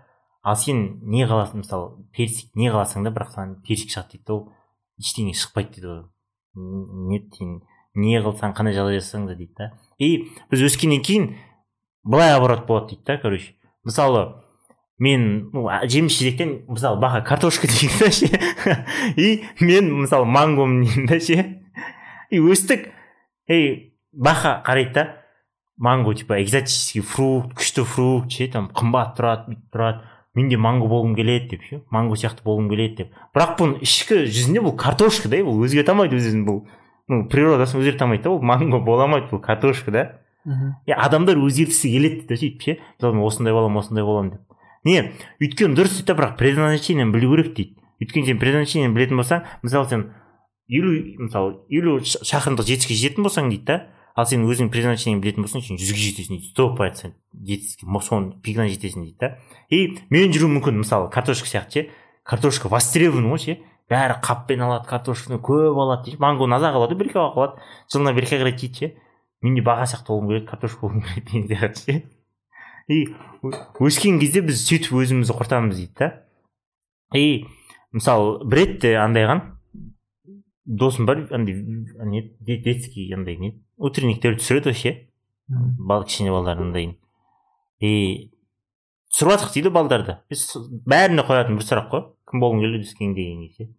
Ал 0.43 0.57
сен 0.57 1.01
не 1.01 1.25
қаласың 1.25 1.63
мысалы 1.63 2.05
персик 2.13 2.53
не 2.57 2.69
қаласың 2.69 3.09
да 3.09 3.15
бірақ 3.15 3.33
саған 3.33 3.55
персик 3.65 3.89
шығады 3.95 4.19
дейді 4.19 4.27
да 4.27 4.35
ол 4.35 4.43
ештеңе 5.01 5.33
шықпайды 5.33 5.81
дейді 5.81 5.97
ол 6.57 7.11
Н- 7.11 7.61
не 7.95 8.21
қылсаң 8.23 8.55
қандай 8.55 8.75
жағдай 8.77 9.01
жасасаң 9.01 9.27
да 9.27 9.35
дейді 9.35 9.55
да. 9.59 9.71
И 9.99 10.31
біз 10.51 10.63
өскеннен 10.69 11.03
кейін 11.03 11.35
былай 12.05 12.37
оборот 12.37 12.67
болады 12.67 12.95
дейді 12.95 13.05
да 13.07 13.19
короче. 13.19 13.55
Мысалы 13.85 14.43
мен 14.99 15.51
ну, 15.53 15.67
жеміс 15.85 16.19
жидектен 16.19 16.67
мысалы 16.69 17.01
баға 17.03 17.25
картошка 17.27 17.67
дейік 17.67 17.99
та 17.99 18.11
ше. 18.11 18.29
И 19.17 19.43
мен 19.61 19.91
мысалы 20.03 20.25
мангом 20.25 20.83
деймін 20.85 21.07
да 21.07 21.21
ше. 21.21 21.67
И 22.31 22.39
өстік 22.39 22.91
ей 23.49 23.97
баха 24.13 24.63
қарайды 24.67 24.95
да. 24.95 25.17
Манго 25.77 26.13
типа 26.15 26.43
экзотический 26.43 27.01
фрукт 27.01 27.57
күшті 27.57 27.85
фрукт 27.89 28.31
ше 28.37 28.51
там 28.53 28.69
қымбат 28.69 29.17
тұрады 29.17 29.49
бүйтіп 29.49 29.75
тұрады. 29.75 30.05
Менде 30.35 30.57
манго 30.57 30.87
болғым 30.91 31.15
келеді 31.19 31.57
деп 31.57 31.65
ше? 31.67 31.81
Манго 31.91 32.17
сияқты 32.17 32.45
болғым 32.45 32.69
келеді 32.71 33.03
деп. 33.03 33.15
Бірақ 33.35 33.57
бұның 33.59 33.81
ішкі 33.85 34.23
жүзінде 34.27 34.63
бұл 34.65 34.77
картошка 34.79 35.29
да 35.29 35.41
бұл 35.47 35.65
өзгерте 35.67 35.93
алмайды 35.95 36.19
өз 36.19 36.29
өзін 36.31 36.45
бұл 36.47 36.61
ну 37.11 37.25
природасын 37.31 37.81
өзгерте 37.81 38.07
алмайды 38.07 38.25
да 38.29 38.35
бұл 38.35 38.45
манго 38.47 38.81
бола 38.85 39.09
алмайды 39.09 39.31
бұл 39.33 39.43
картошка 39.43 39.91
да. 39.91 40.05
Мгм. 40.45 40.77
и 40.87 40.93
адамдар 40.93 41.37
өзгерткісі 41.37 41.91
келеді 41.93 42.27
да 42.29 42.37
сөйтіп 42.41 42.63
ше? 42.63 42.79
Мен 43.03 43.21
осындай 43.27 43.53
боламын 43.53 43.83
осындай 43.83 44.05
боламын 44.05 44.31
деп. 44.31 44.41
Не 44.85 45.13
өйткені 45.43 45.77
дұрыс 45.77 45.99
дейді 45.99 46.07
да 46.09 46.17
бірақ 46.17 46.37
предназначениені 46.39 47.13
білу 47.13 47.35
керек 47.35 47.55
дейді. 47.57 47.77
Өйткені 48.01 48.31
сен 48.31 48.39
предназначениені 48.41 48.95
білетін 48.95 49.21
болсаң 49.21 49.45
мысалы 49.61 49.89
сен 49.91 50.07
елу 50.71 50.95
мысалы 51.27 51.59
елу 51.69 51.99
шақырымдық 52.01 52.71
жетістікке 52.71 52.97
жететін 52.97 53.27
болсаң 53.27 53.51
дейді 53.53 53.67
да 53.69 53.77
ал 54.21 54.29
сен 54.29 54.45
өзің 54.45 54.69
предназначениені 54.73 55.23
білетін 55.25 55.47
болсаң 55.47 55.65
сен 55.65 55.81
жүзге 55.81 56.05
жетесің 56.05 56.37
дейді 56.37 56.51
сто 56.53 56.69
процент 56.77 57.17
жетістікке 57.35 58.05
соның 58.07 58.31
пигына 58.45 58.69
жетесің 58.69 59.07
дейді 59.07 59.19
да 59.21 59.33
и 59.73 59.97
мен 60.13 60.33
жүруім 60.35 60.59
мүмкін 60.59 60.81
мысалы 60.83 61.11
картошка 61.11 61.49
сияқты 61.49 61.73
ше 61.73 61.91
картошка 62.25 62.69
востребован 62.69 63.31
ғой 63.33 63.43
ше 63.43 63.57
бәрі 63.91 64.21
қаппен 64.23 64.63
алады 64.67 64.89
картошканы 64.91 65.41
көп 65.43 65.79
алады 65.81 66.11
дейді 66.11 66.21
мангоны 66.23 66.55
аз 66.55 66.67
ақ 66.69 66.79
алады 66.79 66.99
бір 67.01 67.11
екі 67.11 67.19
ақ 67.19 67.39
алады 67.39 67.71
жылына 67.93 68.15
бір 68.15 68.29
екі 68.29 68.43
рет 68.45 68.61
жейді 68.61 68.79
ше 68.79 68.91
менде 69.43 69.65
баға 69.67 69.87
сияқты 69.91 70.13
болғым 70.13 70.29
келеді 70.31 70.51
картошка 70.51 70.87
болғым 70.87 71.07
келеді 71.07 71.27
деген 71.31 71.49
сияқты 71.49 71.81
ше 71.87 72.03
и 72.91 72.99
өскен 73.81 74.21
кезде 74.21 74.45
біз 74.47 74.63
сөйтіп 74.67 75.01
өзімізді 75.01 75.39
құртамыз 75.41 75.81
дейді 75.81 75.95
да 75.99 76.11
и 77.19 77.47
мысалы 77.97 78.45
бір 78.45 78.63
ретте 78.65 78.95
андайған 79.01 79.43
досым 80.67 81.07
бар 81.07 81.27
андай 81.35 81.55
не 81.57 82.23
де- 82.39 82.61
детский 82.63 83.13
андай 83.15 83.37
не 83.37 83.57
утренниктер 83.81 84.37
түсіреді 84.37 84.71
вообще 84.71 84.93
бал 85.79 86.05
кішкене 86.05 86.31
балалар 86.31 86.61
андайын 86.61 86.95
и 87.81 88.31
түсіріп 89.11 89.33
жатырық 89.35 89.55
дейді 89.57 89.73
балдарды 89.75 90.17
біз 90.31 90.47
бәріне 90.87 91.25
қоятын 91.27 91.57
бір 91.59 91.67
сұрақ 91.67 91.89
қой 91.91 92.05
кім 92.31 92.45
болғың 92.45 92.65
келеді 92.67 92.87
өскенде 92.87 93.25
деген 93.25 93.47
кезде 93.49 93.71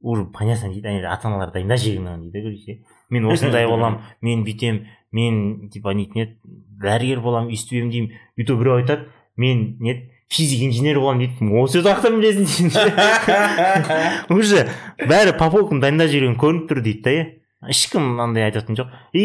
уже 0.00 0.24
понятно 0.26 0.70
дейді 0.72 0.88
ана 0.88 1.12
ата 1.14 1.28
аналар 1.28 1.52
дайындап 1.52 1.78
жіберген 1.78 2.30
дейді 2.30 2.42
короче 2.44 2.78
мен 3.10 3.26
осындай 3.32 3.66
боламын 3.66 4.00
мен 4.20 4.44
бүйтемін 4.44 4.86
мен 5.12 5.70
типа 5.70 5.94
нетін 5.94 6.22
еді 6.22 6.36
дәрігер 6.84 7.24
боламын 7.24 7.50
өйстіп 7.54 7.80
едім 7.80 7.90
деймін 7.90 8.14
өйтіп 8.38 8.60
біреу 8.60 8.76
айтады 8.78 9.08
мен 9.36 9.76
не 9.80 9.96
физик 10.30 10.62
инженер 10.68 11.00
боламын 11.00 11.26
дейді 11.26 11.50
осы 11.62 11.82
жақтан 11.86 12.20
білесің 12.20 12.70
деймін 12.70 14.38
уже 14.38 14.68
бәрі 15.00 15.36
по 15.38 15.50
полкам 15.50 15.80
дайындап 15.82 16.12
жіберген 16.12 16.38
көрініп 16.38 16.70
тұр 16.70 16.82
дейді 16.84 17.02
да 17.06 17.16
иә 17.16 17.26
ешкім 17.68 18.20
андай 18.20 18.48
айтатын 18.48 18.78
жоқ 18.78 18.92
и 19.12 19.24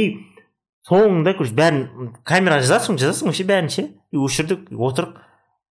соңында 0.87 1.35
короче 1.37 1.55
бәрін 1.57 2.11
камераға 2.27 2.65
жазасың 2.65 2.99
жазасың 3.01 3.31
вообще 3.31 3.45
бәрін 3.47 3.71
ше 3.73 3.85
и 4.11 4.19
өшірдік 4.21 4.67
отырық 4.75 5.21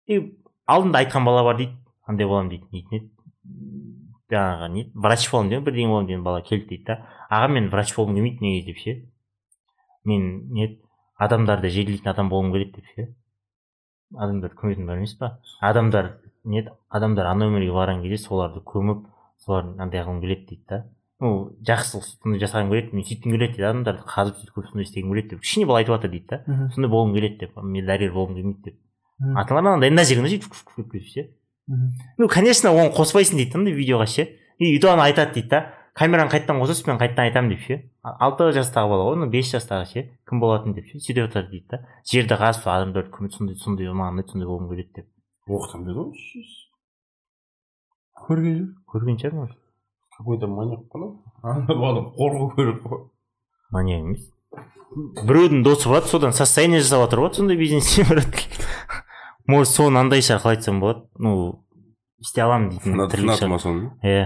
и 0.08 0.20
алдында 0.68 1.04
айтқан 1.04 1.26
бала 1.26 1.44
бар 1.48 1.58
дейді 1.62 1.78
андай 2.08 2.28
боламын 2.28 2.52
дейді 2.52 2.68
нетін 2.76 3.00
еді 3.00 3.10
жаңағы 4.34 4.70
не 4.74 4.86
врач 4.94 5.30
боламын 5.32 5.50
деген 5.54 5.66
бірдеңе 5.66 5.88
боламын 5.94 6.12
деген 6.12 6.24
бала 6.28 6.42
келді 6.42 6.68
дейді 6.74 6.86
да 6.92 7.00
аға 7.30 7.50
мен 7.56 7.70
врач 7.72 7.96
болғым 7.96 8.20
келмейді 8.20 8.46
неге 8.46 8.66
деп 8.68 8.84
ше 8.84 8.96
мен 10.06 10.30
не 10.54 10.70
адамдарды 11.18 11.72
жерлейтін 11.74 12.12
адам 12.12 12.30
болғым 12.30 12.54
келеді 12.54 12.76
деп 12.78 12.94
ше 12.94 13.08
адамдарды 14.18 14.60
көметін 14.62 14.90
бар 14.90 15.02
емес 15.02 15.16
па 15.18 15.38
адамдар 15.72 16.18
не 16.44 16.68
адамдар 16.90 17.32
ана 17.34 17.50
өмірге 17.50 17.74
барған 17.74 18.04
кезде 18.04 18.22
соларды 18.28 18.62
көміп 18.66 19.06
солардың 19.46 19.84
андай 19.86 20.04
қылғым 20.04 20.22
келеді 20.22 20.48
дейді 20.50 20.66
да 20.70 20.84
ну 21.20 21.32
жақсылық 21.68 22.06
сондай 22.08 22.42
жасағым 22.44 22.70
келеді 22.72 22.96
мен 22.96 23.06
сөйткім 23.08 23.34
келеді 23.36 23.58
дейді 23.58 23.66
адамдарды 23.70 24.06
қазып 24.08 24.38
сөйтіп 24.40 24.70
сондай 24.70 24.86
істегім 24.88 25.12
келеді 25.14 25.34
деп 25.34 25.42
кішкене 25.44 25.66
бала 25.68 25.82
айтып 25.82 25.96
жатыр 25.96 26.14
дейді 26.14 26.28
да 26.32 26.70
сондай 26.76 26.92
болғым 26.94 27.16
келеді 27.18 27.40
деп 27.42 27.58
мен 27.60 27.90
дәрігер 27.90 28.14
болғым 28.16 28.38
келмейді 28.40 28.64
деп 28.70 29.36
ата 29.36 29.58
аналар 29.58 29.84
дайындап 29.84 30.08
жүрген 30.08 30.24
да 30.24 30.32
сөйтіп 30.32 31.10
ше 31.12 31.28
ну 32.18 32.30
конечно 32.32 32.72
оны 32.72 32.94
қоспайсың 32.96 33.42
дейді 33.42 33.52
да 33.52 33.60
андай 33.60 33.76
видеоға 33.76 34.08
ше 34.08 34.30
и 34.60 34.80
ана 34.88 35.10
айтады 35.10 35.34
дейді 35.34 35.50
да 35.50 35.62
камераны 35.94 36.32
қайтадан 36.32 36.62
қосасыз 36.64 36.88
мен 36.88 36.98
қайтадан 36.98 37.28
айтамын 37.28 37.52
деп 37.52 37.66
ше 37.68 37.82
алты 38.02 38.52
жастағы 38.56 38.90
бала 38.90 39.10
ғой 39.10 39.20
ну 39.20 39.28
бес 39.30 39.52
жастағы 39.52 39.86
ше 39.92 40.06
кім 40.30 40.40
болатын 40.40 40.74
деп 40.74 40.88
ше 40.88 41.00
сөйтіп 41.04 41.28
жатыр 41.28 41.50
дейді 41.52 41.68
да 41.74 41.82
жерді 42.08 42.40
қазып 42.40 42.64
сол 42.64 42.74
адамдарды 42.74 43.12
көміп 43.12 43.36
сондай 43.36 43.60
сондай 43.60 43.92
маған 43.92 44.16
ұнайды 44.16 44.32
сондай 44.32 44.48
болғым 44.48 44.70
келеді 44.72 45.02
деп 45.02 45.08
Ох, 45.50 45.72
там 45.72 45.84
видос 45.84 46.16
көрген 48.28 48.60
жоқ 48.60 48.94
көрген 48.94 49.20
шығар 49.20 49.36
может 49.36 49.58
Какой-то 50.20 50.48
маньяк 50.52 50.82
қой 50.92 51.14
ана 51.42 51.64
баланы 51.66 52.10
қорғау 52.18 52.52
керек 52.58 52.84
қой 52.84 53.06
маньяк 53.72 54.04
емес 54.04 54.26
біреудің 55.24 55.64
досы 55.64 55.88
болады 55.88 56.12
содан 56.12 56.34
состояние 56.36 56.82
жасап 56.82 57.06
жатыр 57.06 57.22
ғой 57.24 57.34
сондай 57.38 57.56
бизнес 57.56 57.88
істеп 57.90 58.12
жатыр 58.12 58.44
может 59.48 59.72
соны 59.72 60.02
андай 60.02 60.20
шығар 60.20 60.42
қалай 60.44 60.60
айтсам 60.60 60.82
болады 60.84 61.06
ну 61.24 61.64
істей 62.20 62.44
аламын 62.44 62.74
дейтін 62.74 63.00
тірлік 63.14 63.40
иә 64.04 64.26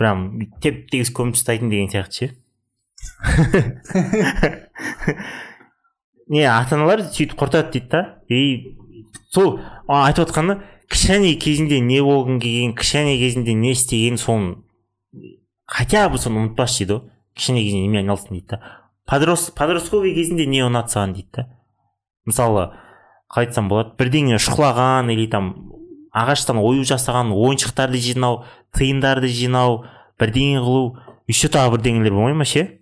прям 0.00 0.24
теп 0.64 0.86
тегіс 0.88 1.12
көміп 1.12 1.36
тастайтын 1.36 1.68
деген 1.68 1.92
сияқты 1.92 2.16
ше 2.16 2.26
не 6.32 6.46
ата 6.54 6.78
аналар 6.78 7.04
сөйтіп 7.10 7.36
құртады 7.36 7.76
дейді 7.76 7.92
да 7.92 8.02
и 8.32 8.78
сол 9.34 9.58
айтып 9.84 10.30
отқаны 10.30 10.62
кішкене 10.88 11.36
кезінде 11.36 11.84
не 11.84 12.00
болғың 12.00 12.40
келген 12.40 12.74
кішкене 12.78 13.18
кезінде 13.20 13.52
не 13.54 13.76
істеген 13.76 14.16
соны 14.16 14.56
хотя 15.70 16.08
бы 16.10 16.18
соны 16.18 16.42
ұмытпашы 16.42 16.82
дейді 16.82 16.96
ғой 16.98 17.02
кішкене 17.38 17.62
кезінде 17.62 17.86
немен 17.86 18.02
айналыстың 18.02 18.34
дейді 18.34 18.48
да. 18.50 18.60
Подрос 19.06 19.50
подростковый 19.54 20.14
кезінде 20.14 20.46
не 20.50 20.64
ұнады 20.66 20.90
саған 20.90 21.14
дейді 21.14 21.30
да. 21.36 21.46
Мысалы 22.26 22.66
қалай 23.30 23.46
айтсам 23.46 23.70
болады 23.70 23.94
бірдеңе 24.00 24.40
шұқылаған 24.42 25.12
или 25.14 25.28
там 25.30 25.52
ағаштан 26.10 26.58
ою 26.58 26.82
жасаған 26.82 27.30
ойыншықтарды 27.30 28.02
жинау 28.02 28.42
тиындарды 28.76 29.30
жинау 29.30 29.84
бірдеңе 30.18 30.58
қылу 30.58 30.98
еще 31.30 31.48
тағы 31.48 31.76
бірдеңелер 31.76 32.18
болмай 32.18 32.34
ма 32.34 32.44
ше? 32.44 32.80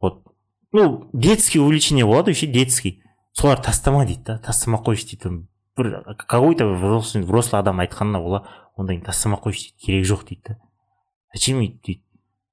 Вот. 0.00 0.22
Ну 0.70 1.10
детский 1.12 1.58
увлечение 1.58 2.06
болады 2.06 2.30
вообще 2.30 2.46
детский. 2.46 3.02
Солар 3.32 3.58
тастама 3.58 4.06
дейді 4.06 4.22
да 4.30 4.38
тастамай 4.38 4.80
қойшы 4.80 5.16
дейді. 5.16 5.48
Бір 5.76 6.04
какой 6.28 6.54
то 6.54 6.68
взрослый 6.70 7.58
адам 7.58 7.80
айтқанына 7.80 8.22
бола 8.22 8.46
ондайны 8.76 9.02
тастамай 9.02 9.40
ақ 9.40 9.48
қойшы 9.48 9.72
дейді 9.72 9.86
керегі 9.86 10.12
жоқ 10.14 10.28
дейді 10.28 10.42
да. 10.48 10.58
Зачем 11.34 11.60
дейді 11.60 12.02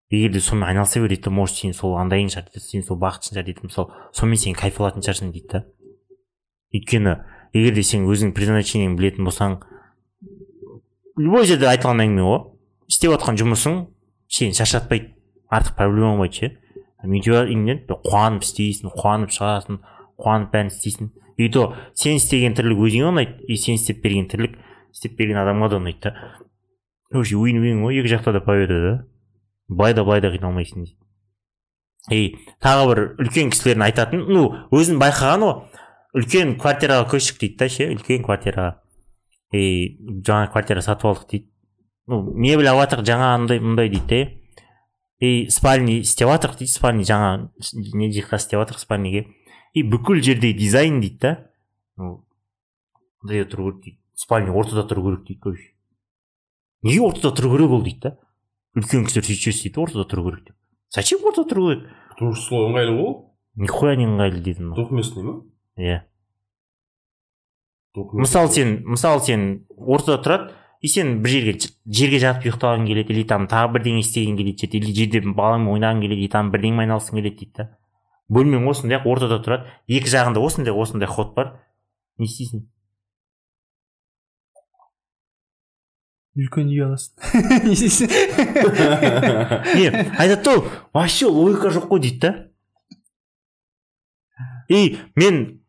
егер 0.09 0.32
де 0.32 0.39
сонымен 0.41 0.69
айналыса 0.69 0.99
бер 0.99 1.09
дейді 1.09 1.23
да 1.23 1.32
может 1.32 1.55
сен 1.55 1.73
сол 1.73 1.97
андайың 2.01 2.32
шығар 2.34 2.47
дейді 2.49 2.65
сен 2.65 2.84
сол 2.84 2.97
бақыттың 2.97 3.36
шығар 3.36 3.45
дейді 3.45 3.67
мысалы 3.67 3.93
сонымен 4.13 4.41
сен 4.41 4.55
кайф 4.57 4.80
алатын 4.82 5.05
шығарсың 5.05 5.34
дейді 5.36 5.49
да 5.51 5.63
өйткені 6.73 7.15
егер 7.53 7.75
де 7.75 7.84
сен 7.84 8.07
өзіңнің 8.09 8.34
предназначениеңді 8.38 8.97
білетін 8.97 9.30
болсаң 9.30 9.59
любой 11.19 11.45
жерде 11.45 11.69
айтылған 11.69 12.05
әңгіме 12.05 12.25
ғой 12.25 12.41
істеп 12.89 13.13
жатқан 13.13 13.38
жұмысың 13.41 13.80
сені 14.34 14.57
шаршатпайды 14.57 15.13
артық 15.53 15.77
проблема 15.77 16.15
болмайды 16.15 16.39
ше 16.39 16.51
қуанып 18.09 18.43
істейсің 18.43 18.93
қуанып 18.97 19.32
шығасың 19.34 19.80
қуанып 20.19 20.51
бәрін 20.53 20.73
істейсің 20.73 21.13
и 21.38 21.47
то 21.53 21.69
сен 21.93 22.17
істеген 22.19 22.57
тірлік 22.57 22.82
өзіңе 22.84 23.07
ұнайды 23.09 23.45
и 23.47 23.57
сен 23.57 23.77
істеп 23.80 24.01
берген 24.03 24.27
тірлік 24.32 24.57
істеп 24.91 25.15
берген 25.17 25.39
адамға 25.39 25.69
да 25.71 25.80
ұнайды 25.80 26.01
да 26.03 26.13
короче 27.12 27.38
уин 27.38 27.62
уин 27.62 27.84
ғой 27.84 27.99
екі 28.01 28.14
жақта 28.16 28.34
да 28.34 28.41
победа 28.41 28.80
да 28.86 28.93
былай 29.68 29.93
да 29.93 30.03
былай 30.03 30.22
да 30.22 30.32
қиналмайсың 30.34 30.86
дейді. 30.86 30.97
И 32.10 32.38
тағы 32.64 32.88
бір 32.89 33.01
үлкен 33.22 33.51
кісілердің 33.53 33.86
айтатын 33.86 34.26
ну 34.30 34.45
өзің 34.74 34.99
байқаған 35.01 35.45
ғой. 35.45 35.55
Үлкен 36.18 36.55
квартираға 36.62 37.10
көштік 37.12 37.39
дейді 37.41 37.57
да 37.60 37.70
ше 37.70 37.89
үлкен 37.93 38.26
квартираға. 38.26 38.80
И 39.53 39.97
жаңа 40.26 40.49
квартира 40.51 40.82
сатып 40.82 41.12
алдық 41.12 41.30
дейді. 41.30 41.49
Ну 42.10 42.22
мебель 42.34 42.70
алып 42.70 42.88
жатырық 42.88 43.05
жаңа 43.05 43.34
андай 43.36 43.60
мындай 43.62 43.89
дейді 43.89 44.07
да 44.10 44.39
и 45.20 45.49
спальный 45.51 45.99
істеп 45.99 46.30
жатырық 46.32 46.62
дейді 46.62 46.72
спальный 46.72 47.03
жаңа 47.03 47.51
не 47.93 48.10
жиһаз 48.16 48.45
істеп 48.45 48.62
жатырық 48.62 48.80
спальныйге 48.80 49.26
и 49.74 49.84
бүкіл 49.84 50.22
жерде 50.24 50.53
дизайн 50.53 51.01
дейді 51.03 51.20
да. 51.26 51.34
Мындай 51.99 53.43
тұру 53.43 53.74
керек 53.74 53.84
дейді 53.84 53.99
спальня 54.16 54.55
ортада 54.55 54.88
тұру 54.88 55.03
керек 55.10 55.28
дейді 55.28 55.41
короче 55.43 55.68
неге 56.84 57.01
ортада 57.05 57.32
тұру 57.36 57.55
керек 57.55 57.71
ол 57.75 57.84
дейді 57.86 58.01
да? 58.03 58.11
Үлкен 58.77 59.07
кісілер 59.07 59.25
сөйтіп 59.25 59.45
жүрсе 59.47 59.63
дейді 59.67 59.82
ортада 59.84 60.05
тұру 60.09 60.27
керек 60.30 60.45
деп. 60.49 60.55
Зачем 60.93 61.25
ортада 61.25 61.49
тұру 61.49 61.67
керек? 61.69 61.89
Потому 62.13 62.36
что 62.36 62.45
солай 62.49 62.69
ыңғайлы 62.69 62.95
ғой 62.99 63.15
нихуя 63.59 63.95
не 63.95 64.07
ыңғайлы 64.07 64.43
дейді 64.45 64.63
мынау. 64.63 64.75
Двухместный 64.80 65.23
ма 65.23 65.36
иә. 65.77 65.99
Мысалы 67.95 68.49
сен 68.53 68.80
мысалы 68.86 69.21
сен 69.25 69.45
ортада 69.75 70.21
тұрады 70.23 70.53
и 70.82 70.88
сен 70.88 71.19
бір 71.23 71.34
жерге 71.34 71.69
жерге 71.86 72.19
жатып 72.23 72.47
ұйықтағың 72.47 72.86
келеді 72.88 73.13
или 73.13 73.23
там 73.27 73.47
тағы 73.51 73.73
бірдеңе 73.75 74.03
істегің 74.05 74.38
келеді 74.39 74.63
жерде 74.63 74.80
или 74.80 74.93
жерде 74.95 75.21
балаңмен 75.25 75.73
ойнағың 75.73 76.03
келеді 76.05 76.23
или 76.23 76.32
там 76.32 76.51
бірдеңемен 76.53 76.86
айналысқың 76.86 77.19
келеді 77.19 77.39
дейді 77.41 77.53
да. 77.57 77.65
Бөлмең 78.30 78.67
осындай 78.69 78.99
ақ 78.99 79.07
ортада 79.09 79.39
тұрады. 79.43 79.71
Екі 79.89 80.11
жағында 80.13 80.43
осындай 80.45 80.73
осындай 80.73 81.09
ход 81.09 81.34
бар. 81.36 81.55
Не 82.21 82.30
істейсің? 82.30 82.67
Үлкен 86.38 86.67
үй 86.69 86.84
аласың 86.86 87.13
не 89.75 89.89
айтады 90.17 90.43
да 90.43 90.53
вообще 90.93 91.25
логика 91.25 91.71
жоқ 91.73 91.88
қой 91.89 91.99
дейді 91.99 92.19
да 92.19 92.32
и 94.69 94.97
мен 95.15 95.59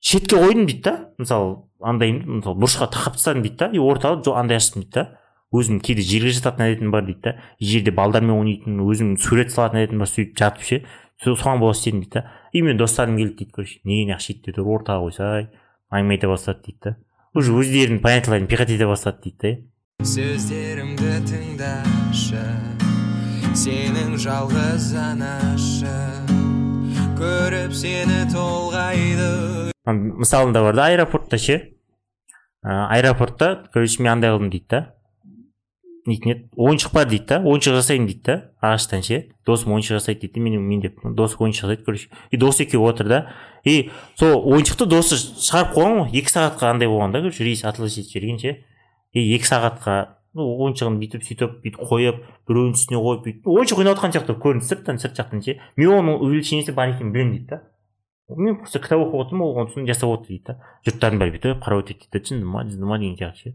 шетке 0.00 0.36
қойдым 0.36 0.66
дейді 0.66 0.82
да 0.86 0.94
мысалы 1.18 1.56
андай 1.80 2.12
мысалы 2.12 2.56
бұрышқа 2.62 2.88
тақап 2.94 3.16
тастадым 3.18 3.42
дейді 3.42 3.56
да 3.58 3.70
и 3.72 3.78
ортада 3.78 4.22
жо- 4.22 4.36
андай 4.38 4.56
аштым 4.62 4.82
дейді 4.84 4.94
да 4.94 5.18
өзім 5.54 5.80
кейде 5.82 6.02
жерге 6.02 6.32
жататын 6.34 6.66
әдетім 6.68 6.90
бар 6.94 7.04
дейді 7.06 7.20
да 7.26 7.34
жерде 7.60 7.90
балдармен 7.94 8.36
ойнайтын 8.38 8.80
өзім 8.86 9.16
сурет 9.20 9.52
салатын 9.52 9.82
әдетім 9.82 9.98
бар 10.04 10.08
сөйтіп 10.10 10.38
жатып 10.40 10.62
ше 10.70 10.80
со- 11.22 11.34
соған 11.36 11.60
бола 11.62 11.74
істедім 11.76 12.00
дейді 12.06 12.14
да 12.22 12.24
и 12.52 12.62
мен 12.62 12.78
достарым 12.78 13.18
келді 13.18 13.36
дейді 13.42 13.52
короче 13.52 13.80
неге 13.84 14.18
шетте 14.22 14.54
тұр 14.54 14.70
ортаға 14.78 15.04
қойсай 15.10 15.48
әңгіме 15.92 16.16
айта 16.16 16.28
бастады 16.30 16.62
дейді 16.64 16.80
да 16.84 16.96
уже 17.34 17.52
өздерінің 17.52 18.00
понятияларын 18.02 18.46
пихать 18.50 18.70
ете 18.70 18.86
бастады 18.86 19.22
дейді 19.26 19.38
да 19.42 19.73
сөздерімді 20.02 21.20
тыңдашы 21.28 22.42
сенің 23.54 24.16
жалғыз 24.18 24.88
анашы 24.98 25.94
көріп 27.16 27.72
сені 27.78 28.24
толғайды 28.32 29.70
мысалында 29.86 30.64
бар 30.66 30.76
да 30.76 30.88
аэропортта 30.90 31.38
ше? 31.38 31.60
Аэропортта 32.64 33.68
короче 33.72 34.02
мен 34.02 34.12
андай 34.16 34.34
қылдым 34.34 34.50
дейді 34.50 34.66
да. 34.70 34.82
Дейтін 36.04 36.34
еді 36.34 36.44
ойыншық 36.56 36.92
бар 36.92 37.08
дейді 37.08 37.30
да 37.30 37.40
ойыншық 37.44 37.78
жасайын 37.78 38.10
дейді 38.10 38.22
да 38.26 38.36
ағаштан 38.60 39.06
ше? 39.06 39.22
Досым 39.46 39.72
ойыншық 39.78 40.00
жасайды 40.00 40.26
дейді 40.26 40.40
мен 40.40 40.60
мен 40.60 40.84
деп. 40.84 41.00
Досы 41.04 41.38
ойыншық 41.38 41.68
жасайды 41.68 41.84
короче 41.84 42.08
и 42.30 42.36
досы 42.36 42.64
екеуі 42.66 42.90
отыр 42.90 43.08
да. 43.08 43.24
И 43.64 43.90
сол 44.18 44.42
ойыншықты 44.42 44.88
досы 44.90 45.16
шығарып 45.16 45.76
қойған 45.76 45.98
ғой 46.02 46.20
екі 46.20 46.32
сағатқа 46.32 46.72
андай 46.72 46.88
болған 46.88 47.12
да 47.12 47.24
короче 47.24 47.44
рейс 47.44 47.64
етіп 47.64 47.88
жіберген 47.88 48.40
ше? 48.40 48.56
И 49.14 49.22
екі 49.36 49.46
сағатқа 49.48 49.96
ну 50.34 50.46
ойыншығын 50.64 50.98
бүйтіп 50.98 51.22
сөйтіп 51.24 51.60
бүйтіп 51.62 51.84
қойып 51.86 52.16
біреуінің 52.48 52.74
үстіне 52.74 53.00
қойып 53.00 53.22
бүйтіп 53.26 53.46
ойыншық 53.54 53.82
ойнап 53.82 54.00
жатқан 54.00 54.14
сияқты 54.16 54.34
көрінді 54.42 54.66
сырттан 54.66 54.98
сырт 54.98 55.14
жақтан 55.20 55.44
ше. 55.46 55.54
Мен 55.78 55.94
оның 55.94 56.18
увеличениесі 56.18 56.74
бар 56.74 56.90
екенін 56.90 57.12
білемін 57.14 57.36
дейді 57.36 57.46
да. 57.52 57.60
Мен 58.34 58.58
просто 58.58 58.80
кітап 58.82 59.04
оқып 59.04 59.20
отырмын 59.22 59.46
ол 59.46 59.68
соны 59.70 59.86
жасап 59.86 60.10
отыр 60.10 60.34
дейді 60.34 60.44
да. 60.48 60.56
Жұрттардың 60.88 61.22
бәрі 61.22 61.34
бүйтіп 61.36 61.62
қарап 61.62 61.84
өтеді 61.84 62.02
дейді 62.02 62.18
да 62.18 62.24
жынды 62.26 62.50
ма 62.50 62.64
жынды 62.66 62.90
ма 62.90 62.98
деген 62.98 63.14
сияқты 63.20 63.52
ше. 63.52 63.54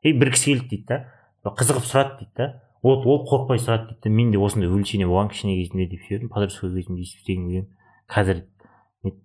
И 0.00 0.12
бір 0.16 0.32
кісі 0.32 0.54
келді 0.54 0.68
дейді 0.72 0.86
да 0.88 1.52
қызығып 1.52 1.88
сұрады 1.90 2.16
дейді 2.22 2.32
да. 2.40 2.48
Вот 2.80 3.04
ол 3.04 3.20
қорықпай 3.28 3.60
сұрады 3.60 3.92
дейді 3.92 4.08
да 4.08 4.14
менде 4.16 4.40
осындай 4.40 4.70
увеличение 4.70 5.08
болған 5.10 5.28
кішкене 5.28 5.58
кезімде 5.60 5.90
деп 5.92 6.08
ше. 6.08 6.20
Подростковый 6.32 6.80
кезімде 6.80 7.04
өйстіп 7.04 7.20
істегім 7.20 7.48
келген 7.50 7.68
қазір 8.08 8.44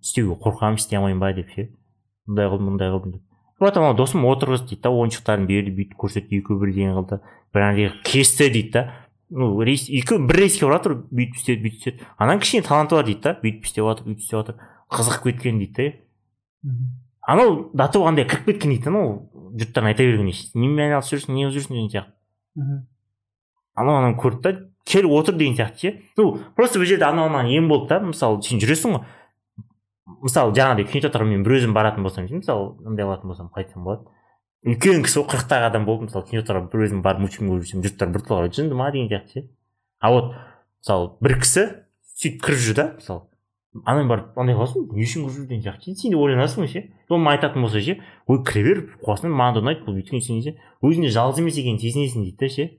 істеуге 0.02 0.40
қорқамын 0.44 0.80
істей 0.82 1.00
алмаймын 1.00 1.22
ба? 1.22 1.34
деп 1.34 1.54
ше. 1.56 1.70
Мындай 2.26 2.50
қылдым 2.50 2.72
мындай 2.74 2.92
қылдым 2.92 3.14
деп. 3.14 3.29
Потом 3.60 3.86
ана 3.86 3.98
досым 3.98 4.26
отырғызды 4.26 4.74
дейді 4.74 4.84
да 4.86 4.92
ойыншықтарын 4.96 5.46
берді 5.50 5.76
бүйтіп 5.78 6.00
көрсетті 6.00 6.40
екеуі 6.40 6.60
бірдеңе 6.64 6.96
қылды. 6.96 7.20
Андай 7.54 7.92
кесті 8.04 8.50
дейді 8.50 8.72
да. 8.74 8.84
Ну 9.30 9.62
рейс 9.62 9.90
екеуі 9.90 10.26
бір 10.26 10.42
рейске 10.44 10.66
барып 10.66 10.80
жатыр 10.80 10.96
бүйтіп 11.12 11.36
істеді 11.38 11.64
бүйтіп 11.66 11.80
істеді. 11.80 12.08
Ананың 12.18 12.42
кішкене 12.44 12.66
таланты 12.66 12.96
бар 12.98 13.06
дейді 13.06 13.22
да 13.26 13.36
бүйтіп 13.44 13.68
істеп 13.70 13.86
жатыр 13.86 14.08
бүйтіп 14.08 14.24
істеп 14.24 14.40
жатыр. 14.40 14.56
Қызығып 14.90 15.28
кеткен 15.28 15.60
дейді 15.60 15.76
да. 15.76 16.72
Анау 17.30 17.70
до 17.74 17.88
того 17.88 18.08
андай 18.10 18.26
кіріп 18.26 18.46
кеткен 18.46 18.72
дейді 18.72 18.84
да 18.84 18.90
анау 18.90 19.30
жұрттардың 19.60 19.92
айта 19.92 20.04
берген 20.08 20.32
немен 20.56 20.86
айналысып 20.88 21.20
жүрсің 21.20 21.36
не 21.36 21.46
қылып 21.46 21.58
жүрсің 21.60 21.76
деген 21.76 21.92
сияқты. 21.94 22.14
Анау 23.76 24.00
ананы 24.00 24.18
көрді 24.18 24.42
да 24.42 24.54
келіп 24.86 25.12
отыр 25.14 25.36
деген 25.38 25.56
сияқты 25.56 25.78
ше. 25.78 26.02
Ну 26.18 26.40
просто 26.56 26.80
бұл 26.80 26.90
жерде 26.90 27.06
анау 27.06 27.30
мынаған 27.30 27.54
ем 27.54 27.70
болды 27.70 27.90
да 27.94 28.00
мысалы 28.02 28.42
сен 28.42 28.60
жүресің 28.60 28.98
ғой. 28.98 29.06
Мысалы 30.24 30.54
жаңағыдай 30.58 30.88
кинотеатрға 30.90 31.28
мен 31.30 31.44
бір 31.46 31.58
өзім 31.60 31.74
баратын 31.76 32.06
болсам 32.06 32.28
ше 32.28 32.40
мысалы 32.40 32.74
андай 32.88 33.06
алатын 33.06 33.30
болсам 33.32 33.50
қалай 33.54 33.66
айтсам 33.66 33.86
болады. 33.86 34.08
Үлкен 34.68 35.04
кісі 35.06 35.22
ғой 35.22 35.28
қырықтағы 35.34 35.70
адам 35.70 35.86
болып 35.88 36.08
мысалы 36.08 36.28
кинотеатрға 36.30 36.66
бір 36.72 36.86
өзім 36.88 37.04
барып 37.06 37.24
мультфильм 37.24 37.52
көріп 37.54 37.66
жүрсем 37.66 37.84
жұрттар 37.86 38.12
біртоға 38.16 38.42
қарайды 38.42 38.60
жынды 38.60 38.76
ма 38.76 38.92
деген 38.92 39.10
сияқты 39.12 39.34
ше. 39.34 39.50
А 40.00 40.12
вот 40.12 40.34
мысалы 40.34 41.12
бір 41.22 41.40
кісі 41.44 41.66
сөйтіп 42.20 42.42
кіріп 42.44 42.64
жүр 42.66 42.80
да 42.80 42.88
мысалы 42.98 43.22
ана 43.86 44.04
барып 44.10 44.40
андай 44.40 44.58
қыласың 44.58 44.90
не 44.98 45.06
үшін 45.06 45.28
кіріп 45.28 45.36
жүр? 45.38 45.48
деген 45.48 45.64
сияқты 45.64 45.96
сен 45.96 46.12
де 46.12 46.18
ойланасың 46.18 46.68
ше. 46.68 46.84
Маған 47.10 47.32
айтатын 47.36 47.64
болса 47.64 47.82
ше 47.82 48.00
ой 48.28 48.44
кіре 48.44 48.64
бер 48.66 48.82
қуасың 49.06 49.32
маған 49.32 49.60
да 49.60 49.64
ұнайды 49.64 49.86
бұл 49.86 50.00
өйткені 50.02 50.26
сен 50.26 50.42
ше 50.44 50.56
өзіңде 50.84 51.14
жалғыз 51.16 51.40
емес 51.44 51.60
екенін 51.62 51.80
сезінесің 51.80 52.26
дейді 52.26 52.38
да 52.42 52.50
ше. 52.50 52.70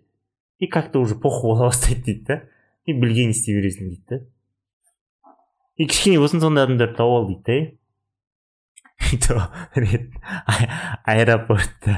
И 0.58 0.66
как 0.66 0.92
то 0.92 1.00
уже 1.00 1.14
похуй 1.14 1.54
бола 1.54 1.70
бастайды 1.70 2.04
дейді 2.04 2.24
да 2.26 2.42
и 2.84 2.92
білгенін 2.92 3.32
істей 3.32 3.56
бересің 3.56 3.88
дейді 3.88 4.04
да 4.10 4.20
и 5.80 5.86
кішкене 5.88 6.18
болсын 6.20 6.42
сондай 6.42 6.66
адамдарды 6.66 6.96
тауып 6.98 7.16
ал 7.16 7.24
дейді 7.30 7.40
да 7.48 7.56
и 9.80 10.68
аэропортта 11.08 11.94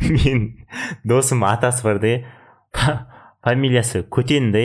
мен 0.00 0.66
досым 1.04 1.44
атасы 1.44 1.84
бар 1.84 2.00
да 2.02 2.12
фа- 2.72 3.06
фамилиясы 3.44 4.02
көтен 4.08 4.50
да 4.54 4.64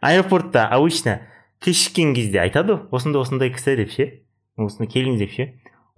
аэропортта 0.00 0.68
обычно 0.68 1.20
кешіккен 1.64 2.12
кезде 2.14 2.42
айтады 2.44 2.76
ғой 2.76 2.98
осындай 3.00 3.22
осындай 3.24 3.50
кісі 3.54 3.76
деп 3.80 3.90
ше 3.96 4.08
осында 4.60 4.90
келіңіз 4.92 5.18
деп 5.24 5.32
ше 5.36 5.48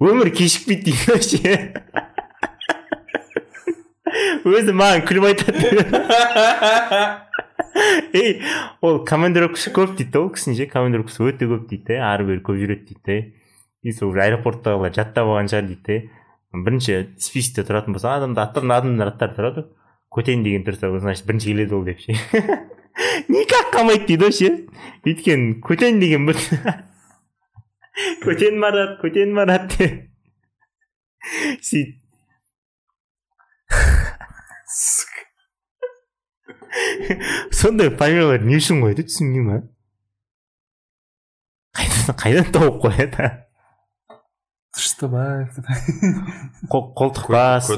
өмір 0.05 0.31
кешікпейді 0.39 0.95
дейді 0.95 1.19
ше 1.31 1.53
өзі 4.45 4.73
маған 4.77 5.01
күліп 5.09 5.25
айтады 5.33 5.67
ей 8.15 8.43
ол 8.81 9.01
командировкасы 9.05 9.73
көп 9.75 9.97
дейді 9.99 10.13
да 10.15 10.25
ол 10.25 10.35
кісінің 10.35 10.59
ше 10.61 10.69
командировкасы 10.71 11.25
өте 11.27 11.49
көп 11.51 11.69
дейді 11.71 11.95
да 11.95 12.13
ары 12.13 12.29
бері 12.29 12.45
көп 12.47 12.61
жүреді 12.61 12.91
дейді 12.91 13.03
да 13.09 13.17
и 13.85 13.93
сол 13.93 14.13
уже 14.13 14.23
аэропорттағылар 14.25 14.95
жаттап 14.95 15.27
алған 15.27 15.51
шығар 15.51 15.67
дейді 15.73 15.83
да 15.89 16.23
бірінші 16.63 17.01
спискте 17.19 17.65
тұратын 17.67 17.97
болса 17.97 18.15
адамда 18.19 18.45
аттардың 18.47 18.75
адамдар 18.77 19.11
аттары 19.11 19.35
тұрады. 19.39 19.65
Көтен 20.15 20.45
деген 20.47 20.63
тұрса 20.67 20.93
значит 21.01 21.27
бірінші 21.27 21.51
келеді 21.51 21.75
ол 21.75 21.85
деп 21.87 21.99
ше. 21.99 22.15
Никак 23.33 23.73
қалмайды 23.75 24.07
дейді 24.13 24.29
ғой 24.29 24.37
ше. 24.37 24.51
Өйткені 25.05 25.59
көтен 25.65 25.99
деген 26.03 26.29
бір 26.29 26.39
көтен 28.27 28.61
марат 28.63 29.01
көтен 29.03 29.35
марат 29.35 29.75
деп. 29.75 30.05
Сөйтіп. 31.59 32.01
Сондай 37.55 37.91
фамилиялар 37.95 38.43
не 38.45 38.57
үшін 38.61 38.83
қояды 38.85 39.05
түсінбеймін 39.09 39.63
а 41.75 41.79
қайдан 41.79 42.15
қайдан 42.23 42.47
тауып 42.55 42.77
қояды 42.85 43.31
Қол- 46.73 46.91
қолтықбас 46.99 47.69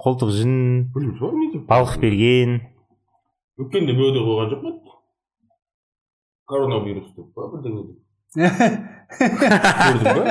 қолтықжын 0.00 0.54
балық 1.70 1.98
берген 2.02 2.52
өткенде 3.60 3.92
біреуде 3.94 4.20
қойған 4.26 4.46
жоқ 4.54 4.60
па 4.64 4.70
коронавирус 6.50 7.10
деп 7.14 7.28
па 7.36 7.42
бірдеңе 7.52 7.82
деп 7.86 7.98
көрдің 9.84 10.14
ба 10.18 10.24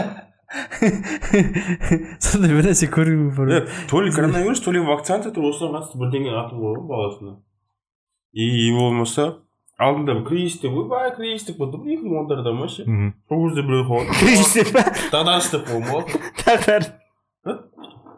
сондай 2.26 2.54
бір 2.56 2.66
нәрсе 2.70 2.88
көргім 2.90 3.28
бар 3.38 3.52
Е, 3.54 3.60
то 3.90 4.02
ли 4.02 4.12
коронавирус 4.12 4.62
то 4.66 4.72
ли 4.74 4.80
вакцинация 4.82 5.32
то 5.34 5.42
осыған 5.46 5.76
қатысты 5.78 6.00
бірдеңе 6.02 6.34
атын 6.34 6.58
қойған 6.64 6.88
баласына? 6.90 7.36
И 8.34 8.72
болмаса 8.74 9.28
алдында 9.80 10.16
бір 10.20 10.26
кризис 10.28 10.60
деп 10.64 10.74
ойбай 10.74 11.12
кризис 11.16 11.46
деп 11.48 11.58
болды 11.62 11.78
екі 11.86 12.04
мың 12.08 12.24
ондарда 12.24 12.54
ма 12.54 12.68
ше? 12.68 12.86
Сол 13.30 13.46
кезде 13.48 13.62
біреу 13.68 13.86
қойған 13.92 14.10
кризис 14.24 14.54
деп 14.58 14.74
па 14.74 14.84
дағдарыс 15.14 15.52
деп 15.54 15.70
қойған 15.70 15.86
болатын 15.92 16.20
дағдарыс 16.46 16.90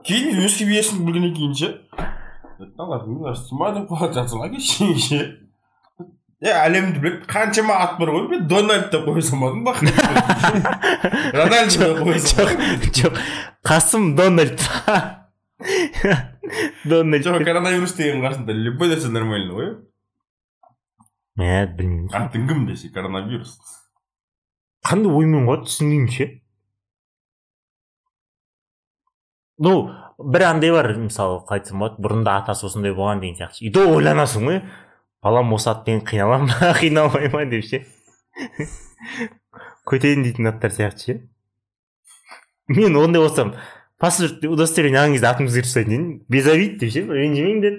кейін 0.07 0.41
өсіп 0.47 0.71
есін 0.73 1.03
білгеннен 1.05 1.36
кейін 1.36 1.53
ше? 1.53 1.69
Ма 2.59 3.73
деп 3.75 3.91
қоятын 3.91 4.15
жатсың 4.21 4.47
кешегі 4.55 4.99
ше? 5.09 5.21
Е 6.41 6.49
әлемді 6.49 7.01
біледі 7.03 7.27
қаншама 7.29 7.75
ат 7.83 7.99
бар 7.99 8.09
ғой 8.15 8.23
мен 8.31 8.47
дональд 8.49 8.89
деп 8.93 9.05
қоя 9.05 9.21
салмадым 9.21 9.61
ба 9.67 9.75
рональдо 11.37 11.77
деп 11.77 12.01
қоя 12.01 12.17
салмадым 12.17 12.95
жоқ 12.97 13.19
қасым 13.67 14.15
дональд 14.17 14.65
дональд 16.89 17.27
жоқ 17.27 17.45
коронавирус 17.45 17.93
деген 17.93 18.25
қасында 18.25 18.57
любой 18.57 18.89
нәрсе 18.89 19.13
нормально 19.13 19.53
ғой 19.59 19.69
мә 21.37 21.53
білмеймін 21.77 22.09
атың 22.23 22.49
кім 22.49 22.65
десе 22.71 22.89
коронавирус 22.89 23.55
қандай 24.89 25.13
оймен 25.13 25.45
қояды 25.45 25.69
түсінбеймін 25.69 26.09
ше 26.17 26.31
ну 29.61 29.91
бір 30.17 30.49
андай 30.49 30.73
бар 30.73 30.95
мысалы 30.97 31.43
қалай 31.45 31.61
айтсам 31.61 31.85
болады 31.85 32.01
бұрында 32.01 32.39
атасы 32.41 32.65
осындай 32.65 32.97
болған 32.97 33.21
деген 33.21 33.37
сияқты 33.37 33.69
и 33.69 33.71
то 33.73 33.85
ойланасың 33.93 34.49
ғой 34.49 34.63
балам 35.24 35.53
осы 35.53 35.69
атпен 35.72 36.01
қиналамын 36.05 36.49
ба? 36.49 36.74
Қиналмай 36.82 37.30
ма 37.34 37.45
деп 37.49 37.65
ше? 37.65 37.84
Көтерейін 39.89 40.26
дейтін 40.26 40.49
аттар 40.51 40.74
сияқты 40.74 41.05
ше? 41.05 41.17
Мен 42.67 42.95
ондай 42.97 43.22
болсам 43.22 43.55
паспорт 44.01 44.43
удостоверение 44.45 45.01
алған 45.01 45.17
кезде 45.17 45.30
атымды 45.30 45.51
өзгертіп 45.51 45.69
тастайтын 45.69 45.93
едім 45.93 46.07
без 46.30 46.47
обид 46.47 46.78
деп 46.82 46.93
ше? 46.93 47.03
Ренжімеңдер 47.05 47.78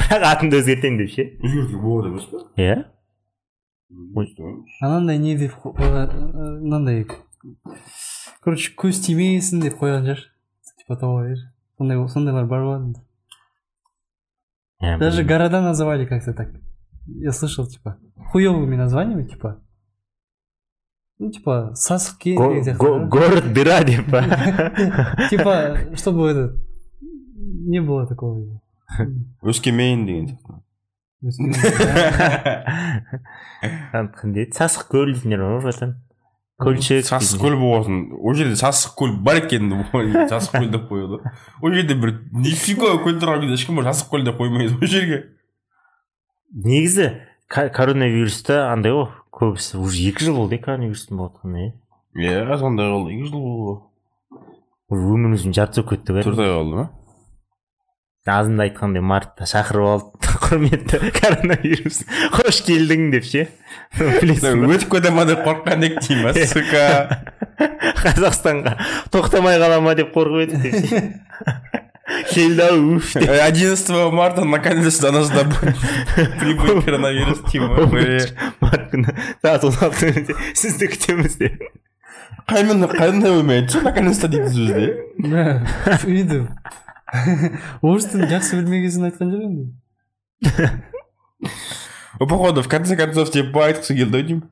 бірақ 0.00 0.26
атымды 0.30 0.62
өзгертемін 0.62 1.02
деп 1.02 1.12
ше? 1.14 1.28
Өзгертуге 1.38 1.82
болады 1.84 2.12
емес 2.14 2.26
па 2.30 2.42
иә. 2.58 2.80
Анандай 4.80 5.18
не 5.18 5.36
деп 5.38 5.54
қойған 5.62 6.16
мынандай 6.62 7.06
короче 8.40 8.74
көз 8.78 9.02
тимесін 9.06 9.62
деп 9.64 9.78
қойған 9.78 10.06
шығар. 10.06 10.26
Типа 10.78 10.96
того 10.96 11.24
видишь? 11.24 11.46
сондай 11.78 12.08
сондайлар 12.08 12.46
бар 12.46 12.64
болатын. 12.64 12.96
Иә, 14.82 14.98
даже 14.98 15.24
города 15.24 15.60
называли 15.60 16.06
как 16.06 16.24
то 16.24 16.32
так. 16.32 16.48
Я 17.18 17.32
слышал 17.32 17.66
типа 17.66 17.98
хуевыми 18.30 18.76
названиями 18.76 19.24
типа 19.26 19.60
ну 21.18 21.30
типа 21.30 21.72
сасыке 21.74 22.34
Го- 22.34 22.54
го- 22.78 22.98
да? 22.98 23.06
город 23.06 23.52
дыра 23.52 23.82
деп 23.84 24.10
па 24.10 24.22
типа 25.30 25.76
чтобы 25.96 26.28
это 26.30 26.56
не 27.66 27.80
было 27.80 28.06
такого. 28.06 28.60
Өскемен 29.42 30.06
деген 30.06 30.38
еді 34.34 34.52
сасық 34.56 34.86
көл 34.90 35.10
дейтіндер 35.12 35.42
бар 35.42 35.58
ғой 35.60 35.72
жатан 35.72 35.92
көлшік 36.60 37.04
сасық 37.08 37.40
көл 37.42 37.56
болғасын 37.60 37.98
ол 38.20 38.34
жерде 38.36 38.56
сасық 38.60 38.94
көл 38.98 39.12
бар 39.24 39.40
екен 39.42 39.70
сасық 40.30 40.56
көл 40.58 40.70
деп 40.74 40.88
қояды 40.90 41.20
ол 41.62 41.74
жерде 41.76 41.94
бір 42.00 42.14
нифига 42.32 42.94
көл 43.04 43.18
тұрған 43.20 43.44
кезде 43.44 43.58
ешкім 43.60 43.82
сасық 43.86 44.10
көл 44.14 44.24
деп 44.28 44.40
қоймайды 44.40 44.74
ол 44.76 44.86
жерге 44.90 45.20
негізі 46.50 47.10
коронавируста 47.50 48.70
андай 48.70 48.94
ғой 48.94 49.08
көбісі 49.34 49.78
уже 49.82 50.08
екі 50.10 50.26
жыл 50.26 50.40
болды 50.42 50.58
иә 50.58 50.64
коронавирустың 50.64 51.18
болып 51.18 51.38
жатқанына 51.38 51.72
иә 52.18 52.40
иә 52.44 52.58
сондай 52.58 52.90
болды? 52.90 53.14
Екі 53.14 53.30
жыл 53.30 53.44
болды 53.44 53.76
уже 54.90 55.12
өміріміздің 55.14 55.54
жартысы 55.54 55.84
болып 55.84 56.00
кетті 56.00 56.16
төрт 56.16 56.40
ғой 56.40 56.48
ай 56.48 56.56
қалды 56.56 56.80
ма? 56.80 56.86
Азында 58.30 58.66
айтқандай 58.66 59.02
мартта 59.02 59.46
шақырып 59.48 59.86
алып 59.90 60.26
құрметті 60.44 60.98
коронавирус. 61.16 62.02
Қош 62.34 62.60
келдің 62.66 63.08
деп 63.14 63.24
ше 63.26 63.46
өтіп 63.96 64.90
кете 64.92 65.14
ма 65.14 65.24
деп 65.26 65.44
қорыққан 65.46 65.86
едік 65.86 66.02
дей 66.04 66.20
ма 66.22 66.34
сука? 66.50 66.84
Қазақстанға 68.02 68.76
тоқтамай 69.14 69.58
қала 69.62 69.80
ма 69.82 69.94
деп 69.98 70.12
қорқып 70.14 70.48
едік 70.48 70.66
деп 70.66 70.90
ше 70.90 71.04
уф 72.96 73.12
деп 73.14 73.28
11 73.30 74.12
марта 74.12 74.44
наконец-то 74.44 75.10
до 75.12 75.18
нас 75.20 75.30
прибыл 76.40 76.82
коронавирус 76.82 77.40
сізді 80.54 80.88
күтеміз 80.94 81.38
деп 81.38 81.62
қаймен 82.50 82.82
қандай 82.90 83.30
оймен 83.38 83.62
айтшы 83.62 83.82
наконец-то 83.84 84.28
дейді 84.28 84.96
енді 86.06 86.40
орыс 87.82 88.06
тілін 88.10 88.30
жақсы 88.34 88.58
білмеген 88.60 89.06
айтқан 89.10 89.30
жоқ 89.34 89.42
енді 89.46 89.64
походу 92.18 92.62
в 92.62 92.68
конце 92.68 92.96
концов 92.96 93.30
тебе 93.30 93.50
айтқысы 93.54 93.94
келді 93.94 94.16
ау 94.18 94.22
деймін 94.24 94.42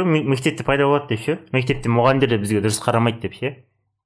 Ме- 0.00 0.24
мектепте 0.24 0.64
пайда 0.64 0.86
болады 0.88 1.08
деп 1.12 1.20
ше? 1.20 1.38
Мектепте 1.52 1.90
мұғалімдер 1.92 2.30
де 2.32 2.38
бізге 2.40 2.62
дұрыс 2.64 2.78
қарамайды 2.80 3.20
деп 3.26 3.34
ше? 3.36 3.50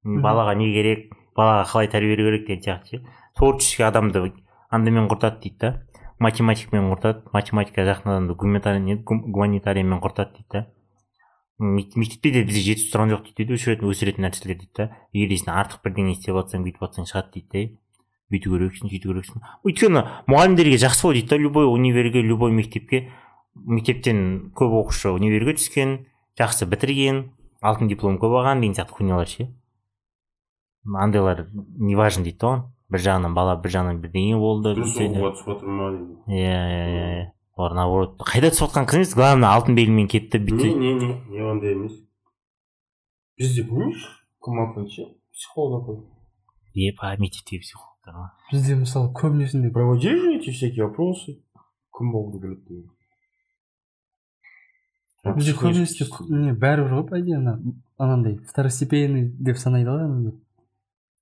Балаға 0.05 0.57
не 0.59 0.73
керек? 0.75 1.13
Балаға 1.37 1.65
қалай 1.71 1.91
тәрбие 1.91 2.17
беру 2.17 2.31
керек 2.31 2.47
деген 2.47 2.63
сияқты 2.63 2.91
ше. 2.91 3.07
Творческий 3.37 3.85
адамды 3.85 4.33
андаймен 4.71 5.09
құртады 5.09 5.41
дейді 5.43 5.59
да. 5.61 5.83
Математикамен 6.19 6.93
құртады 6.93 7.29
математика 7.33 7.83
жақын 7.83 8.11
адамды 8.15 8.35
гуманитарий 8.35 8.81
не- 8.81 8.97
гум- 8.97 9.25
гуманитариймен 9.31 10.01
құртады 10.01 10.37
дейді 10.39 10.49
да. 10.53 10.67
Мек- 11.59 11.97
мектепте 11.97 12.31
де 12.31 12.45
бізде 12.45 12.61
жетістік 12.61 12.95
тұрған 12.95 13.15
жоқ 13.15 13.35
дейді 13.35 13.55
өшіретін 13.55 13.91
өсіретін 13.91 14.27
нәрселер 14.27 14.59
дейді 14.59 14.73
да. 14.77 14.91
Егер 15.13 15.51
артық 15.55 15.83
бірдеңе 15.85 16.15
істеп 16.15 16.35
жатсаң 16.39 16.65
бүйтіп 16.67 16.83
жатсаң 16.83 17.11
шығады 17.11 17.35
дейді 17.35 17.51
да 17.53 17.81
бүйту 18.33 18.55
керексің 18.55 18.91
сөйту 18.91 19.13
керексің. 19.13 19.43
Өйткені 19.69 20.03
мұғалімдерге 20.27 20.79
жақсы 20.81 21.07
ғой 21.07 21.19
дейді 21.19 21.29
да 21.29 21.37
любой 21.39 21.67
универге 21.71 22.23
любой 22.23 22.51
мектепке. 22.51 23.13
Мектептен 23.55 24.51
көп 24.57 24.73
оқушы 24.81 25.13
универге 25.15 25.55
түскен 25.55 26.07
жақсы 26.39 26.67
бітірген 26.67 27.21
алтын 27.63 27.89
диплом 27.89 28.19
көп 28.19 28.35
алған 28.41 28.65
деген 28.65 28.75
сияқты 28.75 28.97
хуйнялар 28.97 29.29
ше. 29.29 29.47
Андайлар 30.85 31.49
не 31.55 31.97
важно 31.97 32.25
дейді 32.25 32.39
да 32.39 32.47
оған 32.49 32.65
бір 32.93 33.05
жағынан 33.07 33.35
бала 33.35 33.57
бір 33.61 33.75
жағынан 33.75 34.01
бірдеңе 34.03 34.39
болды 34.39 34.75
дұрыс 34.75 34.95
сөйтеді. 34.95 35.19
оқуға 35.19 35.33
түсіп 35.35 35.49
жатыр 35.53 35.69
ма 35.69 35.91
иә 36.29 36.59
иә 36.71 36.85
иә 36.95 37.07
иә. 37.15 37.31
Олар 37.57 37.75
наоборот 37.79 38.19
қайда 38.21 38.51
түсіп 38.53 38.69
жатқан 38.69 38.89
қыз 38.91 39.01
емес 39.01 39.15
главное 39.15 39.51
алтын 39.55 39.75
белгімен 39.79 40.09
кетті 40.09 40.39
не 40.39 40.45
бүйтті. 40.45 40.75
Не 40.75 40.95
не 40.95 41.09
не 41.31 41.43
ондай 41.43 41.73
емес. 41.73 41.97
Бізде 43.39 43.65
помнишь 43.65 44.05
кім 44.45 44.61
алтын 44.61 44.89
ше 44.89 45.09
психолог 45.33 45.83
апай 45.83 45.97
е 46.75 46.93
па 46.99 47.15
мектептегі 47.19 47.63
психологтар 47.63 48.15
ма 48.15 48.33
бізде 48.53 48.77
мысалы 48.77 49.13
көбінесінде 49.15 49.73
проводили 49.73 50.21
же 50.21 50.37
эти 50.39 50.51
всякие 50.51 50.87
опросы 50.87 51.41
кім 51.97 52.13
болғың 52.13 52.41
келеді 52.43 52.63
деген. 52.69 52.91
Бізде 55.35 55.57
көбінесе 55.57 56.05
не 56.29 56.53
бәрібір 56.53 56.99
ғой 56.99 57.09
по 57.09 57.21
идее 57.21 57.39
ана 57.39 57.59
анандай 57.97 58.37
второстепенный 58.45 59.31
деп 59.39 59.57
санайды 59.57 59.91
ғой 59.91 60.05
анандай. 60.05 60.35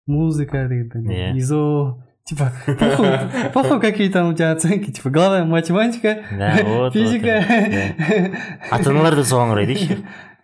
Музыка 0.07 0.69
деген 0.69 1.11
Иә. 1.11 1.37
изо 1.37 1.97
типа 2.25 2.53
похуй 2.67 3.09
похуй 3.53 3.81
какие 3.81 4.09
там 4.11 4.29
у 4.31 4.35
тебя 4.35 4.53
оценки 4.53 4.91
типа 4.91 5.11
главное 5.11 5.45
математика 5.45 6.23
да 6.31 6.59
вот 6.65 6.93
физика. 6.93 7.45
ата 8.71 8.91
аналар 8.91 9.17
да 9.17 9.23
соған 9.23 9.53
қарайды 9.55 9.73
еще 9.73 9.99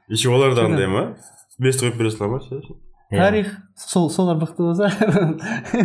еще 0.09 0.31
олар 0.31 0.55
да 0.55 0.65
андай 0.67 0.87
ма 0.87 1.17
бес 1.59 1.83
қойып 1.83 1.97
бере 1.99 2.11
сала 2.11 2.29
ма 2.37 2.41
ше 2.41 2.61
тарих 3.11 3.57
сол 3.77 4.11
солар 4.11 4.37
мықты 4.37 4.63
болса 4.63 4.93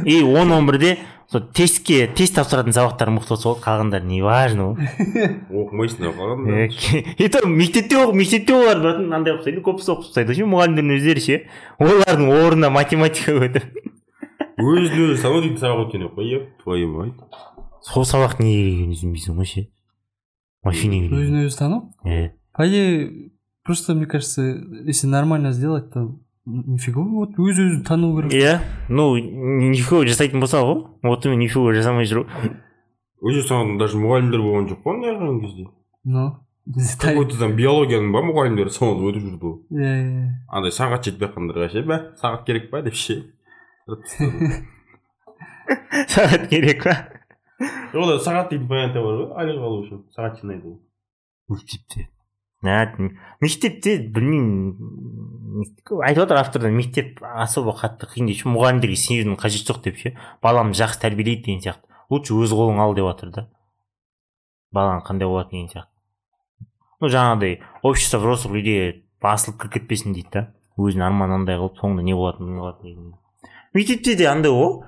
и 0.06 0.22
он 0.22 0.52
он 0.52 0.66
бірде 0.68 0.98
сол 1.34 1.42
тестке 1.58 2.06
тест 2.16 2.36
тапсыратын 2.38 2.74
сабақтар 2.76 3.10
мықты 3.14 3.34
болса 3.34 3.50
болды 3.50 3.64
қалғандары 3.66 4.06
не 4.08 4.22
важно 4.22 4.68
ғой 4.72 4.88
оқымайсың 5.64 6.06
ке- 6.78 7.04
и 7.18 7.28
то 7.34 7.42
мектепте 7.50 7.98
оқып 8.00 8.16
мектепте 8.22 8.54
олар 8.54 8.78
андай 9.02 9.34
оқып 9.34 9.42
тастайды 9.44 9.64
көбісі 9.66 9.94
оқып 9.96 10.08
тастайды. 10.08 10.36
Ше 10.38 10.48
мұғалімдердің 10.48 10.96
өздері 11.00 11.24
ше 11.26 11.40
олардың 11.82 12.30
орнына 12.38 12.70
математика 12.74 13.34
өтіп. 13.34 13.66
Өзін 14.64 15.08
өзі 15.10 15.20
сабақ 15.24 15.42
дейтін 15.48 15.60
сабақ 15.64 15.88
өткен 15.88 16.06
жоқ 16.06 16.14
қой 16.20 16.34
еп 16.38 16.50
твою 16.64 16.92
мать. 16.94 17.40
Сол 17.84 18.06
сабақ 18.06 18.38
неге 18.40 18.70
керегін 18.70 18.94
түсінбейсің 18.94 19.40
ғой 19.42 19.50
ше? 19.50 19.66
Вообще 20.64 20.88
неге 20.94 21.10
керек 21.10 21.24
өзін 21.26 21.42
өзі 21.48 21.58
тану? 21.60 21.80
Е, 22.06 22.36
по 22.54 22.68
идее 22.70 23.32
просто 23.66 23.96
мне 23.96 24.06
кажется 24.06 24.44
если 24.86 25.08
нормально 25.08 25.52
сделать 25.52 25.92
то 25.92 26.20
нифига 26.46 27.02
вот 27.02 27.38
өз 27.40 27.60
өзін 27.64 27.84
тану 27.88 28.12
керек 28.18 28.34
иә 28.36 28.54
ну 28.90 29.16
нифига 29.18 30.04
жасайтын 30.08 30.44
болса 30.44 30.62
ғой 30.66 30.84
вот 31.04 31.26
именно 31.26 31.40
нифига 31.46 31.74
жасамай 31.78 32.06
жүру 32.10 32.26
өзі 33.24 33.46
саған 33.48 33.78
даже 33.80 34.00
мұғалімдер 34.02 34.44
болған 34.44 34.68
жоқ 34.72 34.82
қой 34.84 34.98
андай 34.98 35.16
қалған 35.16 35.40
кезде 35.46 35.68
ну 36.04 36.26
какой 37.00 37.26
то 37.32 37.40
там 37.40 37.56
биологияның 37.56 38.12
ба 38.12 38.24
мұғалімдері 38.28 38.72
соны 38.76 39.08
өтіп 39.08 39.24
жүрді 39.30 39.40
ғой 39.48 39.84
иә 39.84 39.94
иә 40.04 40.28
андай 40.52 40.76
сағат 40.76 41.08
жетпей 41.08 41.28
жатқандарға 41.30 41.70
ше 41.72 41.86
бә 41.88 42.00
сағат 42.20 42.46
керек 42.48 42.70
па 42.72 42.82
деп 42.84 43.00
ше 43.00 43.22
сағат 46.12 46.50
керек 46.52 46.84
па. 46.84 46.98
Олар 47.96 48.20
сағат 48.20 48.52
дейтін 48.52 48.68
понятие 48.68 49.04
бар 49.06 49.16
ғой 49.22 49.30
айлық 49.44 49.64
алу 49.68 49.82
үшін 49.86 50.04
сағат 50.16 50.42
жинайды 50.42 50.68
ғой 50.68 50.78
мектепте 51.56 52.08
Нә, 52.64 53.12
мектепте 53.44 53.98
білмеймін 54.00 55.64
айтып 56.08 56.24
отыр 56.24 56.40
авторлар 56.40 56.72
мектеп 56.72 57.20
особо 57.22 57.74
қатты 57.76 58.08
қиын 58.08 58.30
дейді 58.30 58.48
мұғалімдерге 58.48 58.96
сенудің 59.02 59.36
қажеті 59.42 59.68
жоқ 59.68 59.82
деп 59.84 60.00
ше 60.00 60.14
баламды 60.44 60.80
жақсы 60.80 61.02
тәрбиелейді 61.04 61.44
деген 61.44 61.60
сияқты 61.66 62.00
лучше 62.14 62.38
өз 62.40 62.56
қолың 62.56 62.80
ал 62.80 62.96
деп 62.96 63.10
жатыр 63.10 63.34
да. 63.36 63.44
Балаң 64.72 65.04
қандай 65.04 65.28
болады 65.28 65.52
деген 65.52 65.68
сияқты 65.74 65.92
ну 67.04 67.12
жаңағыдай 67.12 67.60
общество 67.84 68.24
взрослых 68.24 68.56
людей 68.56 69.04
басылып 69.22 69.60
кіріп 69.60 69.74
кетпесін 69.82 70.16
дейді 70.16 70.32
да. 70.32 70.48
Өзінің 70.80 71.06
арманын 71.12 71.42
андай 71.44 71.60
қылып 71.60 71.84
соңында 71.84 72.08
не 72.08 72.16
болатынын 72.16 72.80
деген 72.82 73.14
мектепте 73.76 74.16
де 74.16 74.32
андай 74.32 74.56
ғой 74.56 74.80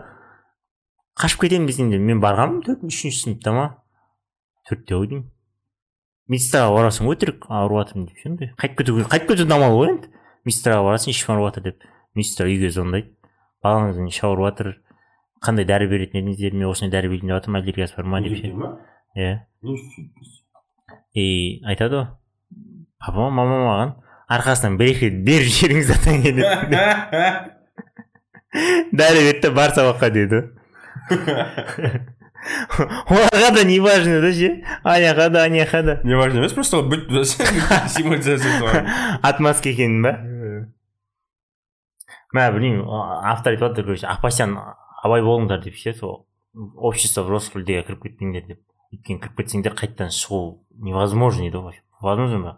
қашып 1.19 1.45
кетемін 1.45 1.67
десең 1.69 1.91
де 1.91 1.99
мен 1.99 2.23
барғанмын 2.23 2.63
төртінші 2.65 3.03
үшінші 3.03 3.21
сыныпта 3.21 3.53
ма 3.53 3.67
төртте 4.69 4.95
ғой 4.95 5.11
деймін 5.11 5.30
медсестраға 6.32 6.69
барасың 6.73 7.07
өтірік 7.11 7.39
ауырып 7.49 7.78
жатырмын 7.82 8.05
деп 8.09 8.17
ше 8.21 8.26
андай 8.30 8.47
қайтып 8.61 8.78
кету 8.82 8.91
қайтып 9.11 9.28
кету 9.34 9.43
амал 9.53 9.73
ғой 9.78 9.88
енді. 9.91 10.07
Медсестраға 10.45 10.82
барасың 10.88 11.09
ішім 11.13 11.30
ауырып 11.36 11.47
жатыр 11.51 11.63
деп. 11.69 11.78
Медсестра 12.15 12.43
үйге 12.49 12.67
звондайды. 12.73 13.09
Балаңыздың 13.65 14.05
іші 14.09 14.21
ауырып 14.26 14.45
жатыр. 14.49 14.67
Қандай 15.45 15.65
дәрі 15.69 15.86
беретін 15.91 16.15
едіңіздер 16.21 16.51
мен 16.57 16.67
осындай 16.71 16.93
дәрі 16.97 17.07
берейін 17.13 17.28
деп 17.30 17.36
жатырмын 17.38 17.59
аллергиясы 17.61 17.93
бар 17.97 18.05
ма 18.09 18.17
деп 18.26 18.34
ше. 18.39 18.45
иә. 19.15 19.34
И 21.13 21.15
айтады 21.65 21.93
ғой. 21.95 22.07
Папа 22.99 23.30
мама 23.30 23.55
маған 23.61 23.89
арқасынан 24.32 24.78
бір 24.80 24.88
екі 24.95 25.05
рет 25.09 25.17
беріп 25.28 25.49
жіберіңіз 25.53 25.89
атаң 25.93 26.17
келеді 26.26 26.45
дәрі 28.95 29.19
берді 29.28 29.41
да 29.43 29.49
бар 29.53 29.69
сабаққа 29.76 30.07
деді. 30.15 30.38
оларға 33.09 33.51
да 33.55 33.63
не 33.63 33.79
важно 33.79 34.21
да 34.21 34.33
ше 34.39 34.63
аяққа 34.83 35.29
да 35.29 35.47
аяққа 35.47 35.83
да 35.83 35.99
не 36.03 36.15
важно 36.15 36.39
емес 36.39 36.53
просто 36.53 36.81
быть 36.83 37.07
символизация 37.07 38.85
отмазка 39.21 39.69
екенін 39.69 40.01
ба 40.03 40.13
мә 42.35 42.51
білмеймін 42.51 42.85
автор 43.23 43.53
айтып 43.53 43.69
жатыр 43.69 43.85
короче 43.85 44.07
апасян 44.07 44.57
абай 45.03 45.21
болыңдар 45.21 45.63
деп 45.63 45.75
ше 45.79 45.93
сол 45.93 46.25
общество 46.75 47.23
взрослых 47.23 47.63
людейге 47.63 47.83
кіріп 47.87 48.05
кетпеңдер 48.05 48.45
деп. 48.47 48.61
Өйткені 48.93 49.19
кіріп 49.23 49.39
кетсеңдер 49.41 49.75
қайтадан 49.75 50.13
шығу 50.15 50.61
невозможно 50.85 51.43
дейді 51.43 51.61
ғой. 51.65 51.79
Возможно 52.01 52.39
ба 52.43 52.53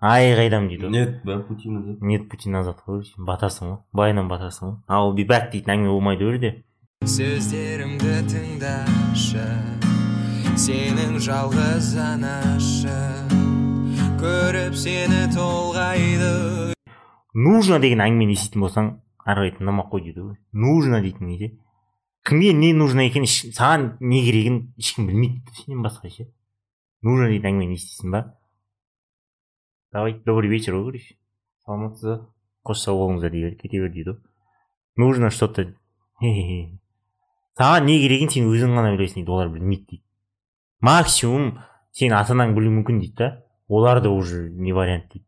ай 0.00 0.34
қайдам 0.36 0.68
дейді 0.68 0.86
ғой. 0.86 0.92
Нет 0.92 1.22
да 1.24 1.38
пути 1.40 1.70
назад 1.70 2.02
нет 2.02 2.28
пути 2.28 2.50
назад 2.50 2.82
қой 2.86 3.04
батасың 3.16 3.70
ғой 3.70 3.78
байынан 3.92 4.28
батасың 4.28 4.68
ғой. 4.68 4.76
Ал 4.88 5.14
back 5.16 5.50
дейтін 5.52 5.76
әңгіме 5.76 5.92
болмайды 5.94 6.26
ол 6.26 6.32
жерде 6.32 6.52
сөздерімді 7.02 8.20
тыңдашы 8.30 9.42
сенің 10.54 11.16
жалғыз 11.24 11.88
анашы 11.98 12.94
көріп 14.20 14.76
сені 14.78 15.24
толғайды. 15.34 16.76
Нужно 17.34 17.80
деген 17.82 18.04
әңгімені 18.04 18.36
еститін 18.36 18.62
болсаң 18.62 18.90
ары 19.26 19.48
қарай 19.48 19.54
тыңдамай 19.56 19.88
қой 19.90 20.04
дейді 20.06 20.28
ғой. 20.28 20.36
Нужно 20.54 21.02
дейтін 21.02 21.26
не 21.26 21.38
ше 21.40 21.50
кімге 22.22 22.52
не 22.54 22.70
нужно 22.76 23.08
екенін 23.08 23.26
саған 23.26 23.88
не 23.98 24.22
керегін 24.22 24.60
ешкім 24.78 25.10
білмейді 25.10 25.58
сенен 25.58 25.82
басқа 25.82 26.12
ше. 26.12 26.28
Нужно 27.02 27.32
дейтін 27.32 27.50
әңгімені 27.50 27.80
естисің 27.80 28.14
ба? 28.14 28.24
Давай 29.90 30.20
добрый 30.22 30.54
вечер 30.54 30.78
ғой 30.78 30.92
короче 30.92 31.16
саламатсыз 31.66 32.06
ба 32.06 32.18
қош 32.62 32.84
сау 32.86 33.02
болыңыздар 33.02 33.34
дей 33.34 33.56
кете 33.58 33.82
бер 33.82 33.90
дейді 33.90 34.14
ғой. 34.14 34.22
Нужно 34.94 35.30
что 35.30 35.48
то 35.48 35.66
саған 37.58 37.86
не 37.88 37.98
керегін 38.02 38.30
сен 38.32 38.48
өзің 38.50 38.76
ғана 38.76 38.94
білесің 38.96 39.22
дейді 39.22 39.32
олар 39.34 39.50
білмейді 39.52 39.86
дейді 39.90 40.04
максимум 40.80 41.58
сен 41.92 42.14
ата 42.16 42.32
анаң 42.34 42.54
білуі 42.56 42.78
мүмкін 42.80 43.00
дейді 43.02 43.16
да. 43.18 43.30
Олар 43.68 44.02
да 44.02 44.10
уже 44.10 44.48
не 44.50 44.72
вариант 44.72 45.12
дейді 45.12 45.26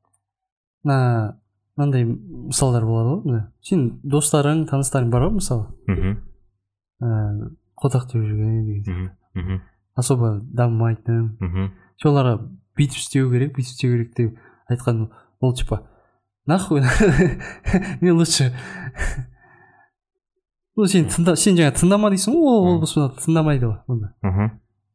мына 0.84 1.38
мынандай 1.76 2.04
мысалдар 2.04 2.84
болады 2.84 3.14
ғой 3.14 3.22
мына 3.24 3.42
сен 3.60 3.86
достарың 4.02 4.66
таныстарың 4.70 5.10
бар 5.10 5.28
ғой 5.28 5.38
мысалы 5.38 5.68
мхм 5.86 6.18
ыыы 7.04 7.50
қотақ 7.80 8.10
теуіп 8.10 8.28
жүрген 8.28 8.64
деген 8.66 9.10
мхм 9.34 9.62
особо 9.96 10.40
дамымайтын 10.42 11.36
мхм. 11.40 11.72
Сен 12.00 12.10
оларға 12.10 12.36
бүйтіп 12.76 13.00
істеу 13.00 13.30
керек 13.32 13.54
бүйтіп 13.56 13.72
істеу 13.72 13.92
керек 13.96 14.14
деп 14.16 14.38
айтқан 14.70 15.08
ол 15.40 15.54
типа 15.54 15.82
нахуй 16.46 16.82
мен 18.00 18.16
лучше 18.18 18.52
ну 20.76 20.86
сен 20.90 21.06
тыңда 21.10 21.36
сен 21.38 21.56
жаңа 21.58 21.74
тыңдама 21.78 22.10
дейсің 22.14 22.34
ғой 22.38 22.58
ол 22.70 22.78
болса 22.82 23.08
тыңдамайды 23.20 23.68
ғой 23.70 23.78
онда 23.88 24.12
мхм 24.22 24.50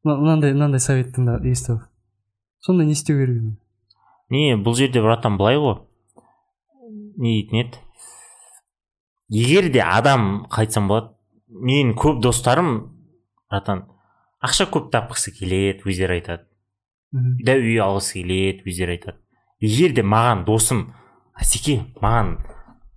Мына- 0.06 0.18
мынандай 0.22 0.54
мынандай 0.54 0.80
совет 0.80 1.14
тыңда 1.16 1.40
естіп 1.48 1.82
сонда 2.66 2.86
не 2.86 2.96
істеу 2.98 3.20
керек 3.20 3.44
не 4.30 4.56
бұл 4.56 4.76
жерде 4.80 5.02
братан 5.04 5.38
былай 5.40 5.58
ғой 5.60 5.80
не 7.20 7.34
дейтін 7.42 7.62
еді 7.64 7.78
егер 9.30 9.70
де 9.72 9.82
адам 9.84 10.46
қалай 10.50 10.68
айтсам 10.68 10.88
болады 10.88 11.14
менің 11.50 11.96
көп 12.00 12.22
достарым 12.24 12.70
братан 13.50 13.86
ақша 14.44 14.70
көп 14.72 14.88
тапқысы 14.94 15.32
келеді 15.36 15.84
өздері 15.86 16.20
айтады 16.20 16.46
мхм. 17.12 17.38
да 17.46 17.56
үй 17.60 17.76
алғысы 17.84 18.22
келеді 18.22 18.64
өздері 18.70 18.96
айтады 18.98 19.18
егер 19.60 19.96
де 19.96 20.04
маған 20.04 20.46
досым 20.48 20.86
асеке 21.36 21.82
маған 22.02 22.38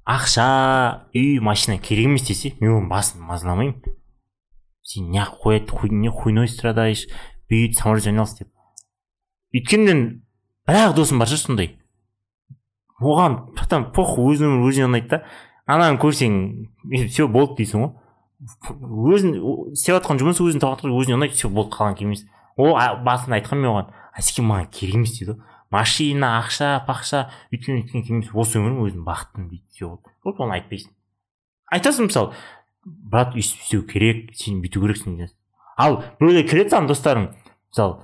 ақша 0.04 1.08
үй 1.14 1.38
машина 1.40 1.78
керек 1.78 2.06
емес 2.06 2.26
десе 2.26 2.54
мен 2.60 2.72
оның 2.76 2.88
басын 2.90 3.22
мазаламаймын. 3.26 3.94
Сен 4.82 5.10
неғып 5.14 5.38
қояды 5.44 5.92
не 5.94 6.10
хуйной 6.10 6.48
страдаешь 6.48 7.06
бүйт 7.50 7.78
самолет 7.78 8.06
айналыс 8.06 8.34
деп. 8.38 8.48
Өйткені 9.54 9.86
мен 9.86 10.02
бір 10.66 10.80
ақ 10.88 10.96
досым 10.96 11.22
бар 11.22 11.30
ше 11.30 11.38
сондай. 11.38 11.78
Оған 13.00 13.54
братан 13.54 13.90
похуй 13.94 14.34
өзінің 14.34 14.58
өмірі 14.58 14.72
өзіне 14.72 14.88
ұнайды 14.90 15.08
да. 15.10 15.22
Ананы 15.66 15.98
көрсең 16.02 16.38
все 17.08 17.28
болды 17.28 17.62
дейсің 17.62 17.84
ғой. 17.84 17.94
Өзін 19.14 19.34
істеп 19.76 20.00
жатқан 20.00 20.18
жұмысы 20.18 20.42
өзінің 20.42 20.62
тауып 20.62 20.86
өзіне 20.90 21.18
ұнайды 21.18 21.38
все 21.38 21.48
болды 21.48 21.76
қалған 21.76 21.98
келмес 21.98 22.24
ол 22.56 22.74
басында 23.06 23.38
айтқан 23.38 23.62
мен 23.62 23.70
оған 23.70 23.92
әсеке 24.18 24.42
маған 24.44 24.68
керек 24.74 24.98
емес 24.98 25.14
дейді 25.18 25.32
ғой. 25.32 25.51
Машина 25.72 26.36
ақша 26.42 26.70
пақша 26.86 27.26
өйткен 27.50 27.80
өйткен 27.80 28.06
келмес 28.06 28.30
осы 28.32 28.60
өмірім 28.60 28.84
өзім 28.86 29.06
бақыттымын 29.08 29.50
дейді 29.50 29.88
болды 29.88 30.14
вот 30.24 30.40
оны 30.44 30.58
айтпайсың 30.60 30.92
айтасың 31.72 32.10
мысалы 32.10 32.32
брат 32.84 33.34
өйстіп 33.34 33.66
істеу 33.66 33.86
керек 33.88 34.32
сен 34.36 34.62
бүйту 34.62 34.84
керексің 34.84 35.20
ал 35.80 36.02
біреулер 36.20 36.48
келеді 36.48 36.74
саған 36.74 36.90
достарың 36.92 37.30
мысалы 37.32 38.00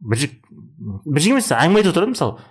бір 0.00 0.22
жік 0.22 0.38
бір 0.48 1.22
жік 1.22 1.34
емес 1.34 1.50
әңгіме 1.54 1.82
айтып 1.82 1.92
отырады 1.92 2.14
мысалы. 2.14 2.46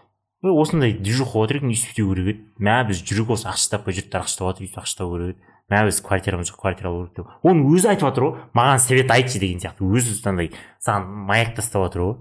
Осындай 0.48 0.94
движуха 0.94 1.44
отыр 1.44 1.62
екен 1.62 1.72
өйстіп 1.72 1.94
істеу 1.94 2.10
керек 2.12 2.28
еді. 2.28 2.44
Мә 2.60 2.76
біз 2.90 3.02
жүрек 3.08 3.32
осы 3.36 3.48
ақша 3.50 3.72
таппай 3.74 3.96
жұрттар 3.98 4.26
ақша 4.26 4.42
тауып 4.42 4.60
жатыр 4.60 4.82
ақша 4.84 4.98
табу 5.00 5.18
керек 5.18 5.38
еді. 5.38 5.54
Мә 5.72 5.84
біз 5.88 6.02
квартирамыз 6.06 6.52
жоқ 6.52 6.60
квартира 6.62 6.92
алу 6.92 7.08
керек 7.08 7.16
деп. 7.18 7.32
Оны 7.44 7.66
өзі 7.72 7.90
айтып 7.92 8.08
жатыр 8.08 8.28
ғой. 8.28 8.36
Маған 8.56 8.84
совет 8.84 9.12
айтшы 9.12 9.42
деген 9.42 9.64
сияқты. 9.64 9.88
Өзі 9.88 10.18
андай 10.30 10.52
саған 10.84 11.08
маяк 11.28 11.56
тастап 11.58 11.88
жатыр 11.88 12.04
ғой. 12.04 12.16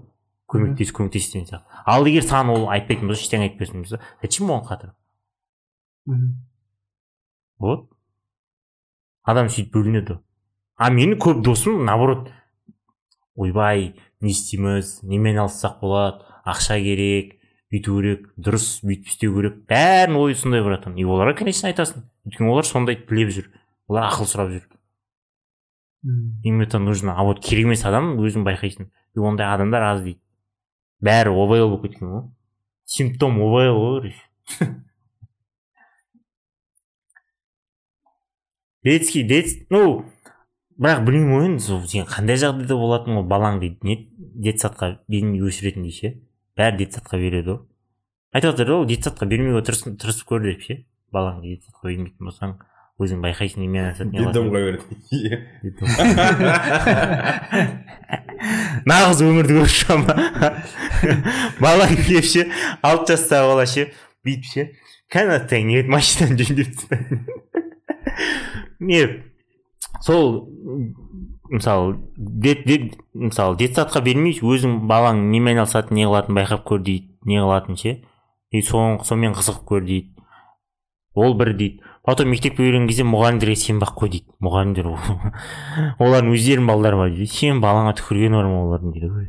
Көмектес 0.47 0.93
көмектес 0.95 1.31
деген 1.31 1.47
сияқты. 1.47 1.65
Ал 1.85 2.07
егер 2.07 2.23
саған 2.23 2.53
ол 2.53 2.69
айтпайтын 2.71 3.07
болса 3.07 3.25
ештеңе 3.25 3.49
айтпайтын 3.49 3.83
болса 3.83 3.99
зачем 4.21 4.51
оған 4.51 4.65
қатыр 4.67 4.93
мхм. 6.05 6.33
вот. 7.59 7.89
Адам 9.23 9.49
сөйтіп 9.51 9.73
бөлінеді. 9.75 10.19
А 10.77 10.89
менің 10.93 11.19
көп 11.19 11.41
досым 11.43 11.83
наоборот 11.85 12.29
ойбай 13.35 13.95
не 14.21 14.31
істейміз 14.31 15.01
немен 15.03 15.41
алыссақ 15.43 15.81
болады 15.81 16.23
ақша 16.47 16.79
керек 16.79 17.35
бүйту 17.73 17.97
керек 17.99 18.29
дұрыс 18.39 18.79
бүйтіп 18.85 19.11
істеу 19.11 19.35
керек. 19.35 19.59
Бәрінің 19.67 20.21
ойы 20.21 20.35
сондай 20.39 20.63
братан 20.63 20.95
и 20.95 21.03
оларға 21.03 21.35
конечно 21.41 21.67
айтасың. 21.67 22.05
Өйткені 22.27 22.53
олар 22.53 22.67
сондайды 22.67 23.03
біліп 23.09 23.33
жүр. 23.35 23.49
Олар 23.91 24.07
ақыл 24.07 24.29
сұрап 24.29 24.53
жүр. 24.53 24.63
Им 26.43 26.61
это 26.61 26.79
нужно. 26.79 27.17
А 27.17 27.23
вот 27.23 27.43
керек 27.43 27.65
емес 27.65 27.83
адам 27.85 28.15
өзің 28.21 28.45
байқайсың. 28.47 28.87
И 28.87 29.19
ондай 29.19 29.47
адамдар 29.51 29.83
аз 29.83 30.01
дейді. 30.05 30.21
Бәрі 31.03 31.29
обл 31.33 31.47
болып 31.67 31.81
кеткен 31.87 32.07
ғой. 32.11 32.23
Симптом 32.85 33.41
обл 33.41 33.57
ғой 33.57 33.69
короче. 33.73 34.21
Детский 38.83 39.23
дет 39.27 39.47
ну 39.69 40.05
бірақ 40.77 41.03
білмеймін 41.05 41.33
ғой 41.33 41.45
енді 41.49 41.63
сол 41.65 41.81
сен 41.89 42.05
қандай 42.07 42.37
жағдайда 42.39 42.75
болатын 42.77 43.17
ол 43.19 43.25
балаң 43.27 43.59
дейді. 43.59 43.77
Не 43.83 43.95
детсадқа 44.47 44.85
өсіретіндей 45.09 45.91
ше 45.91 46.13
бәрі 46.57 46.77
детсадқа 46.83 47.17
береді 47.19 47.49
ғой. 47.51 47.59
Айтып 48.33 48.51
жатыр 48.53 48.67
ғой 48.75 48.87
детсадқа 48.93 49.25
бермеуге 49.25 49.65
тырыс- 49.65 49.97
тырысып 49.97 50.27
көр 50.29 50.41
деп 50.45 50.61
ше. 50.61 50.73
Балаңды 51.13 51.55
детсадқа 51.55 51.89
бермейтін 51.89 52.29
болсаң. 52.29 52.57
Өзің 53.01 53.21
байқайсың 53.23 53.61
немен 53.63 53.93
қылады 53.93 54.11
детдомға 54.13 54.59
береді 54.65 54.83
нағыз 58.89 59.19
өмірді 59.27 59.53
көріп 59.59 59.73
шығамын 59.75 60.05
ба 60.07 60.15
балаң 61.61 61.93
келіп 62.07 62.27
ше 62.31 62.41
алты 62.81 63.15
жастағы 63.15 63.45
бала 63.53 63.65
ше 63.69 63.81
бүйтіп 64.25 64.45
ше 64.51 64.61
не 65.63 65.83
машинаны 65.83 66.37
жөндеп 66.41 66.71
не 68.79 69.01
сол 70.01 70.49
мысалы 71.49 71.99
дет, 72.17 72.65
дет, 72.67 72.97
мысалы 73.13 73.57
детсадқа 73.57 74.01
бермей 74.03 74.35
өзің 74.41 74.87
балаң 74.89 75.29
немен 75.31 75.55
айналысатынын 75.55 76.01
не 76.01 76.07
қылатынын 76.09 76.39
байқап 76.41 76.65
көр 76.67 76.83
дейді 76.83 77.07
не 77.27 77.39
қылатынын 77.39 77.79
ше? 77.79 77.93
И 78.51 78.61
соны 78.61 79.03
сонымен 79.03 79.35
қызығып 79.35 79.65
көр 79.67 79.85
дейді. 79.87 80.13
Ол 81.15 81.35
бір 81.39 81.53
дейді. 81.57 81.83
Потом 82.07 82.29
мектепке 82.31 82.63
берген 82.63 82.87
кезде 82.87 83.03
мұғалімдерге 83.03 83.55
сенбей 83.59 83.85
ақ 83.87 83.97
қой 83.99 84.09
дейді. 84.13 84.29
Мұғалімдер 84.41 84.87
ол- 84.87 86.03
олардың 86.07 86.31
өздерінің 86.33 86.69
балалары 86.71 86.97
бар 87.01 87.09
дейді. 87.11 87.27
Сенің 87.33 87.59
балаңа 87.61 87.93
түкіргені 87.99 88.39
бар 88.39 88.47
ма 88.47 88.61
олардың 88.63 88.93
дейді 88.95 89.09
ой 89.11 89.27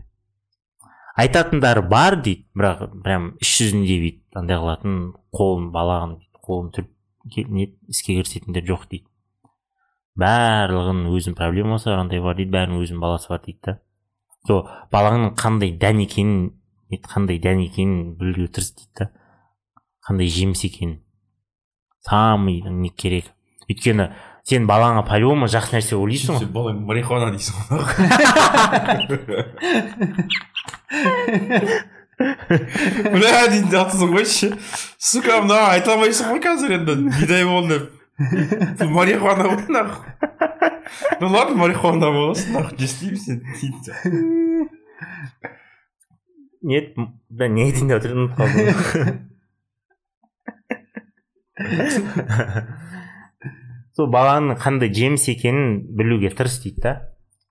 айтатындары 1.19 1.83
бар 1.91 2.17
дейді. 2.23 2.47
Бірақ 2.55 2.85
прям 3.03 3.33
іс 3.43 3.51
жүзінде 3.59 3.97
бүйтіп 4.05 4.39
андай 4.39 4.61
қылатын 4.63 4.95
қолын 5.35 5.71
балағын 5.75 6.15
қолын 6.47 6.71
түріп 6.77 7.51
не 7.51 7.67
іске 7.91 8.15
кірісетіндер 8.15 8.65
жоқ 8.71 8.87
дейді. 8.93 9.07
Барлығының 10.19 11.11
өзінің 11.19 11.37
проблемасы 11.39 11.91
бар 11.91 12.05
андай 12.05 12.23
бар 12.23 12.39
дейді. 12.39 12.55
Бәрінің 12.55 12.85
өзінің 12.87 13.03
баласы 13.03 13.29
бар 13.33 13.43
дейді 13.43 13.59
да. 13.67 13.77
Сол 14.47 14.63
балаңның 14.95 15.35
қандай 15.39 15.75
дән 15.79 16.05
екенін 16.07 16.39
қандай 17.11 17.43
дән 17.43 17.67
екенін 17.67 18.15
білуге 18.19 18.47
тырыс 18.55 18.71
дейді 18.79 18.95
да. 19.03 19.11
Қандай 20.09 20.31
жеміс 20.31 20.63
екенін. 20.65 21.01
Самый 22.09 22.63
не 22.63 22.89
керек. 22.91 23.25
Өйткені 23.69 24.09
сен 24.49 24.67
балаңа 24.69 25.03
по 25.07 25.19
любому 25.21 25.47
жақсы 25.51 25.77
нәрсе 25.77 25.97
ойлайсың 25.99 26.35
ғой. 26.35 26.41
Сен 26.47 26.53
балаң 26.55 26.81
марихуана 26.89 27.29
дейсің 27.35 27.55
ғой 27.69 27.83
бля 33.13 33.49
дейтін 33.53 33.71
жатырсың 33.75 34.11
ғой 34.17 34.27
ше 34.27 34.49
сука 34.97 35.43
мына 35.45 35.59
айта 35.75 35.95
алмайсың 35.95 36.33
ғой 36.33 36.41
қазір 36.49 36.71
енді. 36.81 36.93
Бидай 37.21 37.45
бол 37.47 37.69
деп. 37.69 37.85
Марихуана 38.89 39.45
ғой 39.53 39.69
нахуй. 39.69 40.07
Ну 41.21 41.29
ладно 41.29 41.55
марихуана 41.61 42.09
боласың 42.17 42.57
нахуй 42.57 42.79
не 42.79 42.85
істеймін 42.89 43.21
сен 43.21 43.39
нет 46.63 46.95
да 47.29 47.49
не 47.49 47.69
айтайын 47.69 47.89
деп 47.93 48.01
отырдым 48.01 48.25
ұмытып 48.25 48.39
қалдым 48.41 49.19
сол 53.97 54.11
баланың 54.13 54.61
қандай 54.63 54.93
жеміс 54.95 55.27
екенін 55.33 55.81
білуге 55.99 56.31
тырыс 56.31 56.61
дейді 56.63 56.85
да 56.85 56.93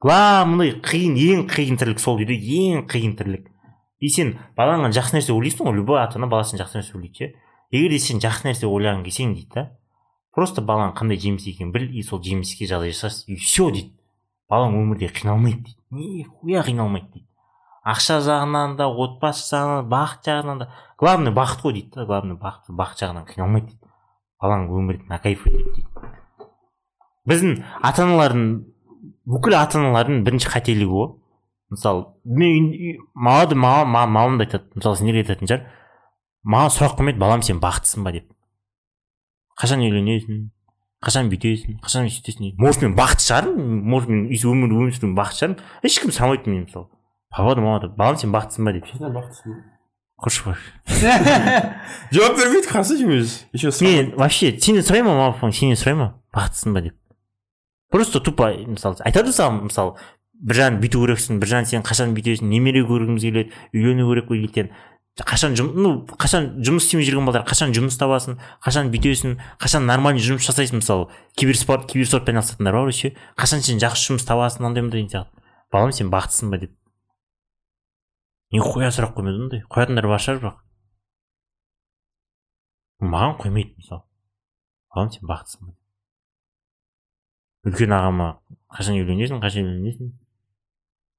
главный 0.03 0.75
қиын 0.83 1.17
ең 1.17 1.45
қиын 1.49 1.79
тірлік 1.79 1.99
сол 1.99 2.19
дейді 2.21 2.37
ең 2.37 2.85
қиын 2.89 3.15
тірлік. 3.17 3.47
И 3.99 4.09
сен 4.13 4.35
балаңа 4.57 4.91
жақсы 4.93 5.17
нәрсе 5.17 5.33
ойлайсың 5.33 5.67
ғой 5.67 5.79
любой 5.79 6.01
ата 6.03 6.19
ана 6.19 6.29
баласына 6.29 6.61
жақсы 6.61 6.79
нәрсе 6.79 6.97
ойлайды 6.97 7.33
егер 7.71 7.91
де 7.91 7.99
сен 7.99 8.21
жақсы 8.21 8.47
нәрсе 8.47 8.69
ойлағың 8.69 9.03
келсең 9.07 9.33
дейді 9.33 9.53
да 9.55 9.63
просто 10.37 10.61
балаң 10.61 10.93
қандай 10.97 11.17
жеміс 11.17 11.47
екенін 11.49 11.73
біл 11.73 11.87
и 11.89 12.03
сол 12.05 12.21
жеміске 12.21 12.69
жағдай 12.69 12.93
жасасын 12.93 13.33
и 13.33 13.39
все 13.41 13.71
дейді. 13.73 13.95
Балаң 14.47 14.77
өмірде 14.77 15.09
қиналмайды 15.11 15.65
дейді. 15.65 15.79
Нихуя 15.91 16.61
қиналмайды 16.63 17.09
дейді. 17.15 17.25
Ақша 17.87 18.19
жағынан 18.21 18.77
да 18.77 18.85
отбасы 18.87 19.49
жағынан 19.49 19.89
бақыт 19.89 20.29
жағынан 20.29 20.61
да. 20.61 20.69
Главный 21.01 21.33
бақыт 21.33 21.65
қой 21.65 21.73
дейді 21.73 21.89
да 21.95 22.05
главный 22.05 22.37
бақыт 22.37 22.69
бақыт 22.69 23.01
жағынан 23.01 23.25
қиналмайды 23.27 23.73
дейді. 23.73 23.86
Балаң 24.41 24.67
өмірді 24.71 25.07
на 25.09 25.19
кайф 25.21 25.45
өтеді 25.47 25.71
дейді. 25.75 25.85
Біздің 27.27 27.55
ата 27.83 28.05
аналардың 28.05 28.49
бүкіл 29.27 29.57
ата 29.57 29.79
аналардың 29.81 30.23
бірінші 30.27 30.51
қателігі 30.53 30.89
ғой 30.91 31.09
мысалы 31.73 32.05
мен 32.23 32.69
маған 33.13 33.49
да 33.51 33.59
маған 33.63 33.91
мамам 33.93 34.37
да 34.39 34.47
айтады. 34.47 34.69
Мысалы 34.75 34.99
сендерге 35.01 35.25
айтатын 35.25 35.51
шығар? 35.51 35.65
Маған 36.47 36.75
сұрақ 36.75 36.99
қоймайды 36.99 37.19
балам 37.19 37.43
сен 37.43 37.59
бақыттысың 37.63 38.05
ба 38.07 38.13
деп. 38.15 38.29
Қашан 39.59 39.83
үйленесің? 39.83 40.45
Қашан 41.03 41.31
бүйтесің? 41.33 41.81
Қашан 41.83 42.07
сөйтесің 42.13 42.55
может 42.61 42.85
мен 42.85 42.95
бақытты 42.97 43.27
шығармын 43.27 43.81
может 43.91 44.09
мен 44.13 44.29
өмір 44.31 44.77
өмір 44.77 44.95
сүруім 44.95 45.17
бақытты 45.17 45.41
шығармын 45.41 45.89
ешкім 45.89 46.13
сұрамайды 46.15 46.49
менен 46.49 46.63
мысалы. 46.69 46.87
Папа 47.29 47.55
да 47.55 47.61
мама 47.61 47.81
да 47.83 47.89
балам 47.89 48.17
сен 48.17 48.31
бақыттысың 48.31 48.65
ба 48.69 48.73
деп. 48.77 48.87
Бақыттысың 48.87 49.59
бар 50.47 50.57
жауап 52.11 52.37
бермейді 52.39 52.71
өзі 53.19 53.45
еще 53.53 53.71
мен 53.85 54.13
вообще 54.17 54.51
сенен 54.59 54.81
сұрай 54.81 55.03
ма 55.05 55.13
мама 55.13 55.33
папаң 55.35 55.53
сенен 55.53 55.77
сұрай 55.77 55.95
ма 55.95 56.07
бақыттысың 56.33 56.73
ба 56.73 56.81
деп. 56.81 56.95
Просто 57.91 58.19
тупо 58.19 58.49
мысалы 58.65 58.97
айтады 59.05 59.31
саған 59.31 59.67
мысалы 59.69 59.95
біржан 60.33 60.81
бүйту 60.81 61.03
керексің 61.05 61.39
біржан 61.39 61.65
сен 61.69 61.85
қашан 61.85 62.17
бүйтесің 62.17 62.49
немере 62.49 62.81
көргіміз 62.89 63.29
келеді 63.29 63.53
үйлену 63.73 64.09
керек 64.09 64.27
қой 64.31 64.43
ертең 64.45 64.71
қашан 65.17 65.55
жұм, 65.57 65.71
ну 65.73 65.91
қашан 66.17 66.59
жұмыс 66.61 66.85
істемей 66.85 67.07
жүрген 67.07 67.25
балдар 67.25 67.45
қашан 67.47 67.73
жұмыс 67.73 67.97
табасың 67.97 68.37
қашан 68.61 68.91
бүйтесің 68.93 69.37
қашан 69.61 69.87
нормальный 69.89 70.21
жұмыс 70.21 70.45
жасайсың 70.45 70.81
мысалы 70.81 71.07
киберспорт 71.37 71.87
киберспортпен 71.89 72.37
айналысатындар 72.37 72.77
бар 72.77 72.85
ғой 72.85 72.93
ше 72.93 73.13
қашан 73.39 73.65
сен 73.65 73.81
жақсы 73.81 74.11
жұмыс 74.11 74.27
табасың 74.29 74.69
андай 74.69 74.85
мындай 74.85 75.01
деген 75.01 75.15
сияқты 75.15 75.41
балам 75.73 75.91
сен 75.91 76.11
бақыттысың 76.13 76.53
ба 76.53 76.61
деп. 76.61 76.75
Нихуя 78.53 78.91
сұрақ 78.93 79.17
қоймайды 79.17 79.43
ондай 79.47 79.65
қоятындар 79.67 80.07
бар 80.07 80.23
шығар 80.23 80.43
бірақ. 80.43 80.61
Маған 83.01 83.35
қоймайды 83.41 83.75
мысалы. 83.77 84.03
Балам 84.93 85.11
сен 85.11 85.27
бақыттысың 85.27 85.67
ба 85.67 85.77
үлкен 87.67 87.91
ағама 87.91 88.27
қашан 88.71 88.95
үйленесің 88.95 89.41
қашан 89.43 89.67
үйленесің? 89.67 90.13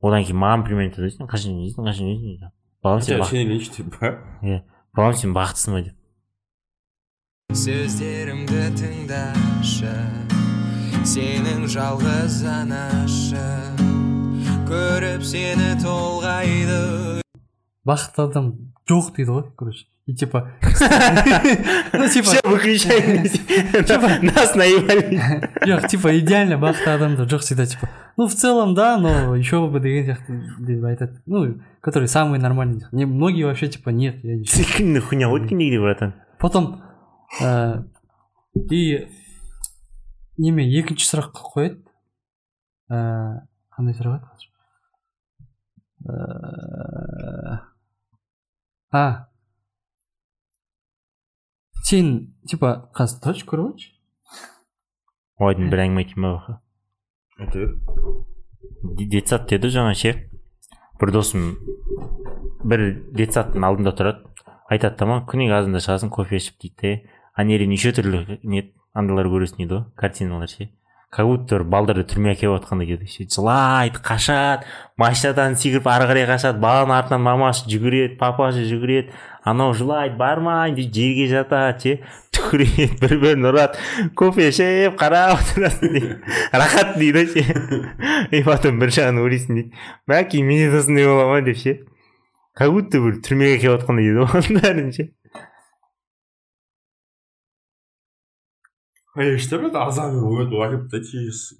Одан 0.00 0.24
кейін 0.24 0.40
маған 0.40 0.64
примерно 0.64 0.88
айтады 0.88 1.28
қашан 1.28 1.56
үйленесің 1.56 1.88
қашан 1.88 2.08
үйленесің? 2.08 2.38
Дейді 2.38 2.52
балам 2.82 3.02
сен 3.04 3.24
сен 3.28 3.42
үйленші 3.44 3.74
деп 3.76 3.98
па 3.98 4.12
балам 4.96 5.14
сен 5.18 5.36
бақыттысың 5.36 5.76
ба 5.76 5.84
деп. 5.88 5.96
Сөздерімді 7.58 8.64
тыңдашы 8.80 9.94
сенің 11.08 11.66
жалғыз 11.74 12.42
анашы. 12.48 14.07
көріп 14.67 15.23
сені 15.25 15.73
толғайды 15.83 17.21
бақытты 17.87 18.23
адам 18.27 18.53
жоқ 18.89 19.11
дейді 19.15 19.31
ғой 19.31 19.43
короче 19.57 19.85
и 20.05 20.13
типа 20.13 20.51
ну 21.93 22.07
типа 22.09 22.27
все 22.27 22.41
выключай 22.43 23.23
нас 24.21 24.55
наебали 24.55 25.19
жоқ 25.65 25.87
типа 25.87 26.17
идеально 26.19 26.57
бақытты 26.57 26.89
адамдар 26.89 27.27
жоқ 27.27 27.39
всегда 27.39 27.65
типа 27.65 27.89
ну 28.17 28.27
в 28.27 28.33
целом 28.33 28.73
да 28.75 28.97
но 28.97 29.35
еще 29.35 29.67
бы 29.67 29.79
деген 29.79 30.05
сияқты 30.05 30.41
деп 30.59 30.83
айтады 30.83 31.21
ну 31.25 31.59
который 31.81 32.07
самый 32.07 32.39
нормальный 32.39 32.83
не 32.91 33.05
многие 33.05 33.43
вообще 33.43 33.67
типа 33.67 33.89
нет 33.89 34.23
я 34.23 34.35
не 34.35 34.45
сен 34.45 34.65
кімді 34.65 34.99
хуйня 34.99 35.27
ғой 35.27 35.47
негде 35.51 35.79
братан 35.79 36.13
потом 36.39 36.83
ә, 37.41 37.83
и 38.55 39.07
неме 40.37 40.67
екінші 40.67 41.07
сұрақ 41.07 41.31
қояды 41.31 41.79
ә, 42.91 43.47
қандай 43.71 43.95
сұрақ 43.95 44.19
еді 44.19 44.27
қазір 44.27 44.49
Ә, 44.53 44.56
А. 48.92 49.28
Сен 51.84 52.34
типа 52.48 52.90
қазір 52.96 53.22
точно 53.24 53.50
көріп 53.52 53.86
ойдың 55.38 55.70
бір 55.72 55.84
әңгіме 55.84 56.02
айтайын 56.04 56.24
ба 56.24 56.30
бақа 56.36 56.54
бер 58.98 59.06
детсад 59.14 59.46
деді 59.50 59.70
жаңа 59.72 59.94
ше 59.98 60.14
бір 61.00 61.12
досым 61.14 61.42
бір 62.64 62.80
детсадтың 63.14 63.64
алдында 63.64 63.92
тұрады. 63.94 64.24
Айтады 64.68 64.98
да 65.00 65.06
маған 65.08 65.24
күніне 65.30 65.54
азанда 65.56 65.80
шығасың 65.80 66.10
кофе 66.12 66.36
ішіп 66.36 66.58
дейді 66.60 66.76
де 66.82 66.90
ана 67.34 67.54
жерде 67.54 67.68
неше 67.70 67.92
түрлі 67.96 68.40
не 68.42 68.64
андайлар 68.92 69.30
көресің 69.32 69.62
дейді 69.62 69.74
ғой 69.76 69.84
картиналар 69.96 70.50
ше 70.50 70.68
как 71.10 71.24
будто 71.24 71.56
бір 71.56 71.64
балдарды 71.72 72.02
түрмеге 72.04 72.36
әкеліп 72.36 72.58
жатқандай 72.58 72.88
деді 72.90 73.06
ше 73.08 73.24
жылайды 73.32 74.00
қашады. 74.04 74.66
Машинадан 75.00 75.56
секіріп 75.56 75.88
ары 75.88 76.04
қарай 76.10 76.26
қашады. 76.28 76.60
Баланың 76.60 76.98
артынан 76.98 77.22
мамасы 77.24 77.64
жүгіреді 77.72 78.18
папасы 78.20 78.66
жүгіреді. 78.68 79.14
Анау 79.48 79.72
жылайды 79.72 80.18
бармайын 80.20 80.76
деп 80.76 80.92
жерге 80.92 81.28
жатады 81.32 81.80
ше 81.80 81.94
түкіреді 82.36 83.00
бір 83.00 83.14
бірін 83.22 83.48
ұрады. 83.48 83.80
Кофе 84.20 84.50
ішіп 84.52 84.98
қарап 85.00 85.38
отырасың 85.40 85.96
дейді 85.96 86.18
рахат 86.52 86.98
дейді 87.00 87.24
ше 87.32 87.46
и 88.28 88.42
потом 88.44 88.82
бір 88.82 88.92
жағынан 88.92 89.24
ойлайсың 89.24 89.62
дейді 89.62 89.86
бәке 90.12 90.42
менде 90.44 90.68
де 90.74 90.82
осындай 90.82 91.08
бола 91.08 91.30
ма 91.32 91.40
деп 91.40 91.56
ше. 91.56 91.78
Как 92.52 92.74
будто 92.74 93.00
бір 93.00 93.22
түрмеге 93.24 93.56
әкеліп 93.56 93.80
жатқандай 93.80 94.10
дейді 94.10 94.28
оның 94.28 94.60
бәрін 94.60 94.92
ше. 94.92 95.08
ей 99.17 99.37
что 99.37 99.57
это 99.57 99.85
азами 99.85 100.19
ой 100.19 100.47
лайып 100.47 100.89
тачишь 100.89 101.53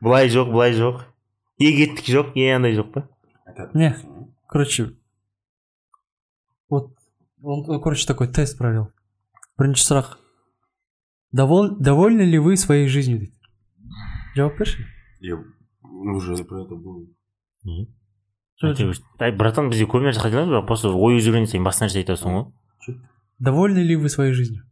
былай 0.00 0.28
жоқ 0.28 0.50
былай 0.52 0.72
жоқ 0.76 1.02
е 1.58 1.72
кеттік 1.78 2.06
жоқ 2.08 2.32
е 2.36 2.54
андай 2.56 2.74
жоқ 2.76 2.92
па 2.92 3.08
Не. 3.74 3.96
короче 4.48 4.96
вот 6.68 6.92
он 7.42 7.64
он, 7.68 7.80
короче 7.82 8.06
такой 8.06 8.28
тест 8.28 8.58
провел 8.58 8.88
бірінші 9.58 9.84
сұрақ 9.84 10.18
Доволь, 11.32 11.70
довольны 11.80 12.22
ли 12.22 12.38
вы 12.38 12.56
своей 12.56 12.88
жизнью 12.88 13.18
дейді 13.18 13.32
жауап 14.36 14.58
берші 14.58 14.86
я 15.20 15.38
уже 15.82 16.44
про 16.44 16.64
это 16.64 16.74
был 16.76 17.08
Айта 18.62 18.84
берші. 18.84 19.02
Ай, 19.18 19.32
братан 19.32 19.70
бізде 19.70 19.86
көп 19.86 20.04
нәрсе 20.04 20.20
қайталанады 20.20 20.52
бірақ 20.52 20.66
просто 20.66 20.92
ой 20.92 21.16
өзгерген 21.16 21.48
сайын 21.48 21.64
басқа 21.64 21.88
нәрсе 21.88 22.04
айтасың 22.04 22.36
ғой 22.36 22.98
довольны 23.38 23.80
ли 23.80 23.96
вы 23.96 24.08
своей 24.08 24.32
жизнью 24.32 24.62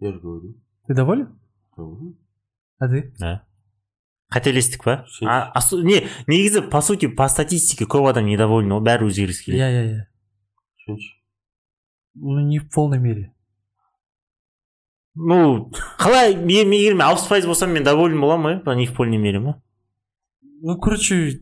Я 0.00 0.12
же 0.12 0.20
говорю. 0.20 0.54
Ты 0.86 0.94
доволен? 0.94 1.38
Доволен. 1.76 2.16
а 2.78 2.88
ты? 2.88 3.12
Да. 3.18 3.42
Қателестік 4.28 4.82
па 4.82 5.04
а, 5.22 5.60
не 5.72 6.02
негізі 6.26 6.60
по 6.60 6.82
сути 6.82 7.06
по 7.06 7.28
статистике 7.28 7.86
көп 7.86 8.08
адам 8.10 8.26
недоволен 8.26 8.72
ғой 8.74 8.82
бәрі 8.82 9.06
өзгергісі 9.06 9.44
келеді 9.46 9.62
иә 9.62 9.68
иә 9.70 9.84
иә 10.88 10.96
ну 12.16 12.40
не 12.40 12.58
в 12.58 12.68
полной 12.70 12.98
мере. 12.98 13.32
Ну 15.14 15.70
қалай 15.98 16.34
мен 16.34 16.72
егер 16.74 16.94
мен 16.94 17.06
алпыс 17.06 17.28
пайыз 17.28 17.46
болсам 17.46 17.70
мен 17.70 17.84
доволен 17.84 18.20
боламын 18.20 18.64
ғой 18.66 18.76
не 18.76 18.86
в 18.86 18.96
полной 18.96 19.16
мере 19.16 19.38
ма 19.38 19.62
ну 20.42 20.76
короче 20.76 21.40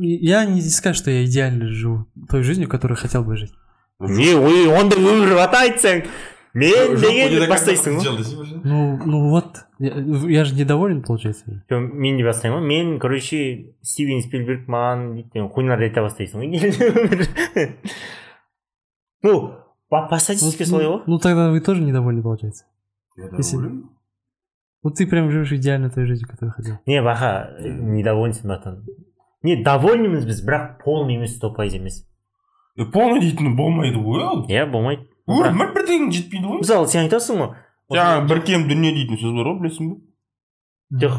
Я 0.00 0.46
не 0.46 0.62
скажу, 0.62 0.96
что 0.96 1.10
я 1.10 1.26
идеально 1.26 1.68
живу 1.68 2.06
той 2.30 2.42
жизнью, 2.42 2.68
которую 2.68 2.96
хотел 2.96 3.22
бы 3.22 3.36
жить. 3.36 3.52
не 3.98 4.34
ой 4.34 4.72
ондай 4.80 5.00
өмір 5.00 5.34
бата 5.36 5.60
айтсаң 5.64 6.06
мен 6.55 6.95
деген 6.99 7.49
бастайсың 7.49 7.97
ғой 7.99 8.09
ғой 8.17 8.61
Ну, 8.63 8.99
ну 9.05 9.29
вот, 9.29 9.65
я, 9.79 9.93
я 10.29 10.43
же 10.45 10.55
недоволен, 10.55 11.01
получается. 11.01 11.63
жоқ 11.69 11.93
мен 11.93 12.17
де 12.17 12.23
бастаймын 12.25 12.59
ғой 12.61 12.67
мен 12.67 12.99
короче 12.99 13.73
стивен 13.81 14.21
спилберг 14.21 14.67
маған 14.67 15.13
дейді 15.15 15.29
деген 15.33 15.49
хуйнарды 15.49 15.85
айта 15.89 16.01
бастайсың 16.01 16.41
ғой 16.41 17.75
ну 19.23 19.53
по, 19.89 20.07
по 20.07 20.17
статистике 20.19 20.65
солай 20.65 20.85
ғой 20.87 21.01
Ну, 21.07 21.19
тогда 21.19 21.51
вы 21.51 21.59
тоже 21.61 21.81
недовольны, 21.83 22.21
получается. 22.23 22.65
я 23.17 23.25
Если- 23.37 23.55
доволен 23.57 23.89
Вот 24.83 24.95
ты 24.95 25.05
прям 25.05 25.29
живешь 25.29 25.51
идеально 25.53 25.89
той 25.91 26.05
жизнью, 26.07 26.27
которую 26.27 26.53
хотел. 26.53 26.79
не 26.87 27.01
баха 27.01 27.55
недовольнсың 27.59 28.47
братан 28.47 28.85
не 29.43 29.55
довольнымыз 29.63 30.25
біз 30.25 30.43
бірақ 30.45 30.83
полный 30.83 31.15
емес 31.15 31.35
сто 31.37 31.53
пайыз 31.53 31.73
емес 31.75 32.07
е 32.77 32.85
полный 32.85 33.19
дейтін 33.21 33.55
болмайды 33.55 33.97
ғой 33.97 34.21
ол 34.23 34.45
иә 34.49 34.65
болмайды 34.71 35.07
өмір 35.26 35.72
бір 35.74 35.86
деген 35.86 36.12
жетпейді 36.14 36.50
ғой 36.50 36.60
мысалы 36.62 36.88
сен 36.90 37.06
айтасың 37.06 37.40
ғой 37.40 37.96
жаңағы 37.96 38.26
бір 38.30 38.42
кем 38.46 38.66
дүние 38.70 38.92
дейтін 38.96 39.20
сөз 39.20 39.36
бар 39.36 39.48
ғой 39.50 39.58
білесің 39.62 39.90
бе 39.90 41.00
жоқ 41.02 41.16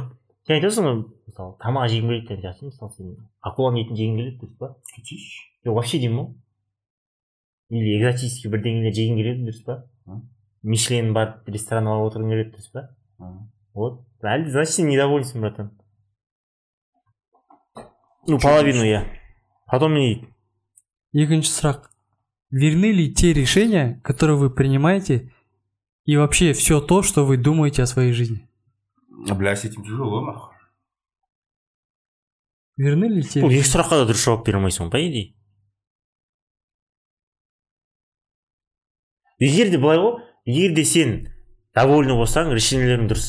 сен 0.48 0.56
айтасың 0.58 0.88
ғой 0.88 0.98
мысалы 1.28 1.56
тамақ 1.64 1.90
жегім 1.92 2.12
келеді 2.12 2.28
деген 2.28 2.44
сияқты 2.44 2.70
мысалы 2.72 2.92
сен 2.96 3.16
акуланы 3.50 3.84
етін 3.84 4.00
жегің 4.00 4.20
келеді 4.22 4.38
дұрыс 4.44 4.60
па 4.62 4.70
кетейінші 4.94 5.42
жоқ 5.68 5.80
вообще 5.80 6.00
деймін 6.04 6.22
ғой 6.22 7.82
или 7.82 7.98
экзотический 7.98 8.54
бірдеңелер 8.54 8.96
жегің 8.96 9.20
келеді 9.22 9.50
дұрыс 9.50 9.66
па 9.68 10.22
мишлен 10.64 11.12
барып 11.18 11.52
ресторан 11.52 11.92
алып 11.92 12.14
отырғың 12.14 12.32
келеді 12.36 12.56
дұрыс 12.56 12.72
па 12.72 12.88
вот 13.76 14.02
әлде 14.24 14.56
значит 14.56 14.80
сен 14.80 14.90
недовольнсың 14.92 15.44
братан 15.44 15.74
ну 18.28 18.40
половину 18.40 18.88
я 18.88 19.04
потом 19.68 20.00
не 20.00 20.08
дейді 20.08 20.34
Екінші 21.18 21.50
сұрақ. 21.50 21.86
Верны 22.51 22.93
ли 22.93 23.13
те 23.13 23.33
решения, 23.33 24.01
которые 24.05 24.37
вы 24.37 24.51
принимаете, 24.51 25.33
и 26.05 26.17
вообще 26.17 26.53
все 26.53 26.81
то, 26.81 27.03
что 27.03 27.25
вы 27.25 27.37
думаете 27.37 27.83
о 27.83 27.87
своей 27.87 28.13
жизни? 28.13 28.49
бля 29.35 29.57
с 29.57 29.65
этим 29.65 29.85
тяжело 29.85 30.25
нахуй 30.25 30.57
Верны 32.77 33.05
ли 33.07 33.23
те 33.23 33.41
бұл 33.41 33.53
екі 33.53 33.63
решения? 33.63 33.71
сұраққа 33.71 34.01
да 34.01 34.09
дұрыс 34.09 34.25
жауап 34.25 34.47
бере 34.47 34.59
алмайсың 34.59 34.89
ғой 34.89 34.91
по 34.91 35.01
идее 35.01 35.35
егер 39.39 39.71
де 39.71 39.79
былай 39.79 40.01
ғой 40.03 40.19
егер 40.45 40.75
де 40.75 40.85
сен 40.89 41.15
довольны 41.77 42.17
болсаң 42.19 42.51
решениелерің 42.57 43.13
дұрыс 43.13 43.29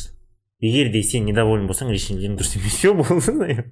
егер 0.63 0.91
де 0.93 1.03
сен 1.03 1.27
недоволен 1.29 1.67
болсаң 1.69 1.91
решениелерің 1.93 2.39
дұрыс 2.39 2.57
емес 2.57 2.79
все 2.79 2.93
болды 2.97 3.69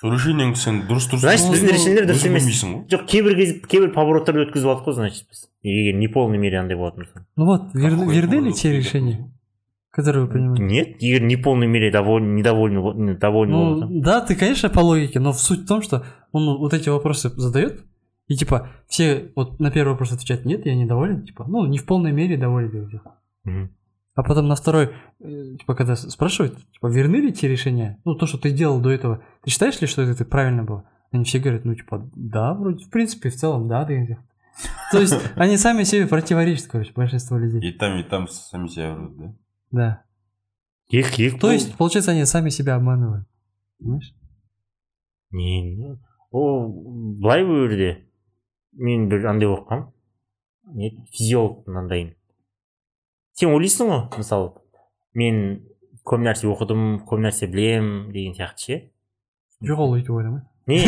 сол 0.00 0.12
решениеңді 0.12 0.58
сен 0.58 0.80
дұрыс 0.88 1.06
дұрыс 1.12 1.22
Значит, 1.26 1.50
біздің 1.52 1.72
решениелер 1.76 2.06
дұрыс 2.10 2.22
өзің 2.24 2.30
емес. 2.32 2.42
білмейсің 2.44 2.72
ғой 2.74 2.88
жоқ 2.94 3.04
кейбір 3.06 3.36
кез 3.38 3.52
кейбір 3.70 3.92
повороттарды 3.94 4.44
өткізіп 4.46 4.72
алдық 4.72 4.88
қой 4.88 4.94
значит 4.98 5.28
біз 5.30 5.44
егер 5.62 5.94
не 6.00 6.08
полной 6.08 6.38
мере 6.38 6.58
андай 6.58 6.76
болатын 6.76 7.04
болса 7.04 7.26
Ну 7.36 7.44
вот, 7.46 7.74
верны, 7.74 8.02
Охуенно 8.02 8.12
верны 8.12 8.34
ли 8.34 8.40
было 8.40 8.52
те 8.52 8.68
бы, 8.70 8.76
решения, 8.76 9.30
которые 9.90 10.24
вы 10.24 10.30
принимаете? 10.32 10.62
нет 10.64 11.02
егер 11.02 11.22
не 11.22 11.36
полной 11.36 11.66
мере 11.68 11.90
довольны 11.92 12.34
недовольны 12.34 12.80
бол- 12.80 12.94
недовольны 12.94 13.52
Ну, 13.54 13.62
болсаң 13.76 14.00
да, 14.02 14.20
ты, 14.22 14.34
конечно, 14.34 14.70
по 14.70 14.80
логике, 14.80 15.20
но 15.20 15.32
в 15.32 15.38
суть 15.38 15.60
в 15.60 15.66
том, 15.68 15.82
что 15.82 16.04
он 16.32 16.58
вот 16.58 16.74
эти 16.74 16.88
вопросы 16.88 17.28
задает, 17.36 17.84
и 18.26 18.34
типа 18.36 18.70
все 18.88 19.30
вот 19.36 19.60
на 19.60 19.70
первый 19.70 19.90
вопрос 19.92 20.10
отвечают 20.12 20.44
нет, 20.46 20.66
я 20.66 20.74
недоволен, 20.74 21.24
типа, 21.24 21.44
ну, 21.46 21.66
не 21.66 21.78
в 21.78 21.84
полной 21.86 22.10
мере 22.12 22.36
доволен. 22.36 22.70
я 22.72 22.80
говорю. 22.80 23.68
Мгм. 24.16 24.16
А 24.16 24.22
потом 24.22 24.46
на 24.48 24.54
второй, 24.54 24.92
э, 25.20 25.56
типа, 25.58 25.74
когда 25.74 25.94
с- 25.96 26.10
спрашивают, 26.10 26.56
типа, 26.72 26.86
верны 26.88 27.16
ли 27.16 27.32
те 27.32 27.48
решения? 27.48 27.98
Ну, 28.04 28.14
то, 28.14 28.26
что 28.26 28.38
ты 28.38 28.50
делал 28.52 28.80
до 28.80 28.90
этого, 28.90 29.22
ты 29.42 29.50
считаешь 29.50 29.80
ли, 29.80 29.86
что 29.86 30.02
это 30.02 30.24
правильно 30.24 30.64
было? 30.64 30.84
Они 31.12 31.24
все 31.24 31.38
говорят, 31.38 31.64
ну, 31.64 31.74
типа, 31.74 32.10
да, 32.14 32.54
вроде, 32.54 32.84
в 32.84 32.90
принципе, 32.90 33.28
в 33.30 33.34
целом, 33.36 33.68
да, 33.68 33.84
деген 33.84 34.06
сияқты. 34.06 34.22
То 34.92 35.00
есть, 35.00 35.14
они 35.36 35.56
сами 35.56 35.84
себе 35.84 36.06
противоречат, 36.06 36.66
короче, 36.66 36.92
большинство 36.94 37.38
людей. 37.38 37.60
и 37.66 37.72
там 37.72 37.98
и 37.98 38.02
там 38.02 38.28
сами 38.28 38.68
себя 38.68 38.94
врут 38.94 39.16
да 39.16 39.34
Да. 39.70 40.04
екі 40.92 41.22
екі 41.28 41.38
То 41.38 41.50
есть, 41.50 41.74
получается, 41.76 42.10
они 42.12 42.26
сами 42.26 42.50
себя 42.50 42.74
обманывают. 42.76 43.26
Понимаешь? 43.78 44.14
не 45.30 45.74
не. 45.76 45.98
ол 46.30 46.68
былай 47.20 47.42
бұл 47.44 47.68
жерде 47.68 48.04
мен 48.72 49.08
бір 49.08 49.26
андай 49.30 49.48
оқығанмын 49.48 49.92
не 50.74 50.90
физиолог 51.12 51.66
мынандайын 51.66 52.14
сен 53.37 53.49
ойлайсың 53.53 53.87
ғой 53.91 54.01
мысалы 54.17 54.47
мен 55.17 55.35
көп 56.07 56.21
нәрсе 56.25 56.47
оқыдым 56.49 56.81
көп 57.07 57.19
нәрсе 57.25 57.45
білемін 57.51 58.11
деген 58.15 58.33
сияқты 58.37 58.61
ше? 58.67 58.75
Жоқ 59.65 59.79
ол 59.83 59.91
өйтіп 59.97 60.13
ойламайды. 60.17 60.45
не? 60.67 60.79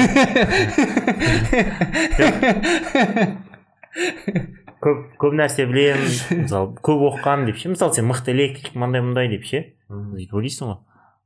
Көп 4.80 5.00
көп 5.20 5.34
нәрсе 5.36 5.66
білемін 5.68 6.06
мысалы 6.46 6.70
көп 6.86 7.02
оқығанмын 7.10 7.50
деп 7.50 7.58
ше? 7.60 7.68
Мысалы 7.74 7.92
сен 7.98 8.06
мықты 8.08 8.32
электрик 8.32 8.76
мындай 8.80 9.02
мындай 9.04 9.28
деп 9.32 9.44
ше? 9.48 9.60
Сөйтіп 9.92 10.38
ойлайсың 10.40 10.70
ғой. 10.70 10.78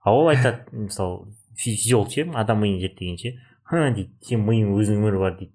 А 0.01 0.03
ол 0.15 0.29
айтады 0.31 0.59
мысалы 0.87 1.15
фи- 1.53 1.75
физиолог 1.75 2.09
ше 2.11 2.21
адам 2.33 2.57
миын 2.63 2.79
зерттеген 2.81 3.17
ше? 3.21 3.29
Ха 3.69 3.83
дейді 3.93 4.09
сен 4.25 4.41
миың 4.47 4.71
өзінің 4.73 4.97
өмірі 5.03 5.17
бар 5.21 5.33
дейді. 5.37 5.53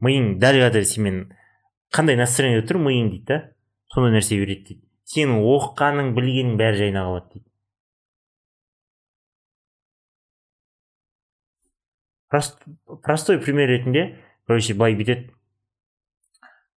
Миың 0.00 0.24
дәл 0.40 0.56
қазір 0.62 0.84
сенімен 0.88 1.18
қандай 1.92 2.16
настроениеде 2.16 2.64
тұр 2.70 2.78
миың 2.86 3.10
дейді 3.12 3.26
да? 3.28 3.38
Сондай 3.92 4.12
нәрсе 4.16 4.38
береді 4.40 4.64
дейді. 4.70 4.82
Сенің 5.08 5.40
оқығаның 5.54 6.12
білгенің 6.16 6.56
бәрі 6.60 6.82
жайына 6.82 7.04
қалады 7.06 7.28
дейді. 7.32 7.44
Прост- 12.28 12.66
простой 13.02 13.38
пример 13.40 13.68
ретінде 13.72 14.18
короче 14.46 14.74
былай 14.74 14.96
бүйтеді. 14.98 15.30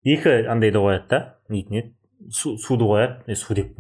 Екі 0.08 0.48
андайды 0.48 0.80
қояды 0.80 1.08
да 1.10 1.20
нетін 1.50 1.76
еді 1.82 1.92
су, 2.32 2.56
суды 2.58 2.88
қояды. 2.88 3.24
Е, 3.28 3.36
су 3.36 3.54
деп 3.54 3.76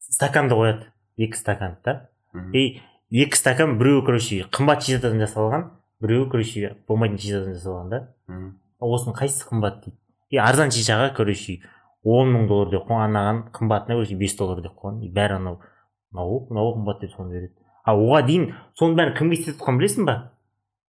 стаканды 0.00 0.56
қояды. 0.56 0.88
Екі 1.18 1.36
стакан 1.36 1.76
да. 1.84 2.08
И 2.56 2.80
екі 3.10 3.36
стакан 3.36 3.76
біреуі 3.78 4.06
короче 4.06 4.40
қымбат 4.48 4.80
шишадан 4.80 5.20
жасалған 5.20 5.68
біреуі 6.00 6.30
короче 6.32 6.76
болмайтын 6.88 7.18
шишадан 7.20 7.52
жасалған 7.58 7.90
да. 7.92 8.00
Осының 8.80 9.14
қайсысы 9.20 9.46
қымбат 9.50 9.84
дейді. 9.84 9.98
И 10.30 10.38
арзан 10.40 10.72
шишаға 10.72 11.12
короче 11.14 11.60
он 12.02 12.32
мың 12.34 12.48
доллар 12.50 12.70
деп 12.72 12.88
қойған 12.88 13.04
анаған 13.10 13.42
қымбатына 13.56 13.98
короче 13.98 14.16
бес 14.16 14.36
доллар 14.38 14.62
деп 14.62 14.74
қойған 14.78 15.02
и 15.02 15.10
бәрі 15.12 15.38
анау 15.38 15.60
мынау 16.12 16.46
мынау 16.50 16.74
қымбат 16.76 17.00
деп 17.00 17.14
соны 17.16 17.32
береді. 17.32 17.54
А 17.84 17.94
оған 17.94 18.26
дейін 18.26 18.48
соның 18.78 18.96
бәрін 18.98 19.16
кімге 19.18 19.38
істетіп 19.38 19.60
жатқанын 19.60 19.82
білесің 19.82 20.08
ба? 20.08 20.16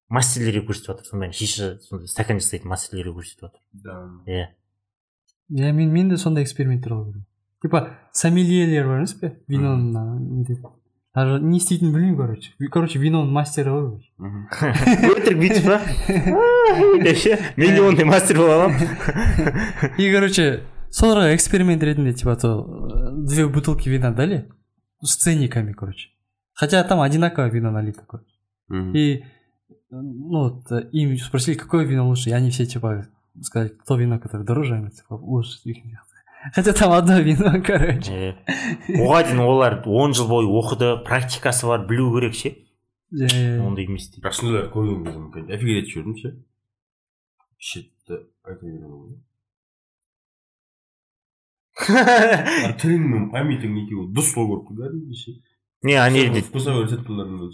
Мастерлерге 0.09 0.65
көрсетіп 0.67 0.93
жатыр. 0.93 1.09
Соның 1.09 1.25
бәрін 1.25 1.37
шиша 1.37 1.69
сондай 1.81 2.07
стакан 2.11 2.41
жасайтын 2.41 2.69
мастерлерге 2.69 3.15
көрсетіп 3.17 3.47
жатыр. 3.47 3.61
Да. 3.73 3.99
Иә. 4.27 4.47
Иә 5.53 5.71
мен 5.73 5.93
мен 5.93 6.09
де 6.09 6.17
сондай 6.17 6.43
эксперимент 6.43 6.83
туралы 6.83 7.11
көрдім 7.11 7.25
типа 7.63 7.97
сомельелер 8.11 8.87
бар 8.87 8.97
емес 8.97 9.13
пе? 9.13 9.37
Виноны 9.47 10.19
не 10.19 10.43
етеді 10.43 10.61
даже 11.15 11.39
не 11.39 11.57
істейтінін 11.57 11.93
білмеймін 11.93 12.17
короче. 12.17 12.51
Короче 12.71 12.99
виноның 12.99 13.31
мастері 13.31 13.69
ғой 13.69 14.01
өтірік 15.13 15.39
бүйтіп 15.39 15.67
па 15.69 15.77
деп 17.05 17.17
ше 17.21 17.37
мен 17.55 17.75
де 17.75 17.81
ондай 17.85 18.05
мастер 18.05 18.37
бола 18.37 18.55
аламын. 18.55 18.81
И 19.97 20.11
короче 20.11 20.63
соларға 20.93 21.33
эксперимент 21.33 21.83
ретінде 21.83 22.13
типа 22.13 22.35
то 22.35 22.49
э, 22.61 23.11
две 23.25 23.47
бутылки 23.47 23.89
вина 23.89 24.11
дали 24.11 24.49
с 25.01 25.15
ценниками 25.15 25.73
короче. 25.73 26.09
Хотя 26.53 26.83
там 26.83 27.01
одинаковое 27.01 27.49
вино 27.49 27.71
налито 27.71 28.05
короче. 28.05 28.29
и 28.69 29.17
э, 29.17 29.23
ну 29.89 30.39
вот 30.43 30.71
э, 30.71 30.87
им 30.91 31.17
спросили 31.17 31.55
какое 31.55 31.85
вино 31.85 32.07
лучше 32.07 32.29
и 32.29 32.33
они 32.33 32.51
все 32.51 32.65
типа 32.65 33.07
сказали 33.41 33.73
то 33.87 33.95
вино 33.95 34.19
которое 34.19 34.43
дороже 34.43 34.75
они, 34.75 34.91
типа 34.91 35.15
лучше 35.15 35.57
их 35.63 35.77
хотя 36.53 36.73
там 36.73 36.91
одно 36.91 37.19
вино 37.19 37.61
короче. 37.65 38.37
Оған 38.89 39.23
дейін 39.31 39.39
олар 39.39 39.81
он 39.85 40.13
жыл 40.13 40.27
бойы 40.27 40.45
оқыды 40.45 40.97
практикасы 41.03 41.65
бар 41.65 41.87
білу 41.87 42.13
керек 42.13 42.35
ше. 42.35 42.53
Ондай 43.13 43.85
емес 43.85 44.09
дейді. 44.11 44.21
Бірақ 44.21 44.35
сондайлар 44.37 44.69
көрген 44.69 45.05
кезім 45.33 45.53
офигеть 45.55 45.85
етіп 45.85 45.93
жібердім 45.93 46.17
ше. 46.21 46.33
Шетті 47.57 48.19
айта 48.43 48.65
беремін 48.65 48.91
ғой 48.91 49.15
тілің 51.73 53.05
мен 53.09 53.29
памятың 53.33 53.77
екеуі 53.81 54.09
дұрыс 54.13 54.33
болу 54.37 54.59
керек 54.61 54.67
қой 54.69 54.75
кәдімгідей 54.83 55.17
ше 55.17 55.31
не 55.83 55.97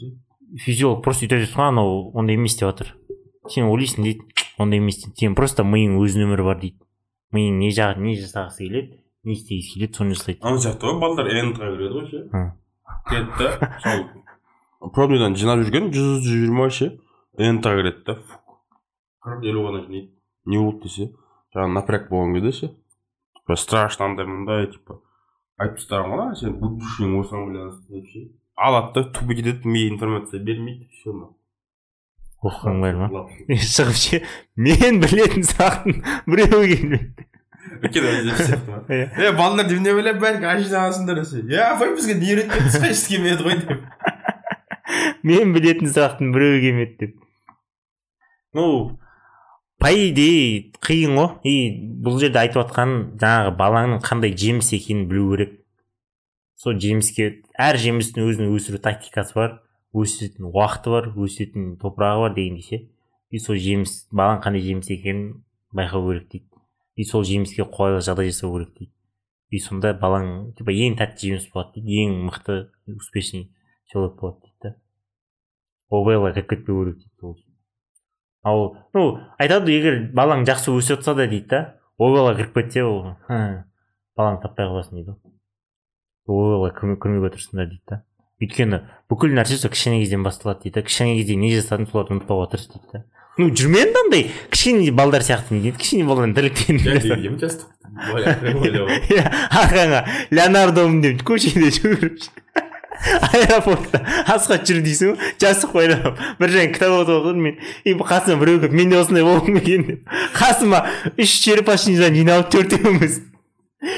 ше 0.02 0.12
физиолог 0.66 1.04
просто 1.06 1.26
өйтіп 1.26 1.46
жатыр 1.46 1.56
ғой 1.56 1.70
анау 1.70 2.12
ондай 2.18 2.36
емес 2.36 2.58
деп 2.60 2.68
жатыр 2.68 2.94
сен 3.48 3.70
ойлайсың 3.72 4.04
дейді 4.04 4.46
ондай 4.60 4.82
емес 4.82 5.00
дейді 5.04 5.24
сен 5.24 5.38
просто 5.40 5.64
миың 5.64 5.96
өзінің 6.02 6.28
өмірі 6.28 6.48
бар 6.50 6.60
дейді 6.60 6.84
миың 7.32 7.60
не 7.62 7.70
жағы 7.72 8.04
не 8.04 8.18
жасағысы 8.20 8.66
келеді 8.66 9.00
не 9.24 9.38
істегісі 9.38 9.74
келеді 9.78 10.00
соны 10.02 10.18
жасайды 10.18 10.44
ана 10.44 10.60
сияқты 10.60 10.90
ғой 10.90 11.00
балдар 11.00 11.32
эндға 11.32 11.72
кіреді 11.76 11.94
ғой 11.96 12.06
ше 12.10 12.20
келеді 13.08 13.32
да 13.40 13.72
сол 13.86 14.92
пробныйдан 14.96 15.40
жинап 15.40 15.64
жүрген 15.64 15.92
жүз 15.96 16.12
жүз 16.20 16.28
жиырма 16.28 16.70
ше 16.76 16.92
эндға 17.38 17.76
кіреді 17.80 18.06
да 18.10 18.18
қырық 19.24 19.50
елу 19.54 19.66
ғана 19.70 19.84
жинайды 19.86 20.12
не 20.46 20.60
болды 20.60 20.90
десе 20.90 21.12
жаңағы 21.56 21.76
напряг 21.78 22.10
болған 22.12 22.36
кезде 22.40 22.56
ше 22.60 22.72
страшно 23.56 24.06
андай 24.06 24.26
мындай 24.30 24.68
типа 24.68 25.00
айтып 25.60 25.80
тастаған 25.80 26.14
ғой 26.20 26.36
сен 26.40 26.60
будущийің 26.62 27.16
осыған 27.22 27.48
байланысты 27.50 27.96
деп 27.96 28.08
ше 28.14 28.26
алады 28.60 28.94
да 29.00 29.04
тупо 29.16 29.34
кетеді 29.40 29.68
миға 29.70 29.94
информация 29.96 30.44
бермейді 30.44 30.88
все 30.94 31.16
оқығаның 32.40 32.82
бар 32.84 32.96
ма 33.00 33.26
шығып 33.50 33.98
ше 34.00 34.22
мен 34.56 35.02
білетін 35.04 35.44
сағаттың 35.50 36.04
біреуі 36.30 36.70
келмеді 36.76 37.26
өйткені 37.84 38.14
өзі 38.14 38.36
сияқты 38.40 38.72
ма 38.72 38.80
Иә. 38.88 39.08
е 39.28 39.32
балалар 39.36 39.68
деп 39.68 39.82
не 39.84 39.92
ойлап 39.94 40.22
бәрін 40.24 40.46
ашынасыңдар 40.48 41.20
десе 41.20 41.44
е 41.52 41.60
апай 41.66 41.92
бізге 41.96 42.16
не 42.22 42.32
үйреткен 42.32 42.88
еш 42.90 43.04
келмеді 43.12 43.44
ғой 43.44 43.60
деп 43.60 45.28
мен 45.28 45.52
білетін 45.54 45.92
сағаттың 45.92 46.32
біреуі 46.36 46.62
келмеді 46.64 46.96
деп 47.04 47.18
ну 48.56 48.66
по 49.80 49.90
идее 49.96 50.72
қиын 50.84 51.16
ғой. 51.16 51.30
И 51.48 51.56
бұл 52.04 52.20
жерде 52.20 52.42
айтып 52.44 52.66
жатқан 52.66 52.94
жаңағы 53.22 53.56
балаңның 53.60 54.04
қандай 54.04 54.36
жеміс 54.36 54.74
екенін 54.76 55.08
білу 55.10 55.32
керек. 55.34 55.56
Сол 56.60 56.76
жеміске 56.76 57.30
әр 57.56 57.80
жемістің 57.80 58.28
өзінің 58.28 58.56
өсіру 58.58 58.82
тактикасы 58.84 59.38
бар 59.38 59.60
өсетін 59.96 60.52
уақыты 60.52 60.92
бар 60.92 61.12
өсетін 61.16 61.76
топырағы 61.80 62.26
бар 62.26 62.36
дегендей 62.36 62.66
ше 62.68 62.82
и 63.32 63.40
сол 63.40 63.56
жеміс 63.56 64.10
балаң 64.12 64.44
қандай 64.44 64.66
жеміс 64.66 64.92
екенін 64.92 65.44
байқау 65.72 66.10
керек 66.10 66.28
дейді. 66.34 66.46
И 67.00 67.06
сол 67.08 67.24
жеміске 67.24 67.64
қолайлы 67.64 68.04
жағдай 68.04 68.34
жасау 68.34 68.58
керек 68.58 68.74
дейді. 68.76 68.94
И 69.50 69.64
сонда 69.64 69.94
балаң 69.98 70.52
типа 70.60 70.76
ең 70.76 71.00
тәтті 71.00 71.32
жеміс 71.32 71.48
болады 71.54 71.80
дейді 71.80 72.04
ең 72.04 72.18
мықты 72.28 72.60
успешный 72.92 73.48
человек 73.92 74.20
болады 74.20 74.44
дейді 74.44 74.60
да. 74.68 74.76
Овелла 75.90 76.34
кіріп 76.34 76.50
кетпеу 76.50 76.84
керек 76.84 77.00
дейді. 77.00 77.49
Ал 78.44 78.78
ну 78.94 79.20
айтады 79.40 79.72
егер 79.74 80.00
балаң 80.16 80.46
жақсы 80.48 80.72
өсіп 80.76 81.00
жатса 81.00 81.16
да 81.16 81.28
дейді 81.28 81.48
да. 81.52 81.62
Овелла 82.00 82.36
кіріп 82.38 82.54
кетсе 82.56 82.84
ол 82.88 83.16
«Хм, 83.28 83.64
балаңды 84.18 84.46
таппай 84.46 84.70
қаласың 84.70 85.00
дейді 85.02 85.16
овелла 86.30 86.70
кірмеуге 86.72 87.34
тырысыңдар 87.36 87.68
дейді 87.68 87.84
да. 87.90 88.02
Өйткені 88.40 88.80
бүкіл 89.12 89.34
нәрсе 89.36 89.58
сол 89.60 89.72
кішкене 89.74 90.00
кезден 90.04 90.24
басталады 90.24 90.64
дейді 90.70 90.80
да. 90.80 90.86
Кішкене 90.88 91.18
кезде 91.20 91.36
не 91.36 91.50
жасадың 91.58 91.90
соларды 91.92 92.16
ұмытпауға 92.16 92.52
тырыс 92.54 92.70
дейді 92.72 92.94
да. 92.94 93.04
Ну 93.40 93.50
жүрме 93.56 93.82
енді 93.84 94.00
андай. 94.06 94.24
Кішкене 94.54 94.92
балдар 94.96 95.26
сияқты 95.28 95.58
не 95.58 95.62
дейді. 95.66 95.78
Кішкене 95.82 96.06
баладан 96.08 96.36
тірліктен 96.38 96.80
иә 99.12 99.24
арқаңа 99.60 100.02
леонардомын 100.38 101.02
деп 101.04 101.24
көшеде 101.28 101.72
жүгіріп 101.76 102.22
аэропортта. 103.30 104.02
Асхат 104.28 104.68
жүр 104.68 104.82
дейсің 104.86 105.14
ғой. 105.14 105.34
Жастық 105.42 105.74
байлап 105.76 106.20
бір 106.40 106.54
жаңа 106.56 106.74
кітап 106.76 106.96
оқып 106.98 107.16
отырмын 107.22 107.44
мен. 107.48 107.58
И 107.84 107.96
қасыма 107.96 108.40
біреу 108.44 108.62
келіп 108.64 108.76
мен 108.76 108.94
де 108.94 109.00
осындай 109.00 109.26
болғым 109.28 109.60
келген 109.60 109.86
деп. 109.88 110.16
Қасыма 110.36 110.84
үш 111.18 111.36
черепашнидан 111.44 112.16
жиналып 112.18 112.52
төртеуміз 112.54 113.22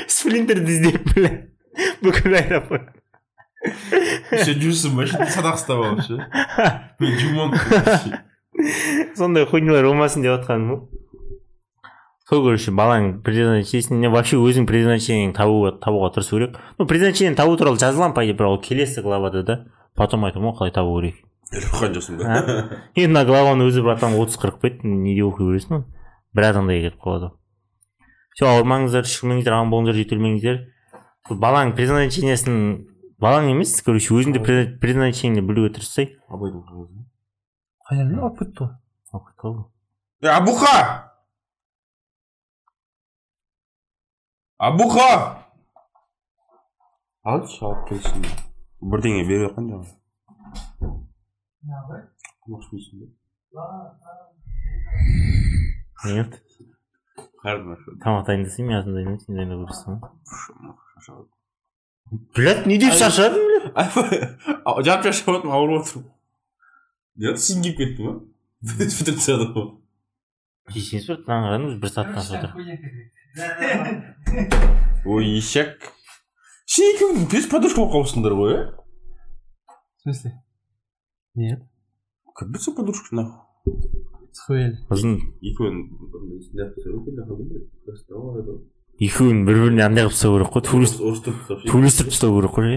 сплинтерді 0.07 0.75
іздеп 0.77 1.13
бля. 1.15 1.31
Бүкіл 2.03 2.35
аэропорт. 2.37 2.91
Еще 4.31 4.55
жүрсің 4.57 4.97
ба? 4.97 5.05
Ше 5.09 5.27
садақ 5.35 5.59
ұстап 5.59 5.81
алып 5.85 6.01
ше? 6.05 6.15
Сондай 9.17 9.45
хуйнялар 9.49 9.87
болмасын 9.87 10.25
деп 10.25 10.35
жатқаным 10.35 10.73
ғой. 10.73 10.81
Сол 12.31 12.43
короче 12.45 12.71
балаң 12.71 13.17
предназначениесін 13.25 14.05
вообще 14.13 14.37
өзің 14.39 14.65
предназначениеңді 14.69 15.35
табуға 15.35 15.73
табуға 15.83 16.09
тырысу 16.15 16.37
керек. 16.37 16.55
Ну 16.79 16.87
предназначениені 16.87 17.35
табу 17.35 17.57
туралы 17.59 17.75
жазылған 17.81 18.13
по 18.15 18.23
идее 18.23 18.37
бірақ 18.39 18.55
ол 18.55 18.61
келесі 18.63 19.03
главада 19.03 19.43
да. 19.43 19.57
Потом 19.99 20.23
айтамын 20.25 20.53
ғой 20.53 20.57
қалай 20.61 20.71
табу 20.71 20.95
керек. 21.01 21.17
Оқыған 21.51 21.97
жоқсың 21.97 22.21
ба 22.21 22.39
енді 22.95 23.11
мына 23.11 23.25
главаның 23.27 23.67
өзі 23.67 23.83
братан 23.83 24.15
отыз 24.15 24.39
қырық 24.39 24.61
бет 24.63 24.85
неде 24.87 25.25
оқи 25.27 25.43
бересің 25.43 25.75
ғой. 25.75 25.83
Бір 26.31 26.47
адамдай 26.53 26.79
кетіп 26.85 27.03
қалады. 27.03 27.33
Все 28.31 28.47
ауырмаңыздар 28.47 29.03
шүрмеңіздер 29.11 29.57
аман 29.57 29.73
болыңыздар 29.75 29.99
жөтелмеңіздер 29.99 30.61
Бұл 31.27 31.37
балаң 31.43 31.75
предназначениесін 31.75 32.55
балаң 33.21 33.51
емес 33.51 33.75
короче 33.83 34.15
өзің 34.15 34.33
де 34.33 34.39
пред- 34.39 34.79
предназначениеңді 34.79 35.43
білуге 35.45 35.73
тырыссай. 35.75 36.15
Абайдың 36.31 36.63
қағазы 36.63 37.03
қайдан 37.91 38.15
алып 38.23 38.39
кетті 38.39 38.63
ғой 38.63 38.71
алып 39.11 39.27
кетті 39.27 39.51
ғой 39.51 39.65
е 40.23 41.10
абуха! 44.61 45.09
Алшы 47.25 47.65
алып 47.65 47.87
келсін 47.89 48.23
бірдеңе 48.93 49.23
беріп 49.25 49.49
жатқан 49.49 49.65
жаңа 49.71 49.85
тамақ 52.45 52.61
ішмейсің 52.61 52.95
ба 53.01 53.05
нет. 56.05 56.31
Тамақ 57.43 58.25
дайындасай 58.27 58.65
мен 58.65 58.77
азан 58.79 58.93
дайындаймын 58.97 59.21
сен 59.21 59.33
дайындап 59.37 59.69
блять 62.35 62.65
не 62.65 62.77
деп 62.81 62.93
шаршадым 63.01 63.43
жап 64.85 65.03
шаршап 65.05 65.29
отырмын 65.35 65.55
ауырып 65.57 65.81
отырмын 65.81 66.05
не 67.21 67.35
сен 67.47 67.65
келіп 67.65 67.77
кеттің 67.81 68.03
ба 68.05 68.13
бітіріп 68.81 69.17
кешіріңіз 70.73 71.05
бір 71.09 71.17
қарадым 71.25 71.79
бір 71.81 71.89
сағаттан 71.95 72.51
ой 75.05 75.25
ешек 75.37 75.87
сен 76.67 76.95
екеуің 76.95 77.27
бес 77.31 77.47
подружка 77.51 77.79
болып 77.79 77.93
қалыпсыңдар 77.95 78.33
ғой 78.35 78.51
иә 78.55 78.63
в 78.75 80.01
смысле 80.03 80.33
нет 81.35 81.61
как 82.35 82.51
будто 82.51 82.71
подружка 82.75 83.15
нахуй 83.15 83.37
екеуін 85.41 85.77
екеуін 88.99 89.45
бір 89.47 89.55
біріне 89.63 89.83
андай 89.87 90.03
қылып 90.09 90.15
тастау 90.17 90.35
керек 90.35 90.51
қой 90.51 90.63
тулестіріп 91.71 92.11
тастау 92.11 92.35
керек 92.35 92.53
қой 92.57 92.67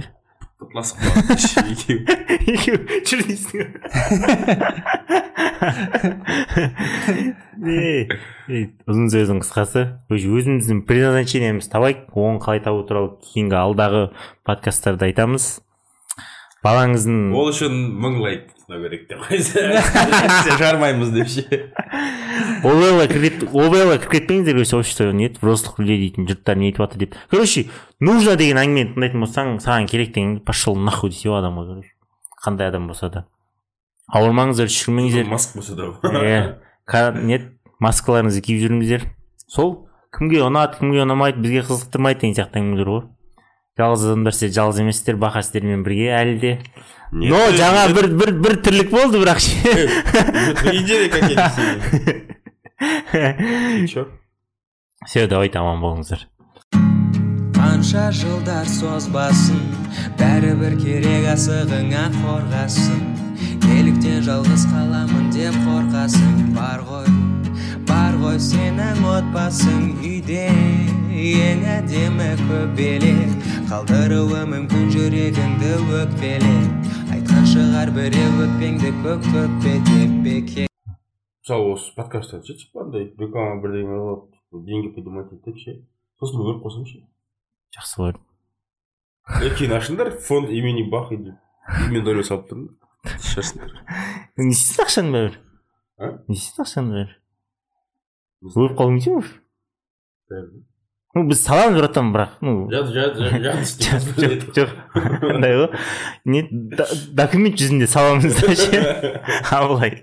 дейсің 3.29 3.67
не 7.65 7.85
ұзын 8.89 9.11
сөздің 9.13 9.43
қысқасы 9.45 9.85
өзіміздің 10.15 10.83
предназначениемізді 10.89 11.73
табайық 11.75 12.19
оны 12.19 12.43
қалай 12.45 12.65
табу 12.65 12.83
туралы 12.89 13.15
кейінгі 13.29 13.61
алдағы 13.61 14.03
подкасттарда 14.49 15.09
айтамыз 15.11 15.49
балаңыздың 16.65 17.21
ол 17.37 17.53
үшін 17.53 17.81
мың 18.01 18.21
лайк 18.25 18.54
ұстау 18.65 18.81
керек 18.81 19.05
деп 19.11 19.21
қойса 19.29 20.55
шығармаймыз 20.57 21.11
деп 21.17 21.29
ше 21.29 21.45
овелла 22.65 23.07
кіріп 23.11 23.45
овелла 23.53 23.99
кіріп 23.99 24.15
кетпеңіздер 24.15 24.57
короче 24.57 24.77
общество 24.77 25.11
нет 25.13 25.37
взрослых 25.43 25.79
людей 25.79 26.01
дейтін 26.01 26.29
жұрттар 26.31 26.57
не 26.57 26.71
айтып 26.71 26.87
жатыр 26.87 27.05
деп 27.05 27.17
короче 27.31 27.67
нужно 28.01 28.37
деген 28.41 28.61
әңгімені 28.63 28.95
тыңдайтын 28.95 29.25
болсаң 29.25 29.53
саған 29.65 29.89
керек 29.91 30.15
деген 30.15 30.39
пошел 30.41 30.77
нахуй 30.77 31.13
десе 31.13 31.29
ғой 31.29 31.43
адамға 31.43 31.67
короче 31.69 31.93
қандай 32.45 32.73
адам 32.73 32.89
болса 32.89 33.11
да 33.13 33.27
ауырмаңыздар 34.15 34.73
шүрмеңіздер 34.73 35.29
маск 35.29 35.57
болса 35.57 35.77
да 35.77 35.91
иә 36.25 37.11
нет 37.21 37.51
маскаларыңызды 37.85 38.45
киіп 38.45 38.65
жүріңіздер 38.65 39.09
сол? 39.51 39.89
Кімге 40.15 40.45
ұнады 40.47 40.79
кімге 40.79 41.03
ұнамайды 41.03 41.43
бізге 41.43 41.65
қызықтырмайды 41.67 42.23
деген 42.23 42.37
сияқты 42.39 42.61
әңгімелер 42.61 42.91
ғой 42.93 43.03
жалғыз 43.79 44.05
адамдар 44.07 44.35
сіздер 44.37 44.53
жалғыз 44.55 44.81
емессіздер 44.85 45.17
бақа 45.19 45.43
сіздермен 45.43 45.83
бірге 45.87 46.13
әлі 46.15 46.35
де. 46.43 46.53
Но 47.11 47.41
жаңа 47.55 47.89
бір 47.95 48.07
бір 48.15 48.31
бір 48.45 48.55
тірлік 48.63 48.91
болды 48.95 49.19
бірақ 49.23 49.39
ше. 49.43 49.57
Какие 50.63 51.05
все 55.07 55.27
давайте 55.27 55.59
аман 55.59 55.83
болыңыздар. 55.83 56.27
Қанша 57.55 58.09
жылдар 58.15 58.67
созбасын 58.69 59.61
бәрібір 60.19 60.79
керек 60.81 61.29
асығыңа 61.35 62.09
қорғасын. 62.21 63.05
Неліктен 63.67 64.25
жалғыз 64.27 64.67
қаламын 64.73 65.31
деп 65.35 65.57
қорқасың 65.67 66.51
бар 66.57 66.85
ғой. 66.89 67.24
Бар 67.89 68.17
ғой 68.21 68.39
сенің 68.43 69.01
отбасың 69.09 69.85
үйде 70.01 70.47
ең 71.15 71.65
әдемі 71.79 72.29
көбелек 72.45 73.49
қалдыруы 73.71 74.43
мүмкін 74.51 74.91
жүрегіңді 74.95 75.73
өкпелеп 76.01 77.15
айтқан 77.15 77.49
шығар 77.53 77.93
біреу 77.97 78.37
өкпеңді 78.47 78.93
көк 79.05 79.27
көкпе 79.31 79.75
деп 79.89 80.15
бекер 80.27 80.69
мысалы 80.69 81.75
осы 81.75 81.95
подкастта 81.97 82.43
ше 82.47 82.57
типа 82.61 82.85
андай 82.87 83.09
реклама 83.21 83.61
бірдеңе 83.63 83.99
алып 83.99 84.65
деньги 84.69 84.93
поднимать 84.97 85.33
етіп 85.37 85.59
ше 85.65 85.77
сосын 86.21 86.45
өліп 86.45 86.63
қалсам 86.65 86.87
ше 86.89 87.03
жақсы 87.77 88.01
болады 88.01 89.45
е 89.45 89.55
кейін 89.59 89.77
ашыңдар 89.81 90.15
фонд 90.29 90.53
имени 90.53 90.87
бахи 90.91 91.19
деп 91.21 91.91
мен 91.91 92.05
долю 92.05 92.25
салып 92.27 92.49
тұрмын 92.53 92.71
шашыңдар 93.33 93.77
не 94.41 94.53
істейсің 94.53 94.85
ақшаның 94.87 95.15
бәрі 95.19 95.41
А? 95.95 96.11
не 96.29 96.35
істейсің 96.37 96.65
ақшаның 96.65 96.97
бәрі 96.99 97.15
өліп 98.53 98.77
қалғың 98.79 99.01
келмей 99.05 99.33
ма 100.35 100.43
ну 101.15 101.23
біз 101.29 101.45
саламыз 101.47 101.79
братан 101.79 102.11
бірақ 102.15 102.41
ну. 102.43 102.67
Жоқ 104.57 104.71
андай 105.35 105.55
ғой. 105.61 105.69
Не 106.27 106.43
документ 107.15 107.61
жүзінде 107.61 107.87
саламыз 107.87 108.41
да 108.41 108.57
ше 108.59 108.81
а 109.51 109.63
былай. 109.69 110.01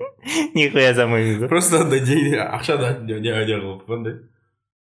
Нихуя 0.55 0.93
салмаймыз 0.95 1.43
ғой 1.43 1.51
просто 1.51 1.83
андай 1.83 1.99
деньги 1.99 2.39
ақшаны 2.39 2.93
не 3.09 3.19
не 3.19 3.35
қылып 3.35 3.91
андай. 3.97 4.15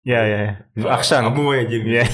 Иә 0.05 0.23
иә 0.29 0.85
ақшаны. 0.85 1.33
Деньги 1.73 2.05